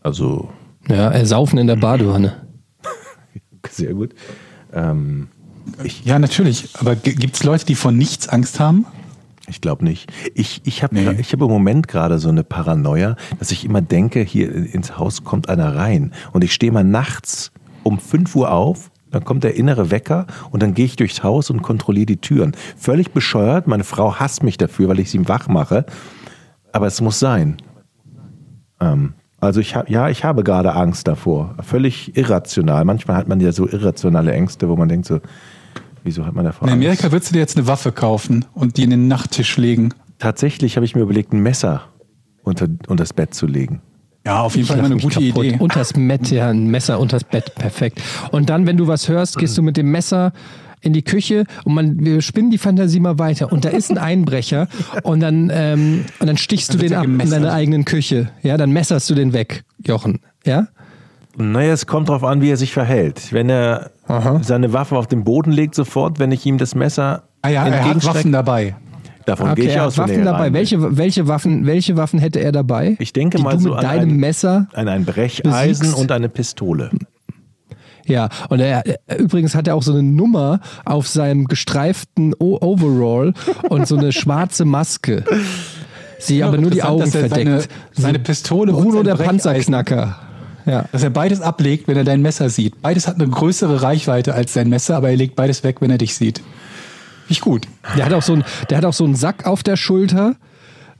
[0.00, 0.50] Also,
[0.88, 2.46] Ja, ersaufen in der Badewanne.
[3.70, 4.14] sehr gut.
[4.72, 5.28] Ähm,
[6.04, 6.68] Ja, natürlich.
[6.78, 8.86] Aber gibt es Leute, die vor nichts Angst haben?
[9.46, 10.10] Ich glaube nicht.
[10.34, 11.16] Ich, ich habe Nee.
[11.18, 15.24] ich hab im Moment gerade so eine Paranoia, dass ich immer denke, hier ins Haus
[15.24, 16.12] kommt einer rein.
[16.32, 20.62] Und ich stehe mal nachts um 5 Uhr auf, dann kommt der innere Wecker und
[20.62, 22.52] dann gehe ich durchs Haus und kontrolliere die Türen.
[22.76, 25.84] Völlig bescheuert, meine Frau hasst mich dafür, weil ich sie wach mache.
[26.72, 27.58] Aber es muss sein.
[28.80, 31.54] Ähm, also ich habe ja, ich habe gerade Angst davor.
[31.60, 32.84] Völlig irrational.
[32.86, 35.20] Manchmal hat man ja so irrationale Ängste, wo man denkt so,
[36.04, 36.84] wieso hat man davor In Angst?
[36.84, 39.92] Amerika würdest du dir jetzt eine Waffe kaufen und die in den Nachttisch legen.
[40.18, 41.82] Tatsächlich habe ich mir überlegt, ein Messer
[42.42, 43.80] unter, unter das Bett zu legen.
[44.26, 45.44] Ja, auf jeden Ich Fall eine gute kaputt.
[45.44, 45.56] Idee.
[45.58, 48.00] Unters Bett, ja, ein Messer unters Bett, perfekt.
[48.30, 50.32] Und dann, wenn du was hörst, gehst du mit dem Messer
[50.80, 53.50] in die Küche und man, wir spinnen die Fantasie mal weiter.
[53.52, 54.68] Und da ist ein Einbrecher
[55.02, 58.30] und dann, ähm, und dann stichst Dann du den ab in deiner eigenen Küche.
[58.42, 60.20] Ja, dann messerst du den weg, Jochen.
[60.46, 60.68] Ja?
[61.36, 63.32] Naja, es kommt darauf an, wie er sich verhält.
[63.32, 63.90] Wenn er
[64.42, 67.70] seine Waffe auf den Boden legt, sofort, wenn ich ihm das Messer Ah ja, er
[67.70, 68.76] hat entgegenstrecke, Waffen dabei.
[69.26, 69.98] davon Okay, gehe ich er aus.
[69.98, 70.52] hat wenn Waffen er dabei.
[70.52, 72.96] Welche, welche, Waffen, welche Waffen hätte er dabei?
[72.98, 74.68] Ich denke die mal du so mit an deinem ein- Messer.
[74.74, 75.50] An ein Brecheisen
[75.80, 75.98] besiegst.
[75.98, 76.90] und eine Pistole.
[78.06, 78.82] Ja, und er,
[79.18, 83.32] übrigens hat er auch so eine Nummer auf seinem gestreiften o Overall
[83.70, 85.24] und so eine schwarze Maske.
[86.18, 87.34] Sie aber nur die Augen er verdeckt.
[87.34, 87.62] Seine,
[87.92, 90.16] seine Pistole und Bruno sein der Panzerknacker.
[90.66, 90.86] Ja.
[90.92, 92.80] Dass er beides ablegt, wenn er dein Messer sieht.
[92.80, 95.98] Beides hat eine größere Reichweite als sein Messer, aber er legt beides weg, wenn er
[95.98, 96.42] dich sieht.
[97.28, 97.66] Ich gut.
[97.96, 100.36] Der hat auch so ein, der hat auch so einen Sack auf der Schulter.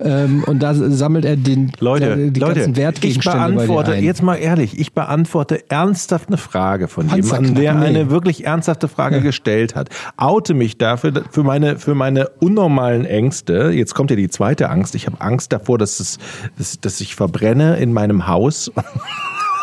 [0.01, 3.99] Ähm, und da sammelt er den, Leute, die Leute, ganzen ich Wertgegenstände bei beantworte, dir
[3.99, 4.05] ein.
[4.05, 7.87] jetzt mal ehrlich, ich beantworte ernsthaft eine Frage von jemandem, der nee.
[7.87, 9.91] eine wirklich ernsthafte Frage gestellt hat.
[10.17, 13.71] Oute mich dafür, für meine, für meine unnormalen Ängste.
[13.73, 14.97] Jetzt kommt ja die zweite Angst.
[14.97, 16.19] Ich habe Angst davor, dass, es,
[16.59, 18.73] dass, dass ich verbrenne in meinem Haus.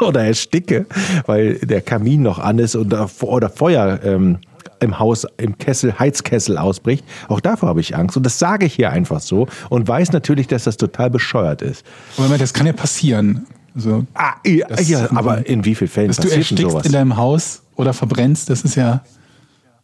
[0.08, 0.86] oder ersticke,
[1.26, 4.40] weil der Kamin noch an ist und oder Feuer ähm,
[4.80, 7.06] im Haus, im Kessel, Heizkessel ausbricht.
[7.28, 8.18] Auch davor habe ich Angst.
[8.18, 11.86] Und das sage ich hier einfach so und weiß natürlich, dass das total bescheuert ist.
[12.18, 13.46] Aber das kann ja passieren.
[13.76, 16.86] Also, Ah, ja, ja, aber in wie vielen Fällen dass du passiert denn erstickst sowas?
[16.86, 19.02] in deinem Haus oder verbrennst, das ist ja,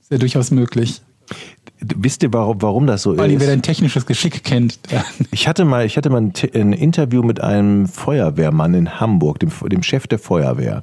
[0.02, 1.02] ist ja durchaus möglich.
[1.80, 3.50] Wisst ihr, warum, warum das so Vor allem, wer ist?
[3.50, 4.80] dein technisches Geschick kennt.
[5.32, 9.52] Ich hatte mal, ich hatte mal ein, ein Interview mit einem Feuerwehrmann in Hamburg, dem,
[9.70, 10.82] dem Chef der Feuerwehr.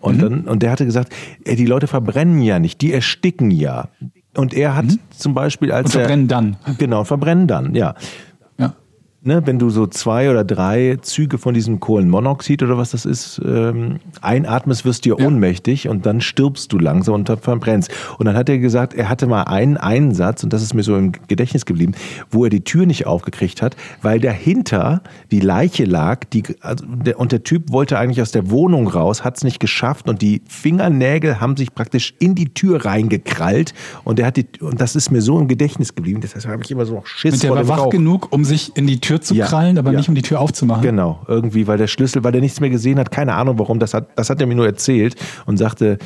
[0.00, 1.12] Und, dann, und der hatte gesagt,
[1.44, 3.88] ey, die Leute verbrennen ja nicht, die ersticken ja.
[4.36, 6.56] Und er hat zum Beispiel als und verbrennen dann.
[6.64, 7.94] er, genau verbrennen dann, ja.
[9.22, 13.40] Ne, wenn du so zwei oder drei Züge von diesem Kohlenmonoxid oder was das ist,
[13.44, 17.90] ähm, einatmest, wirst du ja, ohnmächtig und dann stirbst du langsam und verbrennst.
[18.18, 20.96] Und dann hat er gesagt, er hatte mal einen Einsatz, und das ist mir so
[20.96, 21.94] im Gedächtnis geblieben,
[22.30, 25.02] wo er die Tür nicht aufgekriegt hat, weil dahinter
[25.32, 29.24] die Leiche lag, die, also der, und der Typ wollte eigentlich aus der Wohnung raus,
[29.24, 33.74] hat es nicht geschafft und die Fingernägel haben sich praktisch in die Tür reingekrallt
[34.04, 36.70] und der hat die, und das ist mir so im Gedächtnis geblieben, deshalb habe ich
[36.70, 39.34] immer so noch Schiss Und der war wach genug, um sich in die Tür zu
[39.34, 39.98] Ja, krallen, aber ja.
[39.98, 40.82] nicht um die Tür aufzumachen.
[40.82, 43.94] Genau, irgendwie, weil der Schlüssel, weil der nichts mehr gesehen hat, keine Ahnung warum, das
[43.94, 45.16] hat, das hat er mir nur erzählt
[45.46, 45.98] und sagte,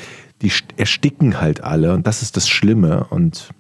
[0.43, 3.51] die st- ersticken halt alle und das ist das Schlimme und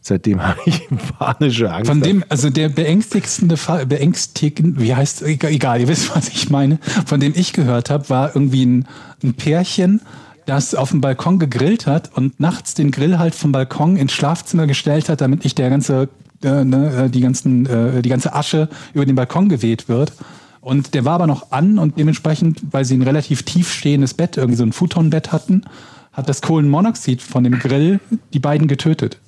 [0.00, 0.86] seitdem habe ich
[1.18, 1.90] panische Angst.
[1.90, 6.50] Von dem, also der beängstigende Fall, beängstigend, wie heißt, egal, egal, ihr wisst, was ich
[6.50, 8.88] meine, von dem ich gehört habe, war irgendwie ein,
[9.22, 10.00] ein Pärchen,
[10.46, 14.66] das auf dem Balkon gegrillt hat und nachts den Grill halt vom Balkon ins Schlafzimmer
[14.66, 16.10] gestellt hat, damit nicht der ganze,
[16.44, 20.12] äh, ne, die ganzen, äh, die ganze Asche über den Balkon geweht wird.
[20.60, 24.36] Und der war aber noch an und dementsprechend, weil sie ein relativ tief stehendes Bett,
[24.36, 25.64] irgendwie so ein Futonbett hatten,
[26.12, 28.00] hat das Kohlenmonoxid von dem Grill
[28.32, 29.18] die beiden getötet.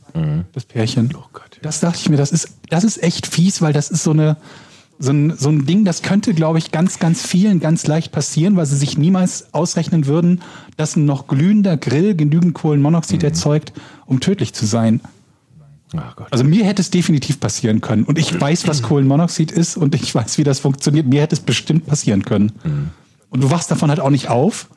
[0.55, 1.13] Das Pärchen.
[1.15, 1.59] Oh Gott.
[1.63, 4.37] Das dachte ich mir, das ist, das ist echt fies, weil das ist so eine,
[4.99, 8.57] so ein, so ein Ding, das könnte, glaube ich, ganz, ganz vielen ganz leicht passieren,
[8.57, 10.41] weil sie sich niemals ausrechnen würden,
[10.77, 13.73] dass ein noch glühender Grill genügend Kohlenmonoxid erzeugt,
[14.07, 15.01] um tödlich zu sein.
[16.17, 16.29] Gott.
[16.31, 18.05] Also mir hätte es definitiv passieren können.
[18.05, 21.07] Und ich weiß, was Kohlenmonoxid ist und ich weiß, wie das funktioniert.
[21.07, 22.53] Mir hätte es bestimmt passieren können.
[23.31, 24.69] Und du wachst davon halt auch nicht auf.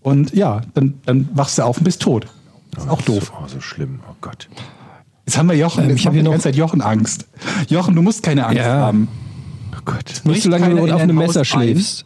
[0.00, 2.26] Und ja, dann, dann wachst du auf und bist tot.
[2.76, 3.32] ist auch doof.
[3.40, 4.48] Oh, so schlimm, oh Gott.
[5.26, 6.82] Jetzt haben wir Jochen, Ähm, jetzt ich hab macht hier die noch- ganze Zeit Jochen
[6.82, 7.26] Angst.
[7.68, 8.64] Jochen, du musst keine Angst Ja.
[8.80, 9.08] haben.
[9.74, 10.20] Oh Gott.
[10.24, 11.44] Nicht solange du in auf einem Haus Messer ein.
[11.46, 12.04] schläfst.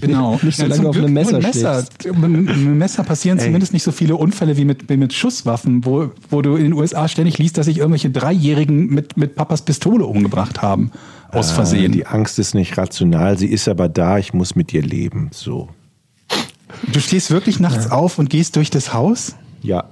[0.00, 0.38] Genau.
[0.42, 1.84] Nicht so lange zum auf Glück einem Messer Messer.
[2.04, 5.84] Mit mit einem Messer passieren zumindest nicht so viele Unfälle wie mit, wie mit Schusswaffen,
[5.84, 9.62] wo, wo du in den USA ständig liest, dass sich irgendwelche Dreijährigen mit, mit Papas
[9.62, 10.92] Pistole umgebracht haben.
[11.30, 11.92] Aus Versehen.
[11.92, 15.30] Die Angst ist nicht rational, sie ist aber da, ich muss mit ihr leben.
[15.32, 15.70] So.
[16.92, 19.34] Du stehst wirklich nachts auf und gehst durch das Haus?
[19.62, 19.84] Ja.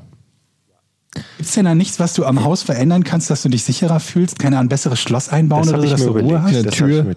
[1.12, 4.00] Gibt es denn da nichts, was du am Haus verändern kannst, dass du dich sicherer
[4.00, 4.38] fühlst?
[4.38, 6.66] Keine Ahnung, ein besseres Schloss einbauen Das oder so, dass du Ruhe hast?
[6.66, 7.04] Das Tür.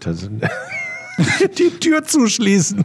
[1.58, 2.84] Die Tür zuschließen.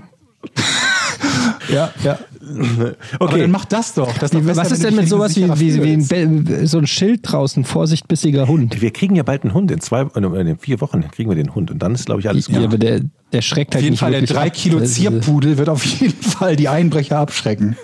[1.72, 2.18] Ja, ja.
[3.18, 4.12] Aber Okay, dann mach das doch.
[4.14, 7.20] Das ist doch besser, Was ist denn mit sowas wie, wie, wie so ein Schild
[7.24, 8.80] draußen, Vorsicht, bissiger Hund?
[8.80, 9.70] wir kriegen ja bald einen Hund.
[9.70, 11.70] In zwei, äh, in vier Wochen kriegen wir den Hund.
[11.70, 12.66] Und dann ist, glaube ich, alles Ja, gut.
[12.68, 13.00] aber der,
[13.32, 14.52] der schreckt halt Auf jeden nicht Fall, der wirklich drei ab.
[14.54, 17.76] Kilo Das ist, Zierpudel wird auf jeden Fall die Einbrecher abschrecken.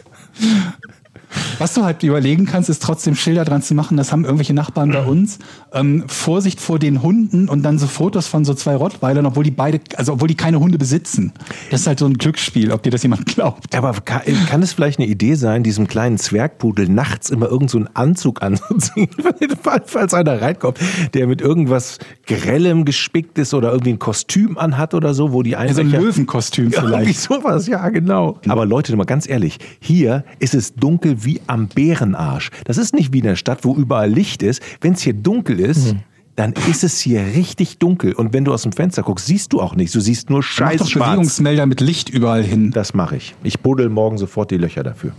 [1.59, 3.97] Was du halt überlegen kannst, ist trotzdem Schilder dran zu machen.
[3.97, 5.39] Das haben irgendwelche Nachbarn bei uns.
[5.73, 9.51] Ähm, Vorsicht vor den Hunden und dann so Fotos von so zwei Rottweilern, obwohl die
[9.51, 11.33] beide, also obwohl die keine Hunde besitzen.
[11.71, 13.75] Das ist halt so ein Glücksspiel, ob dir das jemand glaubt.
[13.75, 17.79] Aber kann, kann es vielleicht eine Idee sein, diesem kleinen Zwergpudel nachts immer irgend so
[17.79, 19.09] einen Anzug anzuziehen,
[19.87, 20.79] falls einer reinkommt,
[21.15, 25.51] der mit irgendwas Grellem gespickt ist oder irgendwie ein Kostüm anhat oder so, wo die
[25.51, 25.91] Ja, so ein.
[25.91, 27.21] Löwenkostüm Ja, irgendwie vielleicht.
[27.21, 28.39] sowas, ja, genau.
[28.49, 32.51] Aber Leute, mal ganz ehrlich, hier ist es dunkel wie am Bärenarsch.
[32.65, 34.63] Das ist nicht wie in der Stadt, wo überall Licht ist.
[34.81, 35.95] Wenn es hier dunkel ist,
[36.37, 38.13] dann ist es hier richtig dunkel.
[38.13, 39.93] Und wenn du aus dem Fenster guckst, siehst du auch nichts.
[39.93, 41.11] Du siehst nur Mach scheiß doch schwarz.
[41.11, 42.71] Bewegungsmelder mit Licht überall hin.
[42.73, 43.35] Das mache ich.
[43.45, 45.13] Ich buddel morgen sofort die Löcher dafür.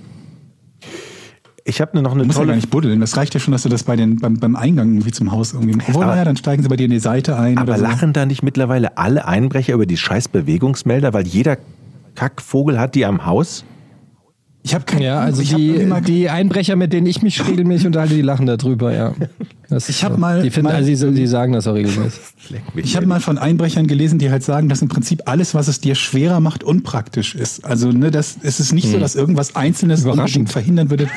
[1.68, 2.49] Ich habe noch eine Du musst ja tolle...
[2.52, 2.99] gar nicht buddeln.
[2.99, 5.53] Das reicht ja schon, dass du das bei den, beim, beim Eingang irgendwie zum Haus
[5.53, 5.76] irgendwie.
[5.88, 7.57] Obwohl, Aber- naja, dann steigen sie bei dir in die Seite ein.
[7.57, 7.84] aber oder so.
[7.86, 11.57] lachen da nicht mittlerweile alle Einbrecher über die scheiß Bewegungsmelder, weil jeder
[12.14, 13.65] Kackvogel hat die am Haus?
[14.65, 17.21] Ich habe keine Ja, also ich hab irgendwie die, mal die Einbrecher, mit denen ich
[17.21, 19.13] mich regelmäßig unterhalte, die lachen darüber, ja.
[19.69, 20.17] Das Ich ist hab so.
[20.17, 22.19] mal- Die, finden, mal- also die, die sagen das auch regelmäßig.
[22.75, 25.81] Ich habe mal von Einbrechern gelesen, die halt sagen, dass im Prinzip alles, was es
[25.81, 27.63] dir schwerer macht, unpraktisch ist.
[27.63, 30.05] Also ne, das, es ist nicht so, dass irgendwas Einzelnes Hm.
[30.13, 30.27] Überraschend.
[30.37, 31.07] unbedingt verhindern würde,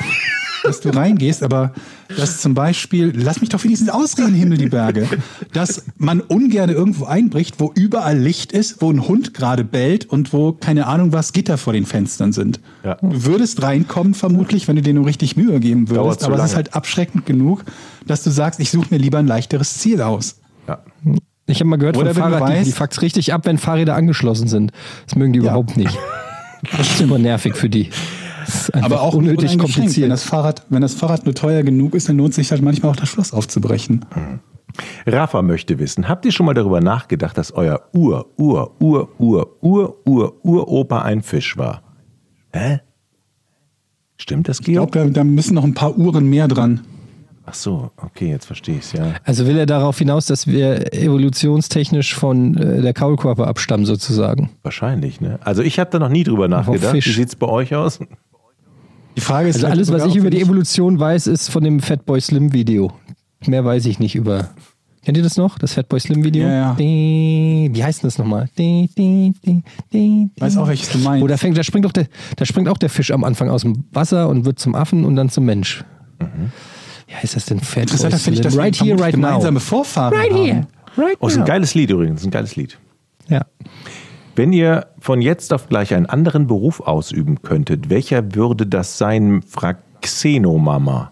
[0.63, 1.73] dass du reingehst, aber
[2.17, 5.07] dass zum Beispiel, lass mich doch wenigstens ausreden, Himmel die Berge,
[5.53, 10.33] dass man ungern irgendwo einbricht, wo überall Licht ist, wo ein Hund gerade bellt und
[10.33, 12.59] wo, keine Ahnung was, Gitter vor den Fenstern sind.
[12.83, 12.95] Ja.
[13.01, 16.47] Du würdest reinkommen vermutlich, wenn du dir nur richtig Mühe geben würdest, aber es ist
[16.51, 16.55] lange.
[16.55, 17.65] halt abschreckend genug,
[18.07, 20.39] dass du sagst, ich suche mir lieber ein leichteres Ziel aus.
[20.67, 20.79] Ja.
[21.45, 23.95] Ich habe mal gehört Oder von Fahrrad, die, weißt- die fuckt's richtig ab, wenn Fahrräder
[23.95, 24.71] angeschlossen sind.
[25.07, 25.97] Das mögen die überhaupt nicht.
[26.77, 27.89] Das ist immer nervig für die.
[28.45, 29.77] Das ist einfach Aber auch unnötig uneingeschränkt.
[29.77, 30.11] Wenn kompliziert.
[30.11, 32.91] das, Fahrrad, wenn das Fahrrad nur teuer genug ist, dann lohnt es sich halt manchmal
[32.91, 34.03] auch das Schloss aufzubrechen.
[35.07, 39.47] Rafa möchte wissen, habt ihr schon mal darüber nachgedacht, dass euer Ur, Ur, Ur, Ur,
[39.61, 41.81] Ur, Ur, Uropa ein Fisch war?
[42.53, 42.79] Hä?
[44.17, 45.07] Stimmt das, Ich glaube, Georg?
[45.13, 46.81] da, da müssen noch ein paar Uhren mehr dran.
[47.45, 49.13] Ach so, okay, jetzt verstehe ich es, ja.
[49.23, 54.51] Also will er darauf hinaus, dass wir evolutionstechnisch von äh, der Kaulquappe abstammen sozusagen.
[54.61, 55.39] Wahrscheinlich, ne?
[55.41, 56.93] Also ich habe da noch nie drüber nachgedacht.
[56.93, 57.99] Wie sieht's bei euch aus?
[59.15, 61.79] Die Frage ist Also halt alles, was ich über die Evolution weiß, ist von dem
[61.79, 62.91] Fatboy Slim Video.
[63.47, 64.49] Mehr weiß ich nicht über.
[65.09, 65.57] Kennt ihr das noch?
[65.57, 66.43] Das Fatboy Slim Video?
[66.43, 66.75] Ja, ja.
[66.77, 68.47] Die- Wie heißt denn das nochmal?
[68.59, 71.23] Die- die- weiß auch, welches du meinst.
[71.23, 72.05] Oh, da, fängt, da, springt auch der,
[72.35, 75.15] da springt auch der Fisch am Anfang aus dem Wasser und wird zum Affen und
[75.15, 75.83] dann zum Mensch.
[77.07, 77.59] Wie heißt das denn?
[77.59, 79.21] Fatboy Interessanter finde ich, dass wir Right here, right now.
[79.29, 80.43] gemeinsame Vorfahren Right haben.
[80.45, 80.67] here.
[80.95, 81.45] Right Oh, ist ein now.
[81.47, 82.77] geiles Lied übrigens, ist ein geiles Lied.
[83.29, 83.47] Ja.
[84.35, 89.41] Wenn ihr von jetzt auf gleich einen anderen Beruf ausüben könntet, welcher würde das sein?
[89.41, 91.09] fragt Xenomama.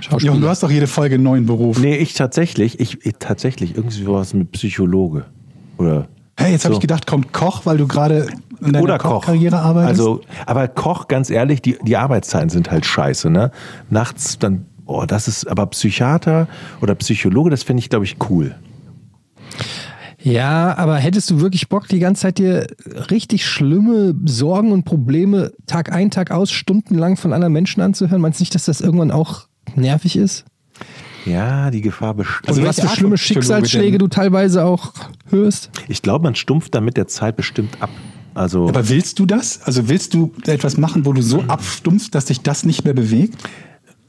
[0.00, 1.78] Jochen, du hast doch jede Folge einen neuen Beruf.
[1.78, 5.24] Nee, ich tatsächlich, ich, ich tatsächlich irgendwie sowas mit Psychologe.
[5.78, 6.08] Oder
[6.40, 6.78] Hey, jetzt habe So.
[6.78, 8.26] ich gedacht, kommt Koch, weil du gerade
[8.60, 9.10] in deiner oder Koch.
[9.16, 10.00] Kochkarriere arbeitest.
[10.00, 13.50] Also, aber Koch, ganz ehrlich, die, die Arbeitszeiten sind halt scheiße, ne?
[13.90, 16.48] Nachts dann, oh, das ist, aber Psychiater
[16.80, 18.54] oder Psychologe, das finde ich, glaube ich, cool.
[20.22, 22.66] Ja, aber hättest du wirklich Bock, die ganze Zeit dir
[23.10, 28.22] richtig schlimme Sorgen und Probleme Tag ein, Tag aus, stundenlang von anderen Menschen anzuhören?
[28.22, 30.44] Meinst du nicht, dass das irgendwann auch nervig ist?
[31.26, 32.48] Ja, die Gefahr besteht.
[32.48, 34.92] Also und was für Art schlimme Schicksalsschläge du teilweise auch
[35.28, 35.70] hörst?
[35.88, 37.90] ich glaube, man stumpft dann mit der Zeit bestimmt ab.
[38.32, 39.60] Also, aber willst du das?
[39.64, 43.36] Also willst du etwas machen, wo du so abstumpfst, dass dich das nicht mehr bewegt?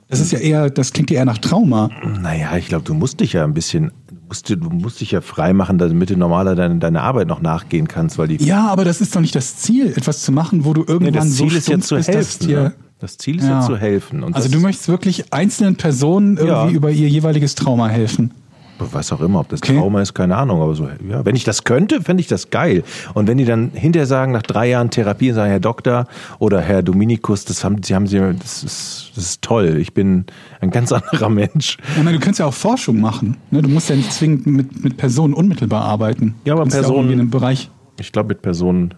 [0.07, 1.89] Das ist ja eher, das klingt ja eher nach Trauma.
[2.21, 5.21] naja, ich glaube, du musst dich ja ein bisschen, du musst, du musst dich ja
[5.21, 8.83] frei machen, damit du normaler deine, deine Arbeit noch nachgehen kannst, weil die Ja, aber
[8.85, 11.49] das ist doch nicht das Ziel, etwas zu machen, wo du Nee, irgendwann das Ziel
[11.49, 12.47] so ist ja stumpf zu bist, dass helfen.
[12.47, 12.73] dir Ne?
[13.01, 14.23] Das Ziel ist ja, zu helfen.
[14.23, 16.69] Und also du möchtest wirklich einzelnen Personen irgendwie Ja.
[16.69, 18.31] über ihr jeweiliges Trauma helfen.
[18.77, 19.77] was auch immer, ob das Okay.
[19.77, 22.83] Trauma ist, keine Ahnung, aber so, ja, wenn ich das könnte, fände ich das geil.
[23.13, 26.07] Und wenn die dann hinterher sagen, nach drei Jahren Therapie, sagen, Herr Doktor
[26.39, 29.77] oder Herr Dominikus, das haben sie, haben sie, das ist, das ist toll.
[29.79, 30.25] Ich bin
[30.61, 31.77] ein ganz anderer Mensch.
[31.95, 33.37] Ich meine, du könntest ja auch Forschung machen.
[33.51, 33.61] Ne?
[33.61, 36.33] Du musst ja nicht zwingend mit, mit Personen unmittelbar arbeiten.
[36.45, 37.69] Ja, aber Personen- irgendwie in einem Bereich.
[37.99, 38.95] Ich glaube, mit Personen,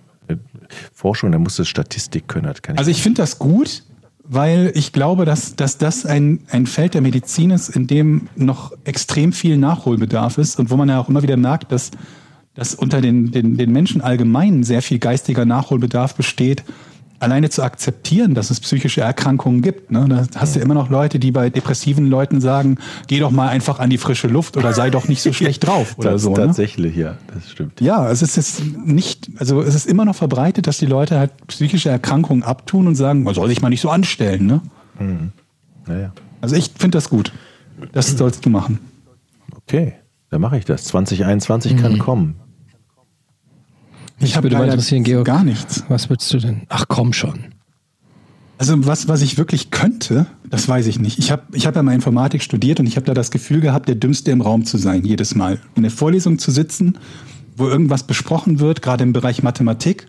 [0.93, 2.79] Forschung, da muss es Statistik können, das kann ich.
[2.79, 3.83] Also ich finde das gut,
[4.23, 8.71] weil ich glaube, dass, dass das ein, ein Feld der Medizin ist, in dem noch
[8.85, 11.91] extrem viel Nachholbedarf ist und wo man ja auch immer wieder merkt, dass,
[12.53, 16.63] dass unter den, den, den Menschen allgemein sehr viel geistiger Nachholbedarf besteht,
[17.23, 19.91] alleine zu akzeptieren, dass es psychische Erkrankungen gibt.
[19.91, 20.05] Ne?
[20.07, 22.77] Da hast du immer noch Leute, die bei depressiven Leuten sagen,
[23.07, 25.95] geh doch mal einfach an die frische Luft oder sei doch nicht so schlecht drauf
[25.97, 26.31] oder Das- so.
[26.31, 26.35] Ne?
[26.47, 27.81] Tatsächlich, ja, das stimmt.
[27.81, 31.31] Ja, es ist jetzt nicht, also es ist immer noch verbreitet, dass die Leute halt
[31.47, 34.45] psychische Erkrankungen abtun und sagen, man soll sich mal nicht so anstellen.
[34.45, 34.61] Ne?
[35.87, 36.11] Naja.
[36.41, 37.31] Also ich finde das gut.
[37.93, 38.79] Das sollst du machen.
[39.55, 39.93] Okay,
[40.29, 40.83] dann mache ich das.
[40.85, 42.35] 2021 kann kommen.
[44.19, 45.25] Mich hab würde mal interessieren, Georg.
[45.25, 45.83] Gar nichts.
[45.89, 46.61] Was würdest du denn?
[46.69, 47.45] Ach komm schon.
[48.57, 51.19] Also was, was ich wirklich könnte, das weiß ich nicht.
[51.19, 53.89] Ich habe ich hab ja mal Informatik studiert und ich habe da das Gefühl gehabt,
[53.89, 55.59] der Dümmste im Raum zu sein, jedes Mal.
[55.75, 56.97] In der Vorlesung zu sitzen,
[57.57, 60.07] wo irgendwas besprochen wird, gerade im Bereich Mathematik.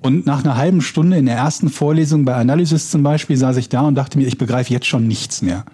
[0.00, 3.68] Und nach einer halben Stunde in der ersten Vorlesung bei Analysis zum Beispiel saß ich
[3.68, 5.64] da und dachte mir, ich begreife jetzt schon nichts mehr.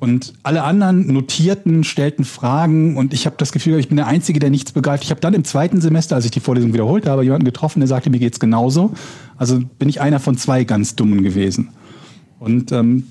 [0.00, 4.38] Und alle anderen notierten, stellten Fragen und ich habe das Gefühl, ich bin der Einzige,
[4.38, 5.02] der nichts begreift.
[5.02, 7.88] Ich habe dann im zweiten Semester, als ich die Vorlesung wiederholt habe, jemanden getroffen, der
[7.88, 8.92] sagte, mir geht's genauso.
[9.36, 11.70] Also bin ich einer von zwei ganz Dummen gewesen.
[12.38, 13.04] Und ähm,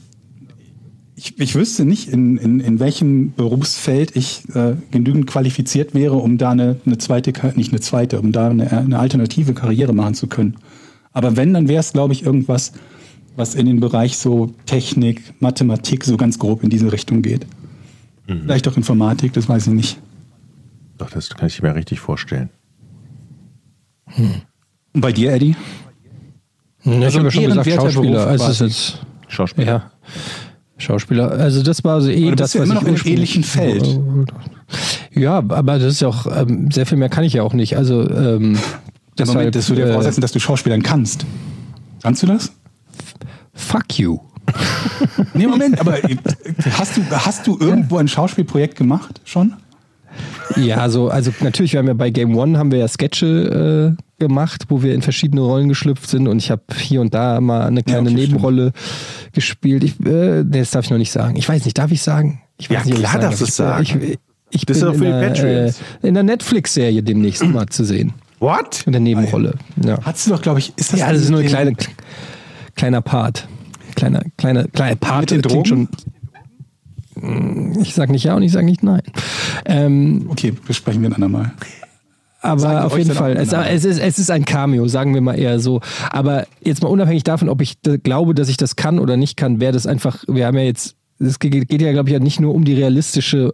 [1.17, 6.37] ich, ich wüsste nicht, in, in, in welchem Berufsfeld ich äh, genügend qualifiziert wäre, um
[6.37, 10.27] da eine, eine zweite, nicht eine zweite, um da eine, eine alternative Karriere machen zu
[10.27, 10.55] können.
[11.11, 12.73] Aber wenn, dann wäre es, glaube ich, irgendwas,
[13.37, 17.45] was in den Bereich so Technik, Mathematik so ganz grob in diese Richtung geht.
[18.25, 19.99] Vielleicht auch Informatik, das weiß ich nicht.
[20.97, 22.49] Doch, das kann ich mir richtig vorstellen.
[24.17, 25.55] Und bei dir, Eddie?
[26.81, 28.27] Hm, Also ich habe ja schon gesagt, Schauspieler.
[28.27, 29.67] Also es ist jetzt, Schauspieler.
[29.67, 29.91] ja.
[30.79, 31.31] Schauspieler.
[31.31, 33.43] Also das war so eh Aber du das, ja was immer ich noch im ähnlichen
[33.43, 33.99] Feld.
[35.13, 37.77] Ja, aber das ist ja auch, ähm, sehr viel mehr kann ich ja auch nicht.
[37.77, 38.61] Also ähm, Ja,
[39.17, 41.25] deshalb, Moment, das würde ja äh, voraussetzen, dass du Schauspielern kannst.
[42.03, 42.51] Kannst du das?
[43.57, 44.19] Fuck you.
[45.33, 46.15] Nee, Moment, aber äh,
[46.71, 49.53] hast du, hast du irgendwo ein Schauspielprojekt gemacht schon?
[50.55, 54.23] Ja, so, also natürlich, wir haben ja bei Game One haben wir ja Sketche äh,
[54.23, 57.67] gemacht, wo wir in verschiedene Rollen geschlüpft sind und ich habe hier und da mal
[57.67, 58.71] eine kleine okay, Nebenrolle
[59.33, 59.83] gespielt.
[59.83, 61.35] Ich, äh, nee, das darf ich noch nicht sagen.
[61.35, 62.41] Ich weiß nicht, darf ich sagen?
[62.57, 63.47] Ich weiß Ja, nicht, klar sagen darfst darf.
[63.47, 63.83] du's sagen.
[63.83, 64.17] Ich, ich,
[64.51, 65.79] ich Das ist bin doch für in die der, Patreons.
[66.01, 68.13] Äh, in der Netflix-Serie demnächst mal zu sehen.
[68.39, 68.83] What?
[68.87, 69.53] In der Nebenrolle.
[69.83, 71.77] Ja, Hast du doch, glaube ich, ist das ja das ist nur ein den-
[72.77, 73.47] kleiner, Part.
[73.95, 75.21] Kleiner, kleiner, kleiner Part.
[75.21, 75.65] Mit den Drogen?
[75.65, 75.89] Schon,
[77.81, 79.01] ich sag nicht ja und ich sag nicht nein.
[79.65, 81.51] Ähm, Okay, besprechen wir ein andermal.
[82.41, 85.59] Aber auf jeden Fall, es, es, ist, es ist ein Cameo, sagen wir mal eher
[85.59, 85.81] so.
[86.11, 89.59] Aber jetzt mal unabhängig davon, ob ich glaube, dass ich das kann oder nicht kann,
[89.59, 92.39] wäre das einfach, wir haben ja jetzt, es geht, geht ja, glaube ich, ja nicht
[92.39, 93.51] nur um die realistische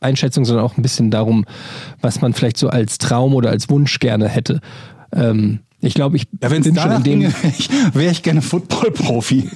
[0.00, 1.46] Einschätzung, sondern auch ein bisschen darum,
[2.00, 4.60] was man vielleicht so als Traum oder als Wunsch gerne hätte.
[5.12, 7.22] Ähm, ich glaube, ich Ja, bin schon in dem.
[7.92, 9.48] wäre ich, gerne Football-Profi.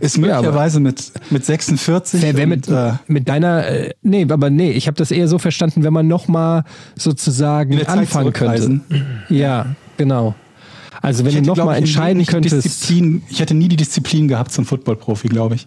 [0.00, 2.22] Ist Ja, möglicherweise mit, mit 46.
[2.22, 5.28] Wer, wer und, mit, äh, mit deiner, äh, nee, aber nee, ich habe das eher
[5.28, 6.64] so verstanden, wenn man nochmal
[6.96, 8.80] sozusagen anfangen könnte.
[9.28, 10.34] Ja, genau.
[11.02, 12.64] Also wenn ich du hätte, nochmal glaub ich, entscheiden die könntest.
[12.64, 15.66] Disziplin, ich hätte nie die Disziplin gehabt zum Football-Profi, glaube ich.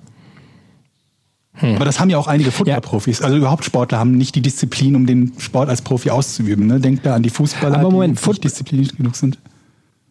[1.54, 1.76] Hm.
[1.76, 3.22] Aber das haben ja auch einige Football-Profis.
[3.22, 6.68] Also überhaupt Sportler haben nicht die Disziplin, um den Sport als Profi auszuüben.
[6.68, 6.80] Ne?
[6.80, 9.38] Denkt da an die Fußballer, Aber Moment, die Foot- nicht diszipliniert genug sind.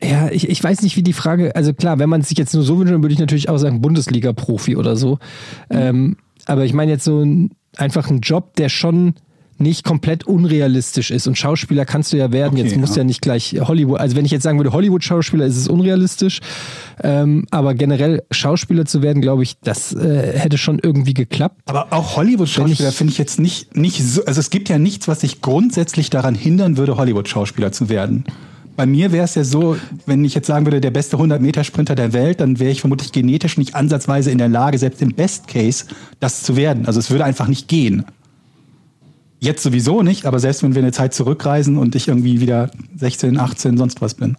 [0.02, 2.52] Ja, ich, ich weiß nicht, wie die Frage, also klar, wenn man es sich jetzt
[2.54, 5.18] nur so wünscht, dann würde ich natürlich auch sagen Bundesliga-Profi oder so.
[5.70, 9.14] Ähm, aber ich meine jetzt so ein, einfach ein Job, der schon
[9.58, 11.26] nicht komplett unrealistisch ist.
[11.26, 12.54] Und Schauspieler kannst du ja werden.
[12.54, 13.02] Okay, jetzt musst du ja.
[13.02, 16.40] ja nicht gleich Hollywood, also wenn ich jetzt sagen würde, Hollywood-Schauspieler ist es unrealistisch.
[17.02, 21.62] Ähm, aber generell Schauspieler zu werden, glaube ich, das äh, hätte schon irgendwie geklappt.
[21.66, 25.22] Aber auch Hollywood-Schauspieler finde ich jetzt nicht, nicht so, also es gibt ja nichts, was
[25.22, 28.24] sich grundsätzlich daran hindern würde, Hollywood-Schauspieler zu werden.
[28.76, 32.12] Bei mir wäre es ja so, wenn ich jetzt sagen würde, der beste 100-Meter-Sprinter der
[32.12, 35.86] Welt, dann wäre ich vermutlich genetisch nicht ansatzweise in der Lage, selbst im Best Case,
[36.20, 36.86] das zu werden.
[36.86, 38.04] Also es würde einfach nicht gehen.
[39.40, 43.38] Jetzt sowieso nicht, aber selbst wenn wir eine Zeit zurückreisen und ich irgendwie wieder 16,
[43.38, 44.36] 18, sonst was bin.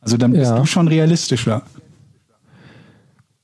[0.00, 0.58] Also dann bist Ja.
[0.58, 1.62] du schon realistischer.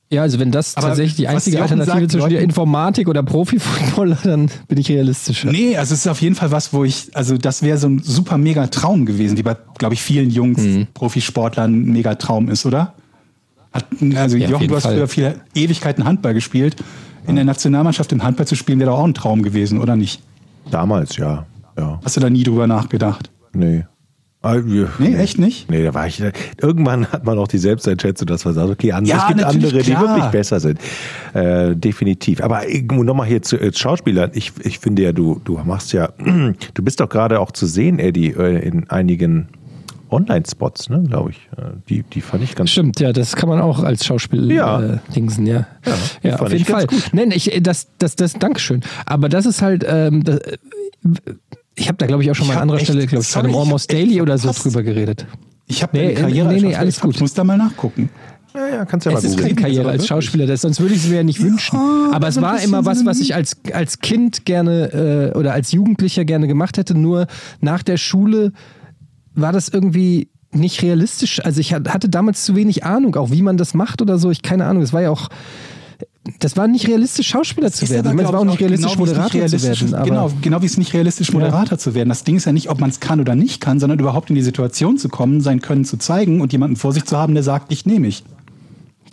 [0.09, 4.17] Ja, also wenn das Aber tatsächlich die einzige Alternative sagt, zwischen der Informatik oder Profifußballer,
[4.23, 5.51] dann bin ich realistischer.
[5.51, 7.99] Nee, also es ist auf jeden Fall was, wo ich, also das wäre so ein
[8.01, 10.87] super mega Traum gewesen, die bei, glaube ich, vielen Jungs, Mhm.
[10.93, 12.93] Profisportlern ein mega Traum ist, oder?
[13.73, 13.85] Hat,
[14.15, 14.95] also Ja, Jochen, du hast Fall.
[14.95, 16.77] früher viele Ewigkeiten Handball gespielt.
[17.27, 20.21] In der Nationalmannschaft im Handball zu spielen, wäre doch auch ein Traum gewesen, oder nicht?
[20.71, 21.45] Damals, ja.
[21.77, 21.99] ja.
[22.05, 23.29] Hast du da nie drüber nachgedacht?
[23.51, 23.83] Nee.
[24.55, 25.69] Ja, Nee, echt nicht?
[25.69, 26.21] Nee, da war ich.
[26.61, 29.77] Irgendwann hat man auch die Selbsteinschätzung, dass man sagt, okay, andere, Ja, es gibt andere,
[29.83, 30.01] die klar.
[30.03, 30.79] wirklich besser sind.
[31.33, 32.41] Äh, definitiv.
[32.41, 32.61] Aber
[32.91, 34.31] nochmal hier zu äh, Schauspielern.
[34.33, 36.09] Ich, ich finde ja, du, du machst ja,
[36.73, 39.47] du bist doch gerade auch zu sehen, Eddie, äh, in einigen
[40.09, 41.49] Online-Spots, ne, glaube ich.
[41.57, 44.81] Äh, Die, die fand ich ganz Stimmt, ja, das kann man auch als Schauspiel Ja.
[44.81, 45.67] äh, dingsen, ja.
[46.23, 46.87] die Ja, fand auf jeden Fall.
[47.11, 48.81] Nein, ich, das, das, das, Dankeschön.
[49.05, 50.57] Aber das ist halt, ähm, das, äh,
[51.77, 53.27] ich habe da, glaube ich, auch schon Ich mal an anderer echt- Stelle, glaube ich,
[53.27, 55.25] bei sorry, einem ich hab Almost Daily oder so drüber geredet.
[55.67, 57.15] Ich habe Nee, Karriere nee, nee, alles gut.
[57.15, 58.09] Ich muss da mal nachgucken.
[58.55, 59.55] Ja, ja, kannst ja mal Es ist googeln.
[59.55, 61.77] keine Karriere als Schauspieler, das, sonst würde ich es mir ja nicht wünschen.
[62.11, 65.71] Aber es war immer ist was, was ich als, als Kind gerne äh, oder als
[65.73, 66.95] Jugendlicher gerne gemacht hätte.
[66.97, 67.27] Nur
[67.61, 68.53] nach der Schule
[69.35, 71.43] war das irgendwie nicht realistisch.
[71.45, 74.31] Also ich hat- hatte damals zu wenig Ahnung, auch wie man das macht oder so.
[74.31, 74.81] Ich keine Ahnung.
[74.81, 75.27] Es war ja auch,
[76.39, 78.07] das war nicht realistisch, Schauspieler zu werden.
[78.07, 79.37] aber, Ich meine, es war auch nicht ich, realistisch, genau wie es nicht Moderator zu
[79.37, 80.05] realistisch werden.
[80.05, 82.09] Genau, genau wie es nicht realistisch, Moderator zu werden.
[82.09, 84.35] Das Ding ist ja nicht, ob man es kann oder nicht kann, sondern überhaupt in
[84.35, 87.43] die Situation zu kommen, sein Können zu zeigen und jemanden vor sich zu haben, der
[87.43, 88.23] sagt, dich nehme ich.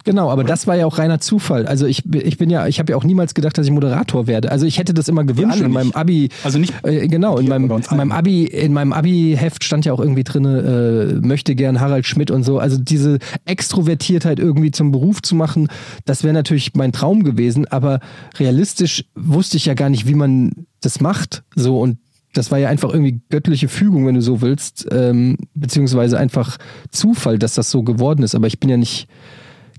[0.04, 1.66] Genau, aber das war ja auch reiner Zufall.
[1.66, 4.26] Also ich, bin- ich bin ja, ich habe ja auch niemals gedacht, dass ich Moderator
[4.26, 4.50] werde.
[4.52, 5.92] Also ich hätte das immer gewünscht in meinem.
[5.92, 6.28] Abi.
[6.44, 8.12] Also nicht äh, genau in meinem, in meinem.
[8.12, 12.42] Abi, in meinem Abi-Heft stand ja auch irgendwie drin, äh, möchte gern Harald Schmidt und
[12.44, 12.58] so.
[12.58, 15.68] Also diese Extrovertiertheit irgendwie zum Beruf zu machen,
[16.04, 17.66] das wäre natürlich mein Traum gewesen.
[17.68, 18.00] Aber
[18.38, 20.52] realistisch wusste ich ja gar nicht, wie man
[20.82, 21.44] das macht.
[21.56, 21.96] So und
[22.34, 26.58] das war ja einfach irgendwie göttliche Fügung, wenn du so willst, ähm, beziehungsweise einfach
[26.90, 28.34] Zufall, dass das so geworden ist.
[28.34, 29.06] Aber ich bin ja nicht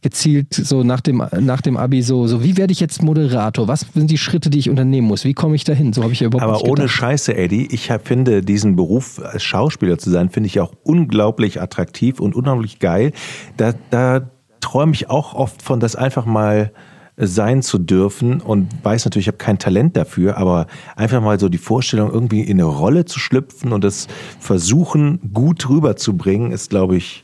[0.05, 3.67] gezielt so nach dem, nach dem Abi so, so, wie werde ich jetzt Moderator?
[3.67, 5.25] Was sind die Schritte, die ich unternehmen muss?
[5.25, 5.93] Wie komme ich dahin?
[5.93, 6.87] So habe ich ja überhaupt Aber ohne.
[6.87, 11.59] Scheiße, Eddie, ich hab, finde diesen Beruf als Schauspieler zu sein, finde ich auch unglaublich
[11.59, 13.13] attraktiv und unglaublich geil.
[13.57, 14.29] Da, da
[14.61, 16.71] träume ich auch oft von, das einfach mal
[17.17, 21.49] sein zu dürfen und weiß natürlich, ich habe kein Talent dafür, aber einfach mal so
[21.49, 24.07] die Vorstellung, irgendwie in eine Rolle zu schlüpfen und das
[24.39, 27.23] versuchen, gut rüberzubringen, ist, glaube ich,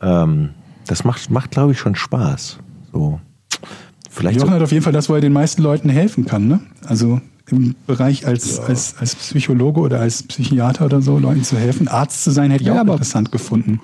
[0.00, 0.50] ähm,
[0.86, 2.58] das macht, macht glaube ich, schon Spaß.
[2.92, 3.20] So.
[4.10, 6.46] Vielleicht so, Jochen hat auf jeden Fall das, wo er den meisten Leuten helfen kann.
[6.48, 6.60] Ne?
[6.84, 11.88] Also im Bereich als, als, als Psychologe oder als Psychiater oder so, Leuten zu helfen.
[11.88, 13.80] Arzt zu sein, hätte ich Ja, auch aber- interessant gefunden.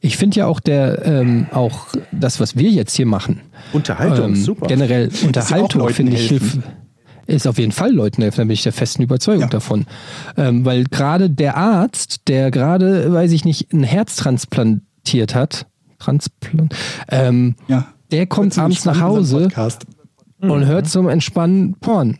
[0.00, 3.40] Ich finde ja auch der, ähm, auch das, was wir jetzt hier machen,
[3.72, 4.66] Unterhaltung, ähm, super.
[4.66, 6.62] generell Unterhaltung finde ich helfen.
[6.62, 6.68] hilf,
[7.26, 9.48] ist auf jeden Fall Leuten helfen, da bin ich der festen Überzeugung Ja.
[9.48, 9.86] davon.
[10.36, 15.66] Ähm, weil gerade der Arzt, der gerade, weiß ich nicht, ein Herz transplantiert hat,
[16.04, 16.74] Transplant,
[17.08, 17.86] ähm, Ja.
[18.10, 19.48] der kommt abends nach Hause
[20.40, 22.18] und hört zum Entspannen Porn.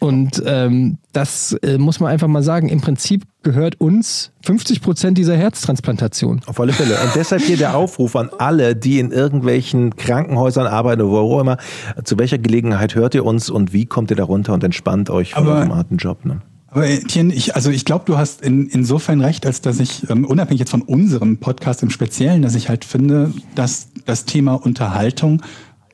[0.00, 2.68] Und ähm, das äh, muss man einfach mal sagen.
[2.68, 6.40] Im Prinzip gehört uns 50 Prozent dieser Herztransplantation.
[6.46, 6.94] Auf alle Fälle.
[7.02, 11.40] Und deshalb hier der Aufruf an alle, die in irgendwelchen Krankenhäusern arbeiten oder wo auch
[11.40, 11.56] immer.
[12.04, 15.34] Zu welcher Gelegenheit hört ihr uns und wie kommt ihr da runter und entspannt euch
[15.34, 16.24] von Aber- eurem harten Job?
[16.24, 16.42] Ne?
[16.70, 20.24] Aber Etienne, ich, also ich glaube, du hast in, insofern recht, als dass ich, ähm,
[20.24, 25.42] unabhängig jetzt von unserem Podcast im Speziellen, dass ich halt finde, dass das Thema Unterhaltung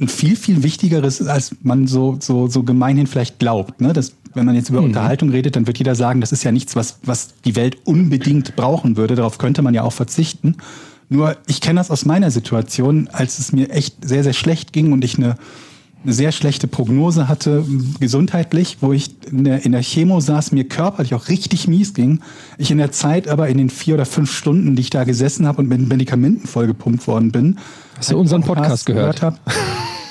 [0.01, 3.81] ein viel, viel wichtigeres ist, als man so, so, so gemeinhin vielleicht glaubt.
[3.81, 3.93] Ne?
[3.93, 6.75] Das, wenn man jetzt über Unterhaltung redet, dann wird jeder sagen, das ist ja nichts,
[6.75, 9.15] was, was die Welt unbedingt brauchen würde.
[9.15, 10.57] Darauf könnte man ja auch verzichten.
[11.09, 14.93] Nur ich kenne das aus meiner Situation, als es mir echt sehr, sehr schlecht ging
[14.93, 15.37] und ich eine
[16.05, 17.65] sehr schlechte Prognose hatte,
[18.01, 22.21] gesundheitlich, wo ich in der, in der Chemo saß, mir körperlich auch richtig mies ging.
[22.59, 25.47] Ich in der Zeit aber in den vier oder fünf Stunden, die ich da gesessen
[25.47, 27.59] habe und mit Medikamenten vollgepumpt worden bin.
[27.97, 29.23] Hast du unseren Podcast gehört?
[29.23, 29.39] habe.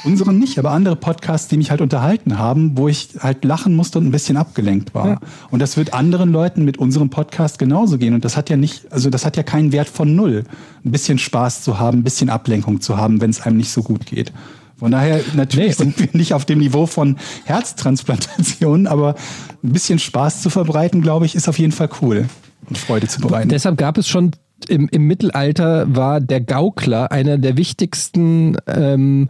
[0.06, 4.00] Unseren nicht, aber andere Podcasts, die mich halt unterhalten haben, wo ich halt lachen musste
[4.00, 5.08] und ein bisschen abgelenkt war.
[5.08, 5.20] Ja.
[5.50, 8.14] Und das wird anderen Leuten mit unserem Podcast genauso gehen.
[8.14, 10.44] Und das hat ja nicht, also das hat ja keinen Wert von null.
[10.84, 13.82] Ein bisschen Spaß zu haben, ein bisschen Ablenkung zu haben, wenn es einem nicht so
[13.82, 14.34] gut geht.
[14.78, 19.16] Von daher, natürlich Nee, sind wir nicht auf dem Niveau von Herztransplantationen, aber
[19.64, 22.26] ein bisschen Spaß zu verbreiten, glaube ich, ist auf jeden Fall cool.
[22.68, 23.50] Und Freude zu bereiten.
[23.50, 24.32] Deshalb gab es schon
[24.70, 29.28] im, im Mittelalter war der Gaukler einer der wichtigsten ähm,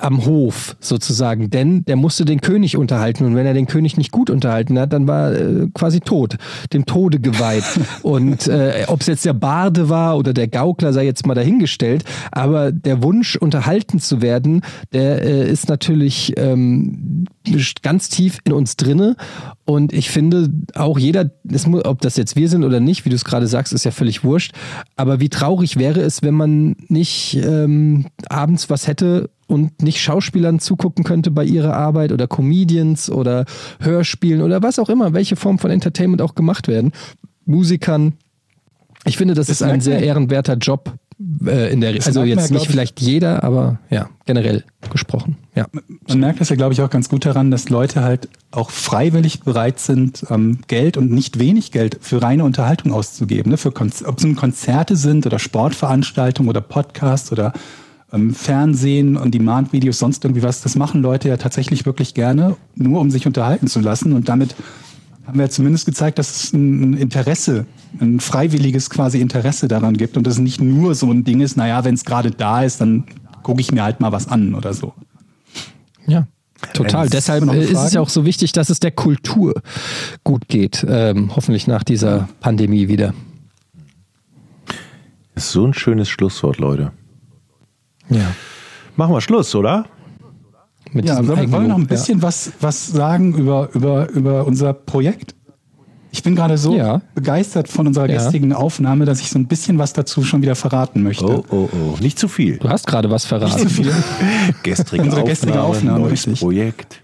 [0.00, 4.12] am Hof sozusagen, denn der musste den König unterhalten und wenn er den König nicht
[4.12, 6.36] gut unterhalten hat, dann war er äh, quasi tot,
[6.72, 7.64] dem Tode geweiht.
[8.02, 12.04] und äh, ob es jetzt der Barde war oder der Gaukler, sei jetzt mal dahingestellt,
[12.32, 14.62] aber der Wunsch, unterhalten zu werden,
[14.92, 17.24] der äh, ist natürlich ähm,
[17.82, 19.16] ganz tief in uns drinne
[19.64, 23.10] und ich finde auch jeder, es mu- ob das jetzt wir sind oder nicht, wie
[23.10, 24.52] du es gerade sagst, ist ja völlig wurscht,
[24.96, 30.60] aber wie traurig wäre es, wenn man nicht ähm, abends was hätte und nicht Schauspielern
[30.60, 33.46] zugucken könnte bei ihrer Arbeit oder Comedians oder
[33.80, 36.92] Hörspielen oder was auch immer, welche Form von Entertainment auch gemacht werden,
[37.46, 38.12] Musikern.
[39.04, 40.92] Ich finde, das, Das ist ein sehr ehrenwerter Job
[41.46, 42.68] äh, in der, Das also man, jetzt nicht ich.
[42.68, 45.36] vielleicht jeder, aber ja, generell gesprochen.
[45.54, 45.66] Ja.
[46.06, 49.40] Man merkt das ja, glaube ich, auch ganz gut daran, dass Leute halt auch freiwillig
[49.40, 53.50] bereit sind, ähm, Geld und nicht wenig Geld für reine Unterhaltung auszugeben.
[53.50, 53.56] Ne?
[53.56, 57.52] Für Konz ob es nun Konzerte sind oder Sportveranstaltungen oder Podcasts oder
[58.12, 60.62] ähm, Fernsehen und Demand-Videos, sonst irgendwie was.
[60.62, 64.12] Das machen Leute ja tatsächlich wirklich gerne, nur um sich unterhalten zu lassen.
[64.12, 64.54] Und damit
[65.26, 67.66] haben wir ja zumindest gezeigt, dass es ein Interesse,
[68.00, 71.84] ein freiwilliges quasi Interesse daran gibt und das nicht nur so ein Ding ist, naja,
[71.84, 73.04] wenn es gerade da ist, dann
[73.42, 74.94] gucke ich mir halt mal was an oder so.
[76.06, 76.26] Ja.
[76.72, 77.04] Total.
[77.04, 79.54] Ähm, Deshalb äh, ist es ja auch so wichtig, dass es der Kultur
[80.24, 80.84] gut geht.
[80.88, 83.14] Ähm, hoffentlich nach dieser Pandemie wieder.
[85.34, 86.90] Das ist so ein schönes Schlusswort, Leute.
[88.10, 88.32] Ja.
[88.96, 89.86] Machen wir Schluss, oder?
[90.92, 94.46] Mit Ja, wollen wir wollen wir noch ein bisschen was, was sagen über, über, über
[94.46, 95.34] unser Projekt?
[96.10, 97.02] Ich bin gerade so Ja.
[97.14, 98.14] begeistert von unserer Ja.
[98.14, 101.26] gestrigen Aufnahme, dass ich so ein bisschen was dazu schon wieder verraten möchte.
[101.26, 101.96] Oh, oh, oh.
[102.00, 102.52] Nicht zu viel.
[102.54, 102.58] Ja.
[102.60, 103.62] Du hast gerade was verraten.
[103.62, 103.92] Nicht zu viel.
[104.62, 106.40] Gestrige Unsere gestrige Aufnahme, neues richtig.
[106.40, 107.02] Projekt.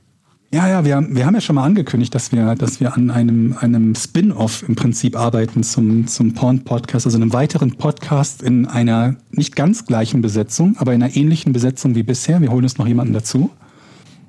[0.55, 3.10] Ja, ja, wir, haben- wir haben ja schon mal angekündigt, dass wir, dass wir an
[3.10, 9.16] einem, einem Spin-off im Prinzip arbeiten zum, zum Porn-Podcast, also einem weiteren Podcast in einer
[9.32, 12.40] nicht ganz gleichen Besetzung, aber in einer ähnlichen Besetzung wie bisher.
[12.40, 13.51] Wir holen uns noch jemanden dazu.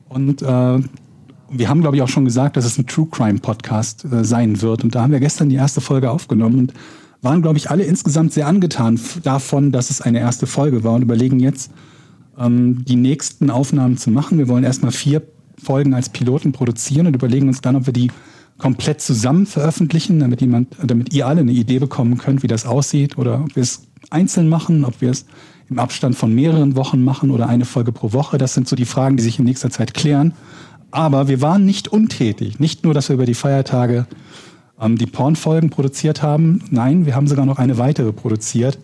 [0.09, 4.03] Und äh, wir haben, glaube ich, auch schon gesagt, dass es ein True Crime Podcast
[4.05, 4.83] äh, sein wird.
[4.83, 6.73] Und da haben wir gestern die erste Folge aufgenommen und
[7.21, 11.03] waren, glaube ich, alle insgesamt sehr angetan davon, dass es eine erste Folge war und
[11.03, 11.69] überlegen jetzt,
[12.39, 14.39] ähm, die nächsten Aufnahmen zu machen.
[14.39, 15.21] Wir wollen erstmal vier
[15.61, 18.11] Folgen als Piloten produzieren und überlegen uns dann, ob wir die
[18.57, 23.17] komplett zusammen veröffentlichen, damit jemand, damit ihr alle eine Idee bekommen könnt, wie das aussieht,
[23.17, 25.25] oder ob wir es einzeln machen, ob wir es
[25.69, 28.37] im Abstand von mehreren Wochen machen oder eine Folge pro Woche.
[28.37, 30.33] Das sind so die Fragen, die sich in nächster Zeit klären.
[30.91, 32.59] Aber wir waren nicht untätig.
[32.59, 34.05] Nicht nur, dass wir über die Feiertage
[34.79, 36.63] ähm, die Pornfolgen produziert haben.
[36.69, 38.77] Nein, wir haben sogar noch eine weitere produziert.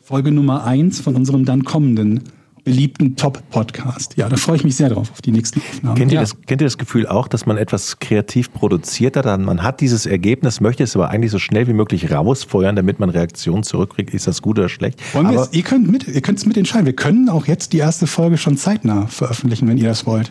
[0.00, 2.22] Folge Nummer eins von unserem dann kommenden
[2.64, 4.16] beliebten Top-Podcast.
[4.16, 5.96] Ja, da freue ich mich sehr drauf, auf die nächsten Aufnahmen.
[5.96, 6.20] Kennt ihr, Ja.
[6.20, 9.26] das, kennt ihr das Gefühl auch, dass man etwas kreativ produziert hat?
[9.26, 13.00] Dann Man hat dieses Ergebnis, möchte es aber eigentlich so schnell wie möglich rausfeuern, damit
[13.00, 14.14] man Reaktionen zurückkriegt.
[14.14, 15.00] Ist das gut oder schlecht?
[15.14, 16.86] Wollen aber es, ihr könnt mit, ihr könnt es mitentscheiden.
[16.86, 20.30] Wir können auch jetzt die erste Folge schon zeitnah veröffentlichen, wenn ihr das wollt.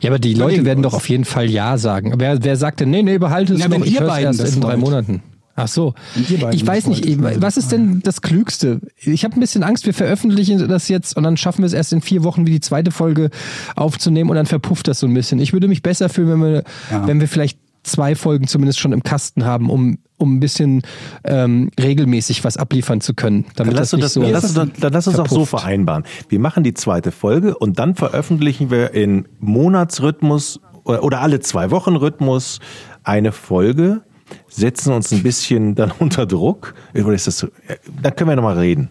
[0.00, 2.14] Ja, aber die Leute werden doch auf jeden Fall Ja sagen.
[2.16, 4.40] Wer, wer sagt denn, nee, nee, behalte es Na, noch, wenn ich ihr beiden erst
[4.40, 4.80] das in drei wollt.
[4.80, 5.22] Monaten.
[5.62, 5.94] Ach so.
[6.16, 8.80] Ich weiß nicht, wollt, was ist denn das Klügste?
[8.96, 11.92] Ich habe ein bisschen Angst, wir veröffentlichen das jetzt und dann schaffen wir es erst
[11.92, 13.30] in vier Wochen, wie die zweite Folge
[13.76, 15.38] aufzunehmen und dann verpufft das so ein bisschen.
[15.40, 17.06] Ich würde mich besser fühlen, wenn wir, Ja.
[17.06, 20.82] wenn wir vielleicht zwei Folgen zumindest schon im Kasten haben, um, um ein bisschen
[21.24, 23.46] ähm, regelmäßig was abliefern zu können.
[23.56, 25.62] Damit Dann lass, das das, so dann, lass dann, dann lass uns auch so verpufft.
[25.62, 26.04] vereinbaren.
[26.28, 31.70] Wir machen die zweite Folge und dann veröffentlichen wir in Monatsrhythmus oder, oder alle zwei
[31.70, 32.58] Wochen Rhythmus
[33.02, 34.02] eine Folge,
[34.48, 36.74] setzen uns ein bisschen dann unter Druck.
[36.94, 37.46] Oder ist das so?
[37.68, 38.88] Äh, Da können wir nochmal reden.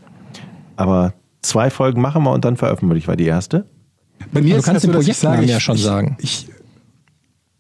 [0.75, 3.65] Aber zwei Folgen machen wir und dann veröffentlichen wir die erste.
[4.31, 5.83] Bei mir Du ist kannst das so, den dass ich Projektnamen ja ich- schon ich,
[5.83, 6.17] sagen.
[6.21, 6.47] Ich,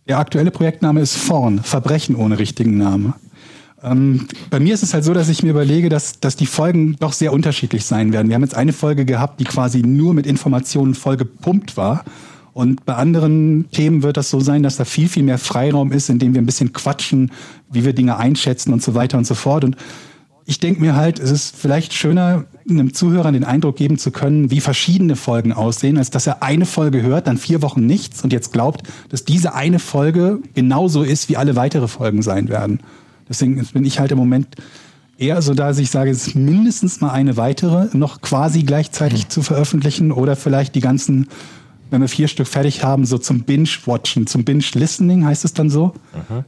[0.07, 3.13] der aktuelle Projektname ist Vorn, Verbrechen ohne richtigen Namen.
[3.81, 6.97] Ähm, bei mir ist es halt so, dass ich mir überlege, dass, dass die Folgen
[6.99, 8.27] doch sehr unterschiedlich sein werden.
[8.27, 12.03] Wir haben jetzt eine Folge gehabt, die quasi nur mit Informationen voll gepumpt war.
[12.51, 16.09] Und bei anderen Themen wird das so sein, dass da viel, viel mehr Freiraum ist,
[16.09, 17.31] in dem wir ein bisschen quatschen,
[17.71, 19.63] wie wir Dinge einschätzen und so weiter und so fort.
[19.63, 19.75] Und
[20.45, 24.49] ich denke mir halt, es ist vielleicht schöner, einem Zuhörer den Eindruck geben zu können,
[24.49, 28.33] wie verschiedene Folgen aussehen, als dass er eine Folge hört, dann vier Wochen nichts und
[28.33, 32.79] jetzt glaubt, dass diese eine Folge genauso ist, wie alle weitere Folgen sein werden.
[33.29, 34.55] Deswegen bin ich halt im Moment
[35.19, 39.27] eher so da, dass ich sage, es ist mindestens mal eine weitere noch quasi gleichzeitig
[39.27, 41.27] zu veröffentlichen oder vielleicht die ganzen,
[41.89, 45.93] wenn wir vier Stück fertig haben, so zum Binge-Watchen, zum Binge-Listening heißt es dann so,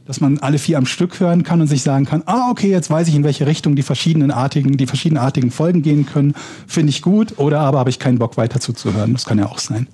[0.04, 2.90] dass man alle vier am Stück hören kann und sich sagen kann, ah, okay, jetzt
[2.90, 6.34] weiß ich, in welche Richtung die verschiedenen artigen, die verschiedenartigen Folgen gehen können,
[6.66, 9.12] finde ich gut, oder aber habe ich keinen Bock weiter zuzuhören.
[9.12, 9.88] Das kann ja auch sein.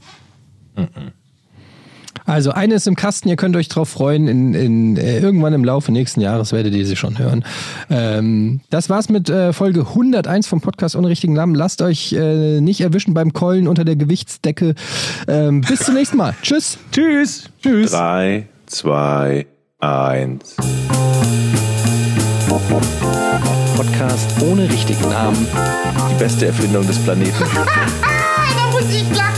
[2.28, 4.28] Also eine ist im Kasten, ihr könnt euch drauf freuen.
[4.28, 7.42] In, in, äh, irgendwann im Laufe nächsten Jahres werdet ihr sie schon hören.
[7.88, 11.54] Ähm, das war's mit äh, Folge 101 vom Podcast ohne richtigen Namen.
[11.54, 14.74] Lasst euch äh, nicht erwischen beim Keulen unter der Gewichtsdecke.
[15.26, 16.34] Ähm, bis zum nächsten Mal.
[16.42, 16.76] Tschüss.
[16.92, 17.48] Tschüss.
[17.62, 17.92] Tschüss.
[17.92, 19.46] Drei, zwei,
[19.78, 20.56] eins.
[23.74, 25.46] Podcast ohne richtigen Namen.
[26.10, 27.32] Die beste Erfindung des Planeten.
[27.54, 29.37] da muss ich lachen.